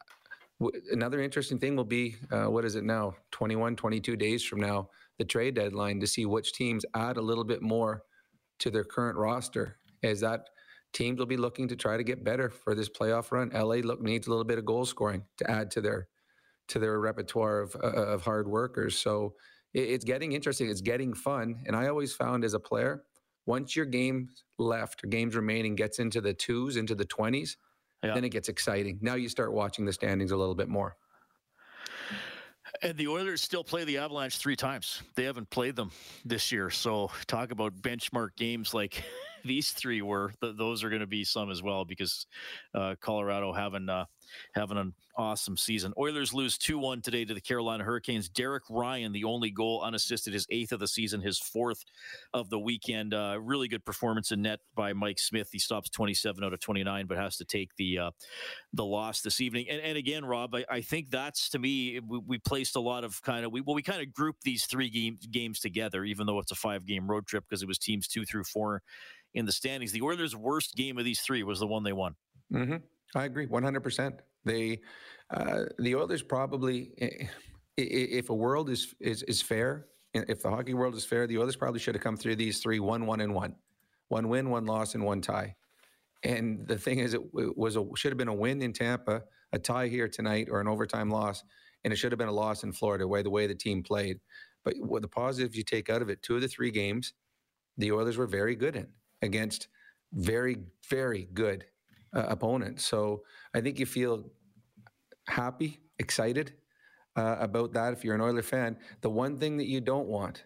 another 0.92 1.20
interesting 1.20 1.58
thing 1.58 1.76
will 1.76 1.84
be 1.84 2.16
uh, 2.30 2.44
what 2.44 2.64
is 2.64 2.76
it 2.76 2.84
now 2.84 3.14
21 3.32 3.76
22 3.76 4.16
days 4.16 4.42
from 4.44 4.60
now 4.60 4.88
the 5.18 5.24
trade 5.24 5.54
deadline 5.54 6.00
to 6.00 6.06
see 6.06 6.26
which 6.26 6.52
teams 6.52 6.84
add 6.94 7.16
a 7.16 7.22
little 7.22 7.44
bit 7.44 7.60
more 7.60 8.02
to 8.58 8.70
their 8.70 8.84
current 8.84 9.18
roster 9.18 9.76
as 10.02 10.20
that 10.20 10.48
teams 10.92 11.18
will 11.18 11.26
be 11.26 11.36
looking 11.36 11.66
to 11.66 11.76
try 11.76 11.96
to 11.96 12.04
get 12.04 12.24
better 12.24 12.48
for 12.48 12.74
this 12.74 12.88
playoff 12.88 13.32
run 13.32 13.50
la 13.52 13.74
look 13.76 14.00
needs 14.00 14.26
a 14.26 14.30
little 14.30 14.44
bit 14.44 14.58
of 14.58 14.64
goal 14.64 14.84
scoring 14.84 15.24
to 15.36 15.50
add 15.50 15.70
to 15.70 15.80
their 15.80 16.08
to 16.68 16.78
their 16.78 16.98
repertoire 17.00 17.60
of, 17.60 17.76
uh, 17.82 17.88
of 17.88 18.22
hard 18.22 18.48
workers 18.48 18.96
so 18.96 19.34
it's 19.74 20.04
getting 20.04 20.32
interesting 20.32 20.68
it's 20.70 20.80
getting 20.80 21.12
fun 21.12 21.56
and 21.66 21.76
i 21.76 21.88
always 21.88 22.12
found 22.12 22.44
as 22.44 22.54
a 22.54 22.60
player 22.60 23.04
once 23.46 23.76
your 23.76 23.84
game 23.84 24.28
left 24.58 25.04
or 25.04 25.08
games 25.08 25.34
remaining 25.34 25.74
gets 25.74 25.98
into 25.98 26.20
the 26.20 26.32
twos 26.32 26.76
into 26.76 26.94
the 26.94 27.04
20s 27.04 27.56
yeah. 28.04 28.14
then 28.14 28.24
it 28.24 28.30
gets 28.30 28.48
exciting. 28.48 28.98
Now 29.00 29.14
you 29.14 29.28
start 29.28 29.52
watching 29.52 29.84
the 29.84 29.92
standings 29.92 30.30
a 30.30 30.36
little 30.36 30.54
bit 30.54 30.68
more. 30.68 30.96
And 32.82 32.96
the 32.98 33.08
Oilers 33.08 33.40
still 33.40 33.64
play 33.64 33.84
the 33.84 33.98
Avalanche 33.98 34.38
three 34.38 34.56
times. 34.56 35.02
They 35.14 35.24
haven't 35.24 35.48
played 35.50 35.76
them 35.76 35.90
this 36.24 36.50
year. 36.50 36.70
So 36.70 37.10
talk 37.26 37.50
about 37.50 37.74
benchmark 37.80 38.36
games 38.36 38.74
like 38.74 39.02
these 39.44 39.70
three 39.72 40.02
were. 40.02 40.32
Th- 40.40 40.54
those 40.56 40.82
are 40.82 40.88
going 40.88 41.00
to 41.00 41.06
be 41.06 41.24
some 41.24 41.50
as 41.50 41.62
well 41.62 41.84
because 41.84 42.26
uh, 42.74 42.94
Colorado 43.00 43.52
having 43.52 43.88
uh, 43.88 44.04
having 44.54 44.78
an 44.78 44.94
awesome 45.16 45.56
season. 45.56 45.92
Oilers 45.98 46.34
lose 46.34 46.58
2 46.58 46.78
1 46.78 47.02
today 47.02 47.24
to 47.24 47.34
the 47.34 47.40
Carolina 47.40 47.84
Hurricanes. 47.84 48.28
Derek 48.28 48.64
Ryan, 48.68 49.12
the 49.12 49.24
only 49.24 49.50
goal 49.50 49.82
unassisted, 49.82 50.32
his 50.32 50.46
eighth 50.50 50.72
of 50.72 50.80
the 50.80 50.88
season, 50.88 51.20
his 51.20 51.38
fourth 51.38 51.84
of 52.32 52.50
the 52.50 52.58
weekend. 52.58 53.14
Uh, 53.14 53.38
really 53.40 53.68
good 53.68 53.84
performance 53.84 54.32
in 54.32 54.42
net 54.42 54.60
by 54.74 54.92
Mike 54.92 55.18
Smith. 55.18 55.48
He 55.52 55.58
stops 55.58 55.88
27 55.90 56.42
out 56.42 56.52
of 56.52 56.60
29, 56.60 57.06
but 57.06 57.18
has 57.18 57.36
to 57.36 57.44
take 57.44 57.74
the 57.76 57.98
uh, 57.98 58.10
the 58.72 58.84
loss 58.84 59.20
this 59.20 59.40
evening. 59.40 59.66
And, 59.70 59.80
and 59.80 59.96
again, 59.96 60.24
Rob, 60.24 60.54
I, 60.54 60.64
I 60.68 60.80
think 60.80 61.10
that's 61.10 61.48
to 61.50 61.58
me, 61.58 62.00
we, 62.00 62.18
we, 62.26 62.38
placed 62.38 62.76
a 62.76 62.80
lot 62.80 63.04
of 63.04 63.22
kind 63.22 63.44
of, 63.44 63.52
we, 63.52 63.60
well, 63.60 63.74
we 63.74 63.82
kind 63.82 64.02
of 64.02 64.12
grouped 64.12 64.42
these 64.42 64.66
three 64.66 64.90
game, 64.90 65.18
games 65.30 65.60
together, 65.60 66.04
even 66.04 66.26
though 66.26 66.38
it's 66.38 66.50
a 66.50 66.56
five 66.56 66.84
game 66.84 67.08
road 67.08 67.26
trip 67.26 67.44
because 67.48 67.62
it 67.62 67.68
was 67.68 67.78
teams 67.78 68.08
two 68.08 68.24
through 68.24 68.44
four 68.44 68.82
in 69.34 69.44
the 69.44 69.52
standings. 69.52 69.92
The 69.92 70.02
Oilers' 70.02 70.34
worst 70.34 70.74
game 70.76 70.98
of 70.98 71.04
these 71.04 71.20
three 71.20 71.42
was 71.42 71.58
the 71.58 71.66
one 71.66 71.82
they 71.82 71.92
won. 71.92 72.14
Mm-hmm. 72.52 72.76
I 73.16 73.24
agree, 73.24 73.46
one 73.46 73.62
hundred 73.62 73.82
percent. 73.82 74.20
They, 74.44 74.80
uh, 75.30 75.64
the 75.78 75.94
Oilers 75.94 76.22
probably, 76.22 76.92
if 77.76 78.30
a 78.30 78.34
world 78.34 78.70
is 78.70 78.94
is 79.00 79.22
is 79.24 79.40
fair, 79.40 79.86
if 80.12 80.42
the 80.42 80.50
hockey 80.50 80.74
world 80.74 80.94
is 80.94 81.04
fair, 81.04 81.26
the 81.26 81.38
Oilers 81.38 81.56
probably 81.56 81.80
should 81.80 81.94
have 81.94 82.02
come 82.02 82.16
through 82.16 82.36
these 82.36 82.60
three 82.60 82.80
one 82.80 83.06
one 83.06 83.20
and 83.20 83.34
one, 83.34 83.54
one 84.08 84.28
win, 84.28 84.50
one 84.50 84.66
loss, 84.66 84.94
and 84.94 85.04
one 85.04 85.20
tie. 85.20 85.54
And 86.22 86.66
the 86.66 86.78
thing 86.78 87.00
is, 87.00 87.14
it 87.14 87.22
was 87.32 87.76
a 87.76 87.84
should 87.96 88.12
have 88.12 88.18
been 88.18 88.28
a 88.28 88.34
win 88.34 88.62
in 88.62 88.72
Tampa, 88.72 89.22
a 89.52 89.58
tie 89.58 89.88
here 89.88 90.08
tonight, 90.08 90.48
or 90.50 90.60
an 90.60 90.68
overtime 90.68 91.10
loss, 91.10 91.44
and 91.84 91.92
it 91.92 91.96
should 91.96 92.12
have 92.12 92.18
been 92.18 92.28
a 92.28 92.32
loss 92.32 92.64
in 92.64 92.72
Florida, 92.72 93.06
way 93.06 93.22
the 93.22 93.30
way 93.30 93.46
the 93.46 93.54
team 93.54 93.82
played. 93.82 94.18
But 94.64 94.74
what 94.78 95.02
the 95.02 95.08
positives 95.08 95.56
you 95.56 95.62
take 95.62 95.90
out 95.90 96.02
of 96.02 96.08
it, 96.08 96.22
two 96.22 96.36
of 96.36 96.40
the 96.40 96.48
three 96.48 96.70
games, 96.70 97.12
the 97.76 97.92
Oilers 97.92 98.16
were 98.16 98.26
very 98.26 98.56
good 98.56 98.76
in 98.76 98.88
against 99.24 99.68
very, 100.12 100.58
very 100.88 101.28
good 101.34 101.64
uh, 102.14 102.26
opponents. 102.28 102.84
So 102.84 103.22
I 103.54 103.60
think 103.60 103.78
you 103.78 103.86
feel 103.86 104.30
happy, 105.28 105.80
excited 105.98 106.52
uh, 107.16 107.36
about 107.40 107.72
that 107.72 107.92
if 107.92 108.04
you're 108.04 108.14
an 108.14 108.20
Oiler 108.20 108.42
fan. 108.42 108.76
The 109.00 109.10
one 109.10 109.38
thing 109.38 109.56
that 109.56 109.66
you 109.66 109.80
don't 109.80 110.06
want 110.06 110.44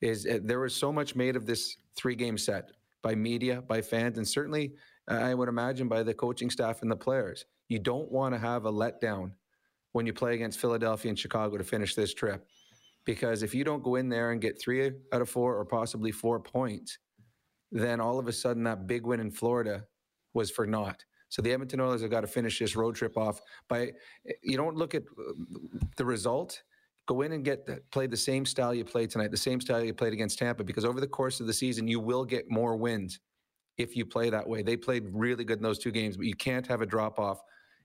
is 0.00 0.26
uh, 0.26 0.38
there 0.42 0.60
was 0.60 0.74
so 0.74 0.92
much 0.92 1.16
made 1.16 1.36
of 1.36 1.46
this 1.46 1.76
three 1.96 2.14
game 2.14 2.38
set 2.38 2.70
by 3.02 3.14
media, 3.14 3.62
by 3.62 3.82
fans, 3.82 4.18
and 4.18 4.28
certainly 4.28 4.74
uh, 5.10 5.14
I 5.14 5.34
would 5.34 5.48
imagine 5.48 5.88
by 5.88 6.02
the 6.02 6.14
coaching 6.14 6.50
staff 6.50 6.82
and 6.82 6.90
the 6.90 6.96
players. 6.96 7.46
You 7.68 7.78
don't 7.78 8.10
want 8.10 8.34
to 8.34 8.38
have 8.38 8.66
a 8.66 8.72
letdown 8.72 9.32
when 9.92 10.06
you 10.06 10.12
play 10.12 10.34
against 10.34 10.60
Philadelphia 10.60 11.08
and 11.08 11.18
Chicago 11.18 11.56
to 11.56 11.64
finish 11.64 11.94
this 11.94 12.14
trip. 12.14 12.46
Because 13.04 13.42
if 13.42 13.54
you 13.54 13.64
don't 13.64 13.82
go 13.82 13.96
in 13.96 14.08
there 14.08 14.30
and 14.32 14.40
get 14.40 14.60
three 14.60 14.92
out 15.12 15.22
of 15.22 15.28
four 15.28 15.56
or 15.56 15.64
possibly 15.64 16.12
four 16.12 16.38
points, 16.38 16.98
then 17.72 18.00
all 18.00 18.18
of 18.18 18.28
a 18.28 18.32
sudden 18.32 18.64
that 18.64 18.86
big 18.86 19.06
win 19.06 19.20
in 19.20 19.30
Florida 19.30 19.84
was 20.34 20.50
for 20.50 20.66
naught. 20.66 21.04
So 21.28 21.42
the 21.42 21.52
Edmonton 21.52 21.80
Oilers 21.80 22.02
have 22.02 22.10
got 22.10 22.22
to 22.22 22.26
finish 22.26 22.58
this 22.58 22.74
road 22.74 22.96
trip 22.96 23.16
off 23.16 23.40
by. 23.68 23.92
You 24.42 24.56
don't 24.56 24.76
look 24.76 24.94
at 24.94 25.02
uh, 25.02 25.32
the 25.96 26.04
result. 26.04 26.62
Go 27.06 27.22
in 27.22 27.32
and 27.32 27.44
get 27.44 27.90
play 27.90 28.06
the 28.06 28.16
same 28.16 28.44
style 28.44 28.74
you 28.74 28.84
played 28.84 29.10
tonight, 29.10 29.30
the 29.30 29.36
same 29.36 29.60
style 29.60 29.82
you 29.82 29.94
played 29.94 30.12
against 30.12 30.38
Tampa, 30.38 30.64
because 30.64 30.84
over 30.84 31.00
the 31.00 31.08
course 31.08 31.40
of 31.40 31.46
the 31.46 31.52
season 31.52 31.88
you 31.88 32.00
will 32.00 32.24
get 32.24 32.50
more 32.50 32.76
wins 32.76 33.20
if 33.78 33.96
you 33.96 34.04
play 34.04 34.30
that 34.30 34.46
way. 34.46 34.62
They 34.62 34.76
played 34.76 35.04
really 35.12 35.44
good 35.44 35.58
in 35.58 35.62
those 35.62 35.78
two 35.78 35.90
games, 35.90 36.16
but 36.16 36.26
you 36.26 36.34
can't 36.34 36.66
have 36.66 36.82
a 36.82 36.86
drop 36.86 37.18
off 37.18 37.40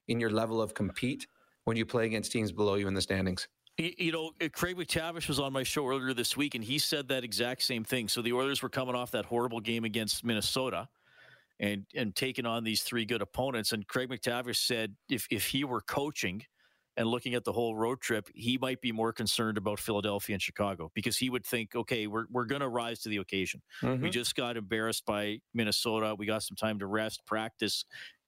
in 0.07 0.19
your 0.19 0.29
level 0.29 0.61
of 0.61 0.73
compete 0.73 1.27
when 1.63 1.77
you 1.77 1.85
play 1.85 2.05
against 2.05 2.31
teams 2.31 2.51
below 2.51 2.75
you 2.75 2.87
in 2.87 2.93
the 2.93 3.01
standings. 3.01 3.47
You 3.77 4.11
know, 4.11 4.31
uh, 4.41 4.47
Craig 4.53 4.77
MacTavish 4.77 5.27
was 5.27 5.39
on 5.39 5.51
my 5.51 5.63
show 5.63 5.87
earlier 5.87 6.13
this 6.13 6.37
week, 6.37 6.55
and 6.55 6.63
he 6.63 6.79
said 6.79 7.09
that 7.09 7.25
exact 7.25 7.61
same 7.61 7.83
thing. 7.83 8.07
So 8.07 8.21
the 8.21 8.31
Oilers 8.31 8.61
were 8.61 8.69
coming 8.69 8.95
off 8.95 9.11
that 9.11 9.25
horrible 9.25 9.59
game 9.59 9.83
against 9.83 10.23
Minnesota, 10.23 10.87
and 11.59 11.85
and 11.93 12.15
taking 12.15 12.45
on 12.45 12.63
these 12.63 12.83
three 12.83 13.05
good 13.05 13.21
opponents. 13.21 13.73
And 13.73 13.85
Craig 13.87 14.09
MacTavish 14.09 14.65
said 14.65 14.95
if 15.09 15.27
if 15.29 15.47
he 15.47 15.65
were 15.65 15.81
coaching 15.81 16.43
and 16.97 17.07
looking 17.07 17.33
at 17.33 17.43
the 17.43 17.51
whole 17.51 17.75
road 17.75 17.99
trip, 17.99 18.29
he 18.33 18.57
might 18.57 18.79
be 18.79 18.93
more 18.93 19.11
concerned 19.11 19.57
about 19.57 19.79
Philadelphia 19.79 20.35
and 20.35 20.41
Chicago 20.41 20.89
because 20.93 21.17
he 21.17 21.29
would 21.29 21.45
think, 21.45 21.75
okay, 21.75 22.07
we're 22.07 22.27
we're 22.31 22.45
going 22.45 22.61
to 22.61 22.69
rise 22.69 23.01
to 23.01 23.09
the 23.09 23.17
occasion. 23.17 23.61
Mm-hmm. 23.81 24.03
We 24.03 24.09
just 24.09 24.35
got 24.35 24.55
embarrassed 24.55 25.05
by 25.05 25.39
Minnesota. 25.53 26.15
We 26.17 26.25
got 26.25 26.43
some 26.43 26.55
time 26.55 26.79
to 26.79 26.87
rest, 26.87 27.25
practice, 27.25 27.83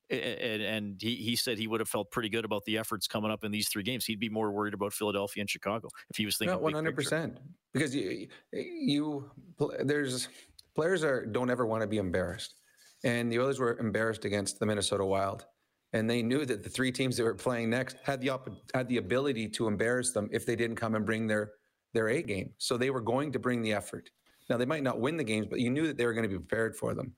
and, 0.10 0.62
and 0.62 1.02
he, 1.02 1.16
he 1.16 1.36
said 1.36 1.58
he 1.58 1.68
would 1.68 1.80
have 1.80 1.90
felt 1.90 2.12
pretty 2.12 2.30
good 2.30 2.46
about 2.46 2.64
the 2.66 2.78
efforts 2.78 3.08
coming 3.08 3.32
up 3.32 3.44
in 3.44 3.52
these 3.52 3.68
three 3.68 3.84
games. 3.84 4.06
He'd 4.06 4.20
be 4.20 4.30
more 4.30 4.52
worried 4.52 4.74
about 4.74 4.94
Philadelphia 4.94 5.42
and 5.42 5.50
Chicago 5.50 5.90
if 6.10 6.18
he 6.18 6.26
was 6.26 6.38
thinking. 6.38 6.60
one 6.60 6.74
hundred 6.74 6.96
percent, 6.96 7.38
because 7.74 7.96
you, 7.96 8.28
you 8.54 9.32
there's 9.84 10.30
players 10.76 11.04
are 11.04 11.26
don't 11.26 11.50
ever 11.50 11.66
want 11.66 11.82
to 11.82 11.88
be 11.88 11.98
embarrassed, 11.98 12.56
and 13.04 13.32
the 13.32 13.40
Oilers 13.40 13.60
were 13.60 13.78
embarrassed 13.80 14.26
against 14.26 14.60
the 14.60 14.66
Minnesota 14.66 15.06
Wild, 15.06 15.46
and 15.94 16.10
they 16.10 16.22
knew 16.22 16.46
that 16.46 16.64
the 16.64 16.70
three 16.70 16.92
teams 16.92 17.18
that 17.18 17.24
were 17.24 17.36
playing 17.36 17.70
next 17.70 17.98
had 18.04 18.22
the 18.22 18.30
op- 18.30 18.50
had 18.74 18.88
the 18.88 18.98
ability 18.98 19.50
to 19.50 19.68
embarrass 19.68 20.12
them 20.12 20.30
if 20.32 20.46
they 20.46 20.56
didn't 20.56 20.78
come 20.78 20.96
and 20.96 21.06
bring 21.06 21.28
their 21.28 21.52
their 21.94 22.10
A 22.10 22.22
game. 22.22 22.54
So 22.58 22.78
they 22.78 22.90
were 22.90 23.02
going 23.02 23.32
to 23.32 23.40
bring 23.40 23.62
the 23.62 23.74
effort. 23.74 24.10
Now 24.50 24.58
they 24.58 24.66
might 24.66 24.84
not 24.84 25.02
win 25.02 25.18
the 25.18 25.24
games, 25.24 25.48
but 25.50 25.60
you 25.60 25.70
knew 25.70 25.88
that 25.88 25.98
they 25.98 26.06
were 26.06 26.14
going 26.14 26.24
to 26.24 26.30
be 26.30 26.38
prepared 26.38 26.76
for 26.76 26.94
them. 26.94 27.14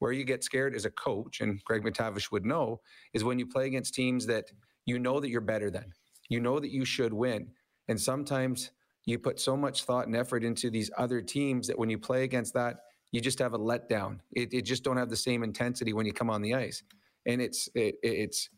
Where 0.00 0.12
you 0.12 0.24
get 0.24 0.42
scared 0.44 0.74
as 0.74 0.84
a 0.84 0.90
coach, 0.90 1.40
and 1.40 1.64
Craig 1.64 1.82
MacTavish 1.82 2.32
would 2.32 2.44
know, 2.44 2.80
is 3.14 3.22
when 3.22 3.38
you 3.38 3.46
play 3.46 3.66
against 3.66 3.94
teams 3.94 4.26
that 4.26 4.46
you 4.86 4.98
know 4.98 5.20
that 5.20 5.30
you're 5.30 5.40
better 5.40 5.70
than. 5.70 5.92
You 6.28 6.40
know 6.40 6.58
that 6.58 6.70
you 6.70 6.84
should 6.84 7.12
win. 7.12 7.48
And 7.88 8.00
sometimes 8.00 8.70
you 9.06 9.18
put 9.18 9.40
so 9.40 9.56
much 9.56 9.84
thought 9.84 10.06
and 10.06 10.16
effort 10.16 10.44
into 10.44 10.70
these 10.70 10.90
other 10.96 11.20
teams 11.20 11.66
that 11.66 11.78
when 11.78 11.90
you 11.90 11.98
play 11.98 12.24
against 12.24 12.54
that, 12.54 12.80
you 13.12 13.20
just 13.20 13.38
have 13.38 13.54
a 13.54 13.58
letdown. 13.58 14.20
It, 14.32 14.52
it 14.52 14.62
just 14.62 14.84
don't 14.84 14.96
have 14.96 15.10
the 15.10 15.16
same 15.16 15.42
intensity 15.42 15.92
when 15.92 16.06
you 16.06 16.12
come 16.12 16.30
on 16.30 16.42
the 16.42 16.54
ice. 16.54 16.82
And 17.26 17.40
it's 17.40 17.68
it, 17.74 17.96
it's 18.02 18.48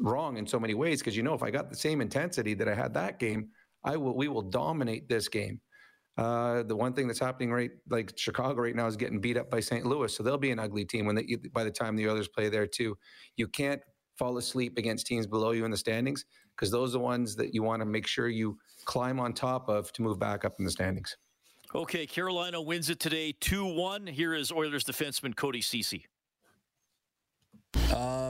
wrong 0.00 0.36
in 0.38 0.46
so 0.46 0.58
many 0.58 0.74
ways 0.74 1.00
because 1.00 1.16
you 1.16 1.22
know 1.22 1.34
if 1.34 1.42
I 1.42 1.50
got 1.50 1.70
the 1.70 1.76
same 1.76 2.00
intensity 2.00 2.54
that 2.54 2.68
I 2.68 2.74
had 2.74 2.94
that 2.94 3.18
game, 3.18 3.50
I 3.84 3.96
will 3.96 4.16
we 4.16 4.28
will 4.28 4.42
dominate 4.42 5.08
this 5.08 5.28
game. 5.28 5.60
Uh, 6.16 6.62
the 6.64 6.76
one 6.76 6.92
thing 6.92 7.06
that's 7.06 7.18
happening 7.18 7.50
right, 7.50 7.70
like 7.88 8.12
Chicago 8.16 8.60
right 8.60 8.74
now, 8.74 8.86
is 8.86 8.96
getting 8.96 9.20
beat 9.20 9.36
up 9.36 9.50
by 9.50 9.60
St. 9.60 9.86
Louis, 9.86 10.14
so 10.14 10.22
they'll 10.22 10.36
be 10.36 10.50
an 10.50 10.58
ugly 10.58 10.84
team 10.84 11.06
when 11.06 11.14
they, 11.14 11.36
by 11.52 11.64
the 11.64 11.70
time 11.70 11.96
the 11.96 12.08
others 12.08 12.28
play 12.28 12.48
there 12.48 12.66
too. 12.66 12.96
You 13.36 13.48
can't 13.48 13.80
fall 14.18 14.36
asleep 14.36 14.76
against 14.76 15.06
teams 15.06 15.26
below 15.26 15.52
you 15.52 15.64
in 15.64 15.70
the 15.70 15.76
standings 15.76 16.24
because 16.54 16.70
those 16.70 16.90
are 16.90 16.98
the 16.98 17.04
ones 17.04 17.36
that 17.36 17.54
you 17.54 17.62
want 17.62 17.80
to 17.80 17.86
make 17.86 18.06
sure 18.06 18.28
you 18.28 18.58
climb 18.84 19.18
on 19.18 19.32
top 19.32 19.68
of 19.68 19.90
to 19.92 20.02
move 20.02 20.18
back 20.18 20.44
up 20.44 20.56
in 20.58 20.64
the 20.64 20.70
standings. 20.70 21.16
Okay, 21.74 22.04
Carolina 22.06 22.60
wins 22.60 22.90
it 22.90 22.98
today 22.98 23.32
2 23.40 23.64
1. 23.64 24.08
Here 24.08 24.34
is 24.34 24.50
Oilers 24.52 24.84
defenseman 24.84 25.34
Cody 25.34 25.62
Ceci. 25.62 26.04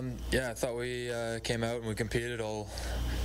Um, 0.00 0.16
yeah, 0.32 0.50
I 0.50 0.54
thought 0.54 0.76
we 0.76 1.12
uh, 1.12 1.40
came 1.40 1.62
out 1.62 1.76
and 1.76 1.86
we 1.86 1.94
competed 1.94 2.40
all 2.40 2.70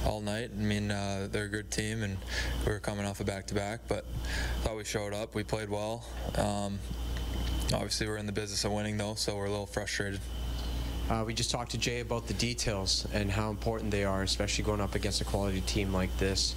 all 0.06 0.20
night. 0.20 0.52
I 0.54 0.62
mean, 0.62 0.92
uh, 0.92 1.30
they're 1.32 1.46
a 1.46 1.50
good 1.50 1.72
team, 1.72 2.04
and 2.04 2.18
we 2.66 2.74
were 2.74 2.80
coming 2.80 3.06
off 3.06 3.22
a 3.22 3.24
back-to-back, 3.24 3.88
but 3.88 4.06
I 4.26 4.64
thought 4.64 4.76
we 4.76 4.84
showed 4.84 5.14
up. 5.14 5.34
We 5.34 5.44
played 5.44 5.70
well. 5.70 6.06
Um, 6.36 6.80
obviously, 7.74 8.08
we're 8.08 8.18
in 8.18 8.26
the 8.26 8.34
business 8.34 8.66
of 8.66 8.74
winning, 8.74 8.98
though, 8.98 9.16
so 9.16 9.38
we're 9.38 9.46
a 9.46 9.50
little 9.50 9.66
frustrated. 9.66 10.20
Uh, 11.10 11.24
we 11.26 11.36
just 11.36 11.52
talked 11.52 11.72
to 11.72 11.78
Jay 11.78 12.00
about 12.00 12.26
the 12.26 12.34
details 12.34 13.08
and 13.14 13.30
how 13.30 13.52
important 13.52 13.92
they 13.92 14.04
are, 14.04 14.24
especially 14.24 14.64
going 14.64 14.82
up 14.82 14.96
against 14.96 15.22
a 15.22 15.26
quality 15.26 15.62
team 15.62 15.94
like 15.94 16.16
this. 16.18 16.56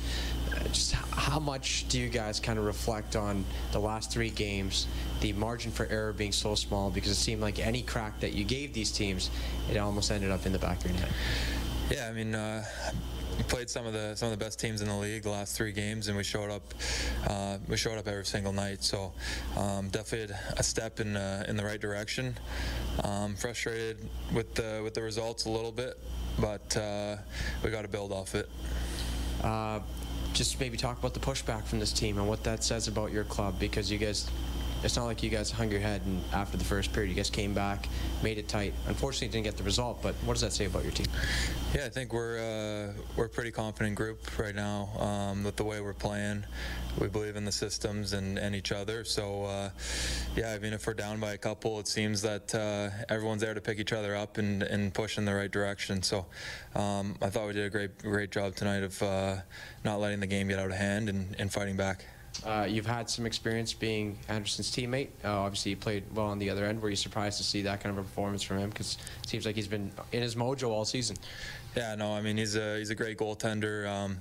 Uh, 0.54 0.64
just 0.68 0.92
how 0.92 1.38
much 1.38 1.86
do 1.88 1.98
you 1.98 2.08
guys 2.08 2.40
kind 2.40 2.58
of 2.58 2.64
reflect 2.64 3.14
on 3.14 3.44
the 3.72 3.78
last 3.78 4.10
three 4.10 4.30
games, 4.30 4.86
the 5.20 5.34
margin 5.34 5.70
for 5.70 5.84
error 5.86 6.14
being 6.14 6.32
so 6.32 6.54
small? 6.54 6.88
Because 6.88 7.10
it 7.10 7.16
seemed 7.16 7.42
like 7.42 7.58
any 7.58 7.82
crack 7.82 8.18
that 8.20 8.32
you 8.32 8.42
gave 8.44 8.72
these 8.72 8.90
teams, 8.90 9.30
it 9.70 9.76
almost 9.76 10.10
ended 10.10 10.30
up 10.30 10.46
in 10.46 10.52
the 10.52 10.58
back 10.58 10.82
of 10.82 10.90
your 10.90 11.00
net. 11.00 11.10
Yeah, 11.90 12.08
I 12.08 12.12
mean, 12.12 12.34
uh, 12.34 12.64
played 13.44 13.70
some 13.70 13.86
of 13.86 13.92
the 13.92 14.14
some 14.14 14.30
of 14.30 14.38
the 14.38 14.44
best 14.44 14.58
teams 14.58 14.80
in 14.80 14.88
the 14.88 14.96
league 14.96 15.22
the 15.22 15.30
last 15.30 15.56
three 15.56 15.72
games, 15.72 16.08
and 16.08 16.16
we 16.16 16.24
showed 16.24 16.50
up. 16.50 16.74
Uh, 17.28 17.58
we 17.68 17.76
showed 17.76 17.98
up 17.98 18.08
every 18.08 18.24
single 18.24 18.52
night. 18.52 18.82
So 18.82 19.12
um, 19.56 19.88
definitely 19.88 20.34
a 20.56 20.62
step 20.62 21.00
in 21.00 21.16
uh, 21.16 21.44
in 21.48 21.56
the 21.56 21.64
right 21.64 21.80
direction. 21.80 22.36
Um, 23.04 23.36
frustrated 23.36 24.08
with 24.32 24.54
the 24.54 24.80
with 24.82 24.94
the 24.94 25.02
results 25.02 25.44
a 25.44 25.50
little 25.50 25.72
bit, 25.72 25.98
but 26.38 26.76
uh, 26.76 27.16
we 27.62 27.70
got 27.70 27.82
to 27.82 27.88
build 27.88 28.12
off 28.12 28.34
it. 28.34 28.48
Uh, 29.42 29.80
just 30.32 30.60
maybe 30.60 30.76
talk 30.76 30.98
about 30.98 31.14
the 31.14 31.20
pushback 31.20 31.64
from 31.64 31.78
this 31.80 31.92
team 31.92 32.18
and 32.18 32.28
what 32.28 32.44
that 32.44 32.62
says 32.62 32.86
about 32.86 33.12
your 33.12 33.24
club 33.24 33.58
because 33.58 33.90
you 33.90 33.98
guys 33.98 34.30
it's 34.82 34.96
not 34.96 35.06
like 35.06 35.22
you 35.22 35.30
guys 35.30 35.50
hung 35.50 35.70
your 35.70 35.80
head 35.80 36.02
and 36.06 36.22
after 36.32 36.56
the 36.56 36.64
first 36.64 36.92
period 36.92 37.10
you 37.10 37.16
guys 37.16 37.30
came 37.30 37.52
back, 37.52 37.88
made 38.22 38.38
it 38.38 38.48
tight. 38.48 38.74
Unfortunately, 38.86 39.28
didn't 39.28 39.44
get 39.44 39.56
the 39.56 39.64
result. 39.64 40.02
But 40.02 40.14
what 40.24 40.34
does 40.34 40.42
that 40.42 40.52
say 40.52 40.66
about 40.66 40.84
your 40.84 40.92
team? 40.92 41.06
Yeah, 41.74 41.84
I 41.84 41.88
think 41.88 42.12
we're 42.12 42.38
uh, 42.38 42.92
we're 43.16 43.26
a 43.26 43.28
pretty 43.28 43.50
confident 43.50 43.96
group 43.96 44.38
right 44.38 44.54
now 44.54 44.88
um, 44.98 45.44
with 45.44 45.56
the 45.56 45.64
way 45.64 45.80
we're 45.80 45.94
playing. 45.94 46.44
We 47.00 47.08
believe 47.08 47.36
in 47.36 47.44
the 47.44 47.52
systems 47.52 48.12
and, 48.12 48.38
and 48.38 48.54
each 48.54 48.72
other. 48.72 49.04
So 49.04 49.44
uh, 49.44 49.70
yeah, 50.36 50.52
I 50.52 50.58
mean, 50.58 50.72
if 50.72 50.86
we're 50.86 50.94
down 50.94 51.20
by 51.20 51.32
a 51.32 51.38
couple, 51.38 51.78
it 51.80 51.88
seems 51.88 52.22
that 52.22 52.54
uh, 52.54 52.90
everyone's 53.08 53.42
there 53.42 53.54
to 53.54 53.60
pick 53.60 53.78
each 53.78 53.92
other 53.92 54.16
up 54.16 54.38
and, 54.38 54.62
and 54.62 54.92
push 54.92 55.18
in 55.18 55.24
the 55.24 55.34
right 55.34 55.50
direction. 55.50 56.02
So 56.02 56.26
um, 56.74 57.16
I 57.20 57.30
thought 57.30 57.46
we 57.46 57.52
did 57.52 57.66
a 57.66 57.70
great 57.70 57.98
great 57.98 58.30
job 58.30 58.54
tonight 58.54 58.82
of 58.82 59.02
uh, 59.02 59.36
not 59.84 60.00
letting 60.00 60.20
the 60.20 60.26
game 60.26 60.48
get 60.48 60.58
out 60.58 60.70
of 60.70 60.76
hand 60.76 61.08
and, 61.08 61.34
and 61.38 61.52
fighting 61.52 61.76
back. 61.76 62.04
Uh, 62.44 62.66
you've 62.68 62.86
had 62.86 63.10
some 63.10 63.26
experience 63.26 63.72
being 63.72 64.18
Andersen's 64.28 64.70
teammate. 64.70 65.08
Uh, 65.24 65.40
obviously, 65.40 65.70
you 65.70 65.76
played 65.76 66.04
well 66.14 66.26
on 66.26 66.38
the 66.38 66.50
other 66.50 66.64
end. 66.64 66.80
Were 66.80 66.90
you 66.90 66.96
surprised 66.96 67.38
to 67.38 67.44
see 67.44 67.62
that 67.62 67.80
kind 67.80 67.96
of 67.96 68.04
a 68.04 68.06
performance 68.08 68.42
from 68.42 68.58
him? 68.58 68.70
Because 68.70 68.96
it 69.22 69.28
seems 69.28 69.44
like 69.44 69.56
he's 69.56 69.68
been 69.68 69.90
in 70.12 70.22
his 70.22 70.34
mojo 70.34 70.68
all 70.68 70.84
season. 70.84 71.16
Yeah, 71.76 71.94
no, 71.94 72.12
I 72.12 72.20
mean 72.20 72.36
he's 72.36 72.56
a 72.56 72.78
he's 72.78 72.90
a 72.90 72.94
great 72.94 73.18
goaltender 73.18 73.86
um, 73.88 74.18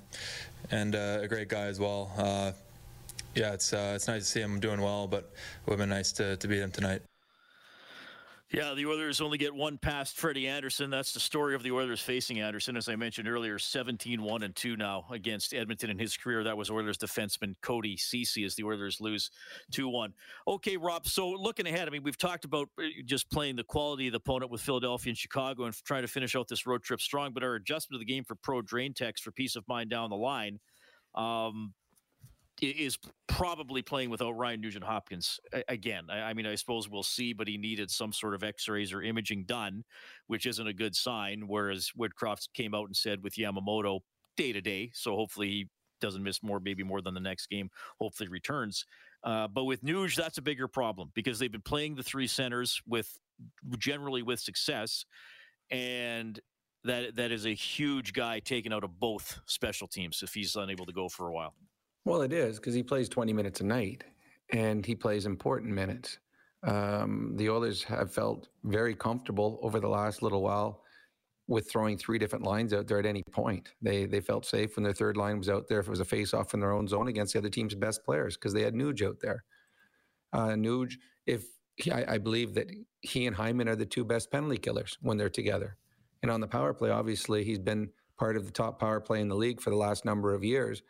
and 0.72 0.96
uh, 0.96 1.20
a 1.22 1.28
great 1.28 1.48
guy 1.48 1.66
as 1.66 1.80
well. 1.80 2.12
Uh, 2.18 2.52
yeah, 3.36 3.54
it's 3.54 3.72
uh, 3.72 3.94
it's 3.96 4.08
nice 4.08 4.24
to 4.24 4.28
see 4.28 4.42
him 4.42 4.60
doing 4.60 4.82
well, 4.82 5.08
but 5.08 5.20
it 5.20 5.30
would 5.66 5.74
have 5.74 5.80
been 5.80 5.90
nice 5.90 6.12
to, 6.14 6.38
to 6.38 6.48
beat 6.48 6.60
him 6.60 6.72
tonight. 6.72 7.02
Yeah, 8.50 8.76
the 8.76 8.86
Oilers 8.86 9.20
only 9.20 9.38
get 9.38 9.54
one 9.54 9.78
past 9.78 10.16
Freddie 10.16 10.48
Andersen. 10.48 10.90
That's 10.90 11.12
the 11.12 11.20
story 11.20 11.54
of 11.54 11.64
the 11.64 11.72
Oilers 11.72 12.00
facing 12.00 12.40
Andersen. 12.40 12.78
As 12.78 12.88
I 12.88 12.96
mentioned 12.96 13.28
earlier, 13.28 13.60
17 13.60 14.24
1 14.24 14.44
and 14.44 14.56
2 14.56 14.78
now 14.78 15.06
against 15.12 15.54
Edmonton 15.54 15.90
in 15.90 16.00
his 16.00 16.16
career. 16.16 16.46
That 16.46 16.56
was 16.56 16.72
Oilers 16.72 16.98
defenseman 16.98 17.56
Cody 17.62 17.98
Ceci 17.98 18.46
as 18.46 18.56
the 18.56 18.64
Oilers 18.64 19.02
lose 19.02 19.32
2 19.72 19.90
1. 19.90 20.14
Okay, 20.48 20.78
Rob, 20.78 21.06
so 21.06 21.30
looking 21.30 21.68
ahead, 21.68 21.90
I 21.90 21.92
mean, 21.92 22.04
we've 22.04 22.18
talked 22.18 22.46
about 22.46 22.70
uh, 22.80 22.84
just 23.04 23.30
playing 23.30 23.58
the 23.58 23.66
quality 23.66 24.08
of 24.08 24.14
the 24.14 24.18
opponent 24.18 24.50
with 24.50 24.62
Philadelphia 24.62 25.12
and 25.12 25.18
Chicago 25.18 25.66
and 25.66 25.76
trying 25.84 26.04
to 26.04 26.08
finish 26.08 26.34
out 26.34 26.48
this 26.48 26.66
road 26.66 26.84
trip 26.84 27.02
strong, 27.02 27.34
but 27.34 27.44
our 27.44 27.56
adjustment 27.56 28.02
of 28.02 28.08
the 28.08 28.14
game 28.14 28.24
for 28.24 28.36
Pro 28.36 28.62
Drain 28.62 28.94
Text 28.94 29.26
for 29.26 29.32
peace 29.32 29.58
of 29.58 29.68
mind 29.68 29.90
down 29.90 30.10
the 30.10 30.16
line. 30.16 30.58
Um, 31.16 31.74
is 32.62 32.98
probably 33.28 33.82
playing 33.82 34.10
without 34.10 34.32
Ryan 34.32 34.62
Nugent 34.62 34.84
Hopkins 34.84 35.40
again. 35.68 36.06
I, 36.10 36.22
I, 36.22 36.34
mean, 36.34 36.46
I 36.46 36.56
suppose 36.56 36.90
we'll 36.90 37.04
see, 37.04 37.34
but 37.34 37.48
he 37.48 37.58
needed 37.58 37.92
some 37.92 38.12
sort 38.12 38.34
of 38.34 38.44
X-rays 38.44 38.94
or 38.94 39.02
imaging 39.02 39.46
done, 39.46 39.84
which 40.28 40.46
isn't 40.46 40.68
a 40.68 40.74
good 40.74 40.96
sign. 40.96 41.44
Whereas 41.48 41.92
Woodcroft 41.98 42.50
came 42.54 42.74
out 42.74 42.86
and 42.86 42.96
said 42.96 43.24
with 43.24 43.36
Yamamoto 43.36 44.00
day 44.36 44.54
to 44.54 44.62
day, 44.62 44.92
so 44.94 45.16
hopefully 45.16 45.48
he 45.48 45.68
doesn't 46.00 46.24
miss 46.24 46.44
more, 46.44 46.60
maybe 46.60 46.84
more 46.84 47.02
than 47.02 47.14
the 47.14 47.20
next 47.20 47.48
game. 47.48 47.70
Hopefully 48.00 48.30
returns. 48.30 48.86
Uh, 49.24 49.48
but 49.48 49.66
with 49.66 49.84
Nuge, 49.84 50.16
that's 50.16 50.38
a 50.38 50.42
bigger 50.42 50.68
problem 50.68 51.12
because 51.14 51.40
they've 51.40 51.52
been 51.52 51.62
playing 51.62 51.96
the 51.96 52.04
three 52.04 52.28
centers 52.28 52.82
with 52.88 53.18
generally 53.78 54.22
with 54.22 54.40
success, 54.40 55.06
and 55.70 56.40
that 56.84 57.16
that 57.16 57.32
is 57.32 57.46
a 57.46 57.54
huge 57.54 58.14
guy 58.14 58.40
taken 58.40 58.72
out 58.72 58.84
of 58.84 59.00
both 59.00 59.40
special 59.46 59.88
teams 59.88 60.22
if 60.24 60.34
he's 60.34 60.56
unable 60.56 60.86
to 60.86 60.94
go 60.94 61.10
for 61.10 61.28
a 61.28 61.34
while. 61.34 61.54
Well, 62.08 62.22
it 62.22 62.32
is 62.32 62.56
because 62.56 62.74
he 62.74 62.84
plays 62.84 63.10
20 63.10 63.34
minutes 63.34 63.60
a 63.60 63.66
night 63.66 64.06
and 64.54 64.86
he 64.86 64.96
plays 64.96 65.26
important 65.26 65.74
minutes. 65.74 66.20
Um, 66.64 67.34
the 67.36 67.50
Oilers 67.50 67.84
have 67.84 68.14
felt 68.14 68.48
very 68.64 68.96
comfortable 68.96 69.60
over 69.62 69.82
the 69.82 69.90
last 69.90 70.22
little 70.22 70.42
while 70.42 70.84
with 71.50 71.70
throwing 71.70 71.98
three 71.98 72.18
different 72.18 72.46
lines 72.46 72.72
out 72.74 72.88
there 72.88 72.98
at 72.98 73.06
any 73.06 73.24
point. 73.34 73.74
They 73.82 74.06
they 74.06 74.22
felt 74.22 74.46
safe 74.46 74.78
when 74.78 74.86
their 74.86 74.94
third 74.94 75.18
line 75.18 75.38
was 75.38 75.50
out 75.50 75.68
there 75.68 75.82
if 75.82 75.88
it 75.88 75.90
was 75.90 76.00
a 76.00 76.06
face 76.06 76.34
off 76.34 76.54
in 76.54 76.62
their 76.62 76.72
own 76.72 76.88
zone 76.88 77.10
against 77.10 77.34
the 77.34 77.40
other 77.40 77.50
team's 77.50 77.76
best 77.76 78.06
players 78.06 78.38
because 78.38 78.54
they 78.54 78.64
had 78.64 78.74
Nuge 78.74 79.06
out 79.06 79.20
there. 79.22 79.44
Uh, 80.32 80.52
Nuge, 80.52 80.94
if 81.26 81.44
he, 81.76 81.92
I, 81.92 82.14
I, 82.14 82.18
believe 82.20 82.54
that 82.54 82.68
he 83.02 83.28
and 83.28 83.36
Hyman 83.36 83.68
are 83.68 83.76
the 83.76 83.86
two 83.86 84.06
best 84.06 84.32
penalty 84.32 84.58
killers 84.58 84.98
when 85.02 85.18
they're 85.18 85.30
together. 85.30 85.76
And 86.24 86.32
on 86.32 86.40
the 86.40 86.48
power 86.48 86.74
play, 86.74 86.90
obviously, 86.90 87.44
he's 87.44 87.60
been 87.60 87.90
part 88.18 88.38
of 88.38 88.46
the 88.46 88.52
top 88.52 88.80
power 88.80 89.02
play 89.02 89.20
in 89.20 89.28
the 89.28 89.36
league 89.36 89.60
for 89.60 89.72
the 89.72 89.76
last 89.76 90.06
number 90.06 90.34
of 90.34 90.42
years. 90.42 90.82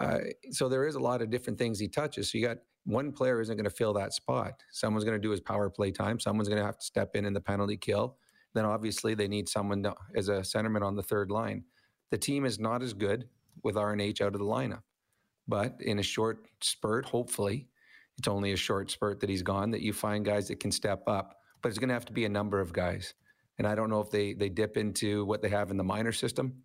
Uh, 0.00 0.18
so 0.50 0.68
there 0.68 0.86
is 0.86 0.94
a 0.94 1.00
lot 1.00 1.20
of 1.20 1.30
different 1.30 1.58
things 1.58 1.78
he 1.78 1.86
touches. 1.86 2.32
So 2.32 2.38
you 2.38 2.46
got 2.46 2.56
one 2.84 3.12
player 3.12 3.40
isn't 3.40 3.54
going 3.54 3.64
to 3.64 3.70
fill 3.70 3.92
that 3.92 4.14
spot. 4.14 4.62
Someone's 4.72 5.04
going 5.04 5.16
to 5.16 5.22
do 5.22 5.30
his 5.30 5.40
power 5.40 5.68
play 5.68 5.90
time. 5.90 6.18
Someone's 6.18 6.48
going 6.48 6.58
to 6.58 6.64
have 6.64 6.78
to 6.78 6.84
step 6.84 7.14
in 7.14 7.26
in 7.26 7.34
the 7.34 7.40
penalty 7.40 7.76
kill. 7.76 8.16
Then 8.54 8.64
obviously 8.64 9.14
they 9.14 9.28
need 9.28 9.48
someone 9.48 9.82
to, 9.82 9.94
as 10.16 10.28
a 10.28 10.40
centerman 10.40 10.82
on 10.82 10.96
the 10.96 11.02
third 11.02 11.30
line. 11.30 11.64
The 12.10 12.18
team 12.18 12.46
is 12.46 12.58
not 12.58 12.82
as 12.82 12.94
good 12.94 13.28
with 13.62 13.76
RNH 13.76 14.22
out 14.22 14.34
of 14.34 14.40
the 14.40 14.46
lineup, 14.46 14.82
but 15.46 15.76
in 15.80 15.98
a 15.98 16.02
short 16.02 16.48
spurt, 16.62 17.04
hopefully, 17.04 17.68
it's 18.18 18.26
only 18.26 18.52
a 18.52 18.56
short 18.56 18.90
spurt 18.90 19.20
that 19.20 19.30
he's 19.30 19.42
gone. 19.42 19.70
That 19.70 19.82
you 19.82 19.92
find 19.92 20.24
guys 20.24 20.48
that 20.48 20.58
can 20.60 20.72
step 20.72 21.04
up, 21.06 21.36
but 21.62 21.68
it's 21.68 21.78
going 21.78 21.88
to 21.88 21.94
have 21.94 22.06
to 22.06 22.12
be 22.12 22.24
a 22.24 22.28
number 22.28 22.60
of 22.60 22.72
guys. 22.72 23.14
And 23.58 23.66
I 23.66 23.74
don't 23.74 23.90
know 23.90 24.00
if 24.00 24.10
they 24.10 24.32
they 24.32 24.48
dip 24.48 24.76
into 24.76 25.24
what 25.26 25.42
they 25.42 25.48
have 25.50 25.70
in 25.70 25.76
the 25.76 25.84
minor 25.84 26.12
system 26.12 26.62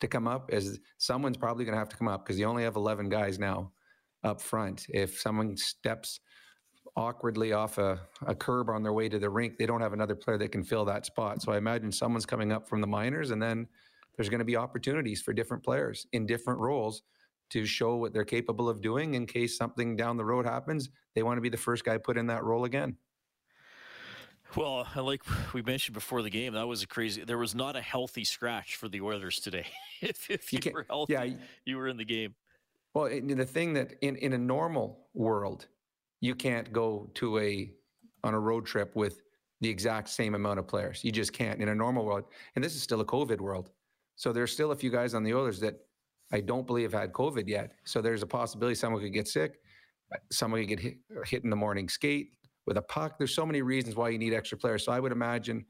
to 0.00 0.08
come 0.08 0.28
up 0.28 0.50
as 0.52 0.78
someone's 0.96 1.36
probably 1.36 1.64
going 1.64 1.74
to 1.74 1.78
have 1.78 1.88
to 1.88 1.96
come 1.96 2.08
up 2.08 2.24
because 2.24 2.38
you 2.38 2.46
only 2.46 2.62
have 2.62 2.76
11 2.76 3.08
guys 3.08 3.38
now 3.38 3.72
up 4.24 4.40
front. 4.40 4.86
If 4.88 5.20
someone 5.20 5.56
steps 5.56 6.20
awkwardly 6.96 7.52
off 7.52 7.78
a, 7.78 8.00
a 8.26 8.34
curb 8.34 8.68
on 8.70 8.82
their 8.82 8.92
way 8.92 9.08
to 9.08 9.18
the 9.18 9.30
rink, 9.30 9.56
they 9.56 9.66
don't 9.66 9.80
have 9.80 9.92
another 9.92 10.16
player 10.16 10.38
that 10.38 10.52
can 10.52 10.64
fill 10.64 10.84
that 10.84 11.06
spot. 11.06 11.42
So 11.42 11.52
I 11.52 11.58
imagine 11.58 11.92
someone's 11.92 12.26
coming 12.26 12.52
up 12.52 12.68
from 12.68 12.80
the 12.80 12.86
minors, 12.86 13.30
and 13.30 13.40
then 13.40 13.66
there's 14.16 14.28
going 14.28 14.40
to 14.40 14.44
be 14.44 14.56
opportunities 14.56 15.22
for 15.22 15.32
different 15.32 15.62
players 15.62 16.06
in 16.12 16.26
different 16.26 16.58
roles 16.58 17.02
to 17.50 17.64
show 17.64 17.96
what 17.96 18.12
they're 18.12 18.24
capable 18.24 18.68
of 18.68 18.80
doing 18.80 19.14
in 19.14 19.26
case 19.26 19.56
something 19.56 19.96
down 19.96 20.16
the 20.16 20.24
road 20.24 20.44
happens. 20.44 20.90
They 21.14 21.22
want 21.22 21.38
to 21.38 21.40
be 21.40 21.48
the 21.48 21.56
first 21.56 21.84
guy 21.84 21.96
put 21.96 22.18
in 22.18 22.26
that 22.26 22.44
role 22.44 22.64
again. 22.64 22.96
Well, 24.56 24.86
uh, 24.96 25.02
like 25.02 25.22
we 25.52 25.62
mentioned 25.62 25.94
before 25.94 26.22
the 26.22 26.30
game, 26.30 26.54
that 26.54 26.66
was 26.66 26.82
a 26.82 26.86
crazy. 26.86 27.24
There 27.24 27.38
was 27.38 27.54
not 27.54 27.76
a 27.76 27.80
healthy 27.80 28.24
scratch 28.24 28.76
for 28.76 28.88
the 28.88 29.00
Oilers 29.00 29.40
today. 29.40 29.66
if, 30.00 30.30
if 30.30 30.52
you, 30.52 30.58
you 30.64 30.72
were 30.72 30.86
healthy, 30.88 31.12
yeah, 31.12 31.26
you 31.64 31.76
were 31.76 31.88
in 31.88 31.96
the 31.96 32.04
game. 32.04 32.34
Well, 32.94 33.08
the 33.08 33.44
thing 33.44 33.74
that 33.74 33.94
in, 34.00 34.16
in 34.16 34.32
a 34.32 34.38
normal 34.38 35.06
world, 35.14 35.66
you 36.20 36.34
can't 36.34 36.72
go 36.72 37.10
to 37.14 37.38
a 37.38 37.70
on 38.24 38.34
a 38.34 38.40
road 38.40 38.66
trip 38.66 38.96
with 38.96 39.22
the 39.60 39.68
exact 39.68 40.08
same 40.08 40.34
amount 40.34 40.58
of 40.58 40.66
players. 40.66 41.04
You 41.04 41.12
just 41.12 41.32
can't 41.32 41.60
in 41.60 41.68
a 41.68 41.74
normal 41.74 42.04
world. 42.04 42.24
And 42.54 42.64
this 42.64 42.74
is 42.74 42.82
still 42.82 43.00
a 43.00 43.04
COVID 43.04 43.40
world. 43.40 43.70
So 44.16 44.32
there's 44.32 44.52
still 44.52 44.72
a 44.72 44.76
few 44.76 44.90
guys 44.90 45.14
on 45.14 45.22
the 45.22 45.34
Oilers 45.34 45.60
that 45.60 45.74
I 46.32 46.40
don't 46.40 46.66
believe 46.66 46.92
had 46.92 47.12
COVID 47.12 47.48
yet. 47.48 47.72
So 47.84 48.00
there's 48.00 48.22
a 48.22 48.26
possibility 48.26 48.74
someone 48.74 49.02
could 49.02 49.12
get 49.12 49.28
sick, 49.28 49.60
someone 50.30 50.60
could 50.60 50.68
get 50.68 50.80
hit, 50.80 50.96
hit 51.24 51.44
in 51.44 51.50
the 51.50 51.56
morning 51.56 51.88
skate, 51.88 52.32
with 52.68 52.76
a 52.76 52.82
puck. 52.82 53.16
There's 53.16 53.34
so 53.34 53.46
many 53.46 53.62
reasons 53.62 53.96
why 53.96 54.10
you 54.10 54.18
need 54.18 54.34
extra 54.34 54.58
players. 54.58 54.84
So 54.84 54.92
I 54.92 55.00
would 55.00 55.10
imagine 55.10 55.64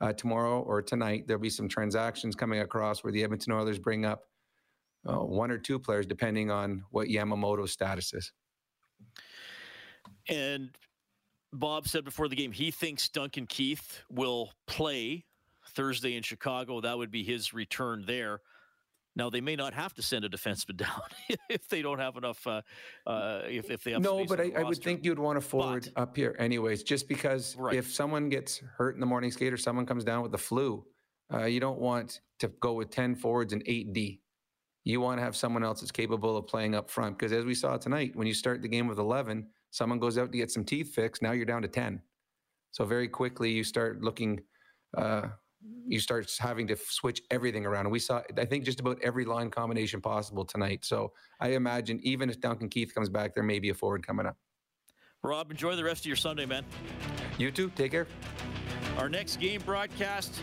uh, 0.00 0.12
tomorrow 0.12 0.60
or 0.60 0.80
tonight 0.80 1.24
there'll 1.26 1.42
be 1.42 1.50
some 1.50 1.68
transactions 1.68 2.36
coming 2.36 2.60
across 2.60 3.02
where 3.02 3.12
the 3.12 3.24
Edmonton 3.24 3.52
Oilers 3.52 3.78
bring 3.78 4.04
up 4.04 4.22
uh, 5.06 5.18
one 5.18 5.50
or 5.50 5.58
two 5.58 5.80
players 5.80 6.06
depending 6.06 6.52
on 6.52 6.84
what 6.90 7.08
Yamamoto's 7.08 7.72
status 7.72 8.14
is. 8.14 8.32
And 10.28 10.70
Bob 11.52 11.88
said 11.88 12.04
before 12.04 12.28
the 12.28 12.36
game 12.36 12.52
he 12.52 12.70
thinks 12.70 13.08
Duncan 13.08 13.46
Keith 13.46 14.02
will 14.08 14.52
play 14.66 15.24
Thursday 15.70 16.16
in 16.16 16.22
Chicago. 16.22 16.80
That 16.80 16.96
would 16.96 17.10
be 17.10 17.24
his 17.24 17.52
return 17.52 18.04
there. 18.06 18.40
Now 19.16 19.30
they 19.30 19.40
may 19.40 19.54
not 19.56 19.74
have 19.74 19.94
to 19.94 20.02
send 20.02 20.24
a 20.24 20.28
defenseman 20.28 20.76
down 20.78 21.00
if 21.48 21.68
they 21.68 21.82
don't 21.82 21.98
have 21.98 22.16
enough. 22.16 22.46
Uh, 22.46 22.62
uh, 23.06 23.42
if, 23.48 23.70
if 23.70 23.84
they 23.84 23.92
have 23.92 24.02
no, 24.02 24.24
but 24.24 24.40
I, 24.40 24.52
I, 24.56 24.62
would 24.62 24.82
think 24.82 25.04
you'd 25.04 25.18
want 25.18 25.36
to 25.36 25.40
forward 25.40 25.90
but, 25.94 26.02
up 26.02 26.16
here 26.16 26.36
anyways, 26.38 26.82
just 26.82 27.08
because 27.08 27.56
right. 27.56 27.74
if 27.74 27.92
someone 27.92 28.28
gets 28.28 28.62
hurt 28.76 28.94
in 28.94 29.00
the 29.00 29.06
morning 29.06 29.30
skate 29.30 29.52
or 29.52 29.56
someone 29.56 29.86
comes 29.86 30.04
down 30.04 30.22
with 30.22 30.32
the 30.32 30.38
flu, 30.38 30.84
uh, 31.32 31.44
you 31.44 31.60
don't 31.60 31.78
want 31.78 32.20
to 32.40 32.48
go 32.60 32.72
with 32.72 32.90
ten 32.90 33.14
forwards 33.14 33.52
and 33.52 33.62
eight 33.66 33.92
D. 33.92 34.20
You 34.84 35.00
want 35.00 35.18
to 35.18 35.22
have 35.22 35.36
someone 35.36 35.64
else 35.64 35.80
that's 35.80 35.92
capable 35.92 36.36
of 36.36 36.46
playing 36.46 36.74
up 36.74 36.90
front 36.90 37.18
because 37.18 37.32
as 37.32 37.44
we 37.44 37.54
saw 37.54 37.76
tonight, 37.76 38.14
when 38.14 38.26
you 38.26 38.34
start 38.34 38.62
the 38.62 38.68
game 38.68 38.86
with 38.86 38.98
eleven, 38.98 39.46
someone 39.70 39.98
goes 39.98 40.18
out 40.18 40.32
to 40.32 40.38
get 40.38 40.50
some 40.50 40.64
teeth 40.64 40.94
fixed. 40.94 41.22
Now 41.22 41.32
you're 41.32 41.46
down 41.46 41.62
to 41.62 41.68
ten. 41.68 42.02
So 42.72 42.84
very 42.84 43.06
quickly 43.06 43.52
you 43.52 43.62
start 43.62 44.02
looking 44.02 44.40
uh, 44.96 45.28
you 45.86 46.00
start 46.00 46.34
having 46.38 46.66
to 46.68 46.76
switch 46.76 47.22
everything 47.30 47.66
around. 47.66 47.86
And 47.86 47.92
we 47.92 47.98
saw, 47.98 48.22
I 48.38 48.44
think, 48.44 48.64
just 48.64 48.80
about 48.80 48.98
every 49.02 49.24
line 49.24 49.50
combination 49.50 50.00
possible 50.00 50.44
tonight. 50.44 50.84
So 50.84 51.12
I 51.40 51.50
imagine 51.50 52.00
even 52.02 52.30
if 52.30 52.40
Duncan 52.40 52.68
Keith 52.68 52.94
comes 52.94 53.08
back, 53.08 53.34
there 53.34 53.42
may 53.42 53.58
be 53.58 53.70
a 53.70 53.74
forward 53.74 54.06
coming 54.06 54.26
up. 54.26 54.36
Rob, 55.22 55.50
enjoy 55.50 55.74
the 55.74 55.84
rest 55.84 56.02
of 56.02 56.06
your 56.06 56.16
Sunday, 56.16 56.46
man. 56.46 56.64
You 57.38 57.50
too. 57.50 57.70
Take 57.76 57.92
care. 57.92 58.06
Our 58.98 59.08
next 59.08 59.40
game 59.40 59.60
broadcast 59.62 60.40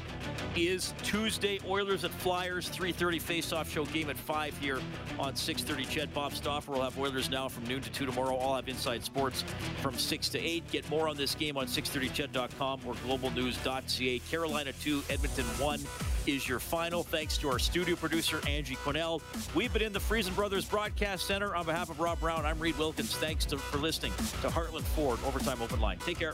is 0.58 0.93
Tuesday. 1.04 1.60
Oilers 1.66 2.04
at 2.04 2.12
Flyers, 2.12 2.70
3:30 2.70 3.20
face-off 3.20 3.72
show 3.72 3.86
game 3.86 4.10
at 4.10 4.18
five 4.18 4.58
here 4.58 4.80
on 5.18 5.36
6:30. 5.36 5.86
CHED 5.86 6.14
Bob 6.14 6.34
Stauffer 6.34 6.74
will 6.74 6.82
have 6.82 6.97
Oilers 6.99 7.30
now 7.30 7.47
from 7.47 7.66
noon 7.66 7.82
to 7.82 7.89
two 7.91 8.06
tomorrow. 8.06 8.36
I'll 8.38 8.56
have 8.56 8.68
Inside 8.68 9.04
Sports 9.04 9.45
from 9.82 9.97
six 9.97 10.28
to 10.30 10.39
eight. 10.39 10.70
Get 10.70 10.89
more 10.89 11.08
on 11.08 11.16
this 11.16 11.34
game 11.34 11.56
on 11.56 11.68
630ched.com 11.68 12.82
or 12.86 12.93
globalnews.ca. 12.95 14.20
Carolina 14.30 14.74
two, 14.82 15.02
Edmonton 15.10 15.45
one 15.58 15.80
is 16.28 16.47
your 16.47 16.60
final. 16.60 17.04
Thanks 17.04 17.38
to 17.39 17.49
our 17.49 17.60
studio 17.60 17.95
producer 17.95 18.41
Angie 18.47 18.76
Quinnell. 18.76 19.22
We've 19.56 19.72
been 19.72 19.82
in 19.82 19.93
the 19.93 19.99
Friesen 19.99 20.36
Brothers 20.36 20.66
Broadcast 20.66 21.26
Center 21.26 21.56
on 21.56 21.66
behalf 21.66 21.89
of 21.89 21.99
Rob 21.99 22.20
Brown. 22.20 22.45
I'm 22.45 22.60
Reid 22.60 22.78
Wilkins. 22.78 23.16
Thanks 23.16 23.45
to, 23.45 23.58
for 23.58 23.78
listening 23.78 24.12
to 24.41 24.49
Heartland 24.49 24.84
Ford 24.84 25.20
Overtime 25.26 25.62
Open 25.62 25.80
Line. 25.80 25.97
Take 25.99 26.20
care. 26.20 26.34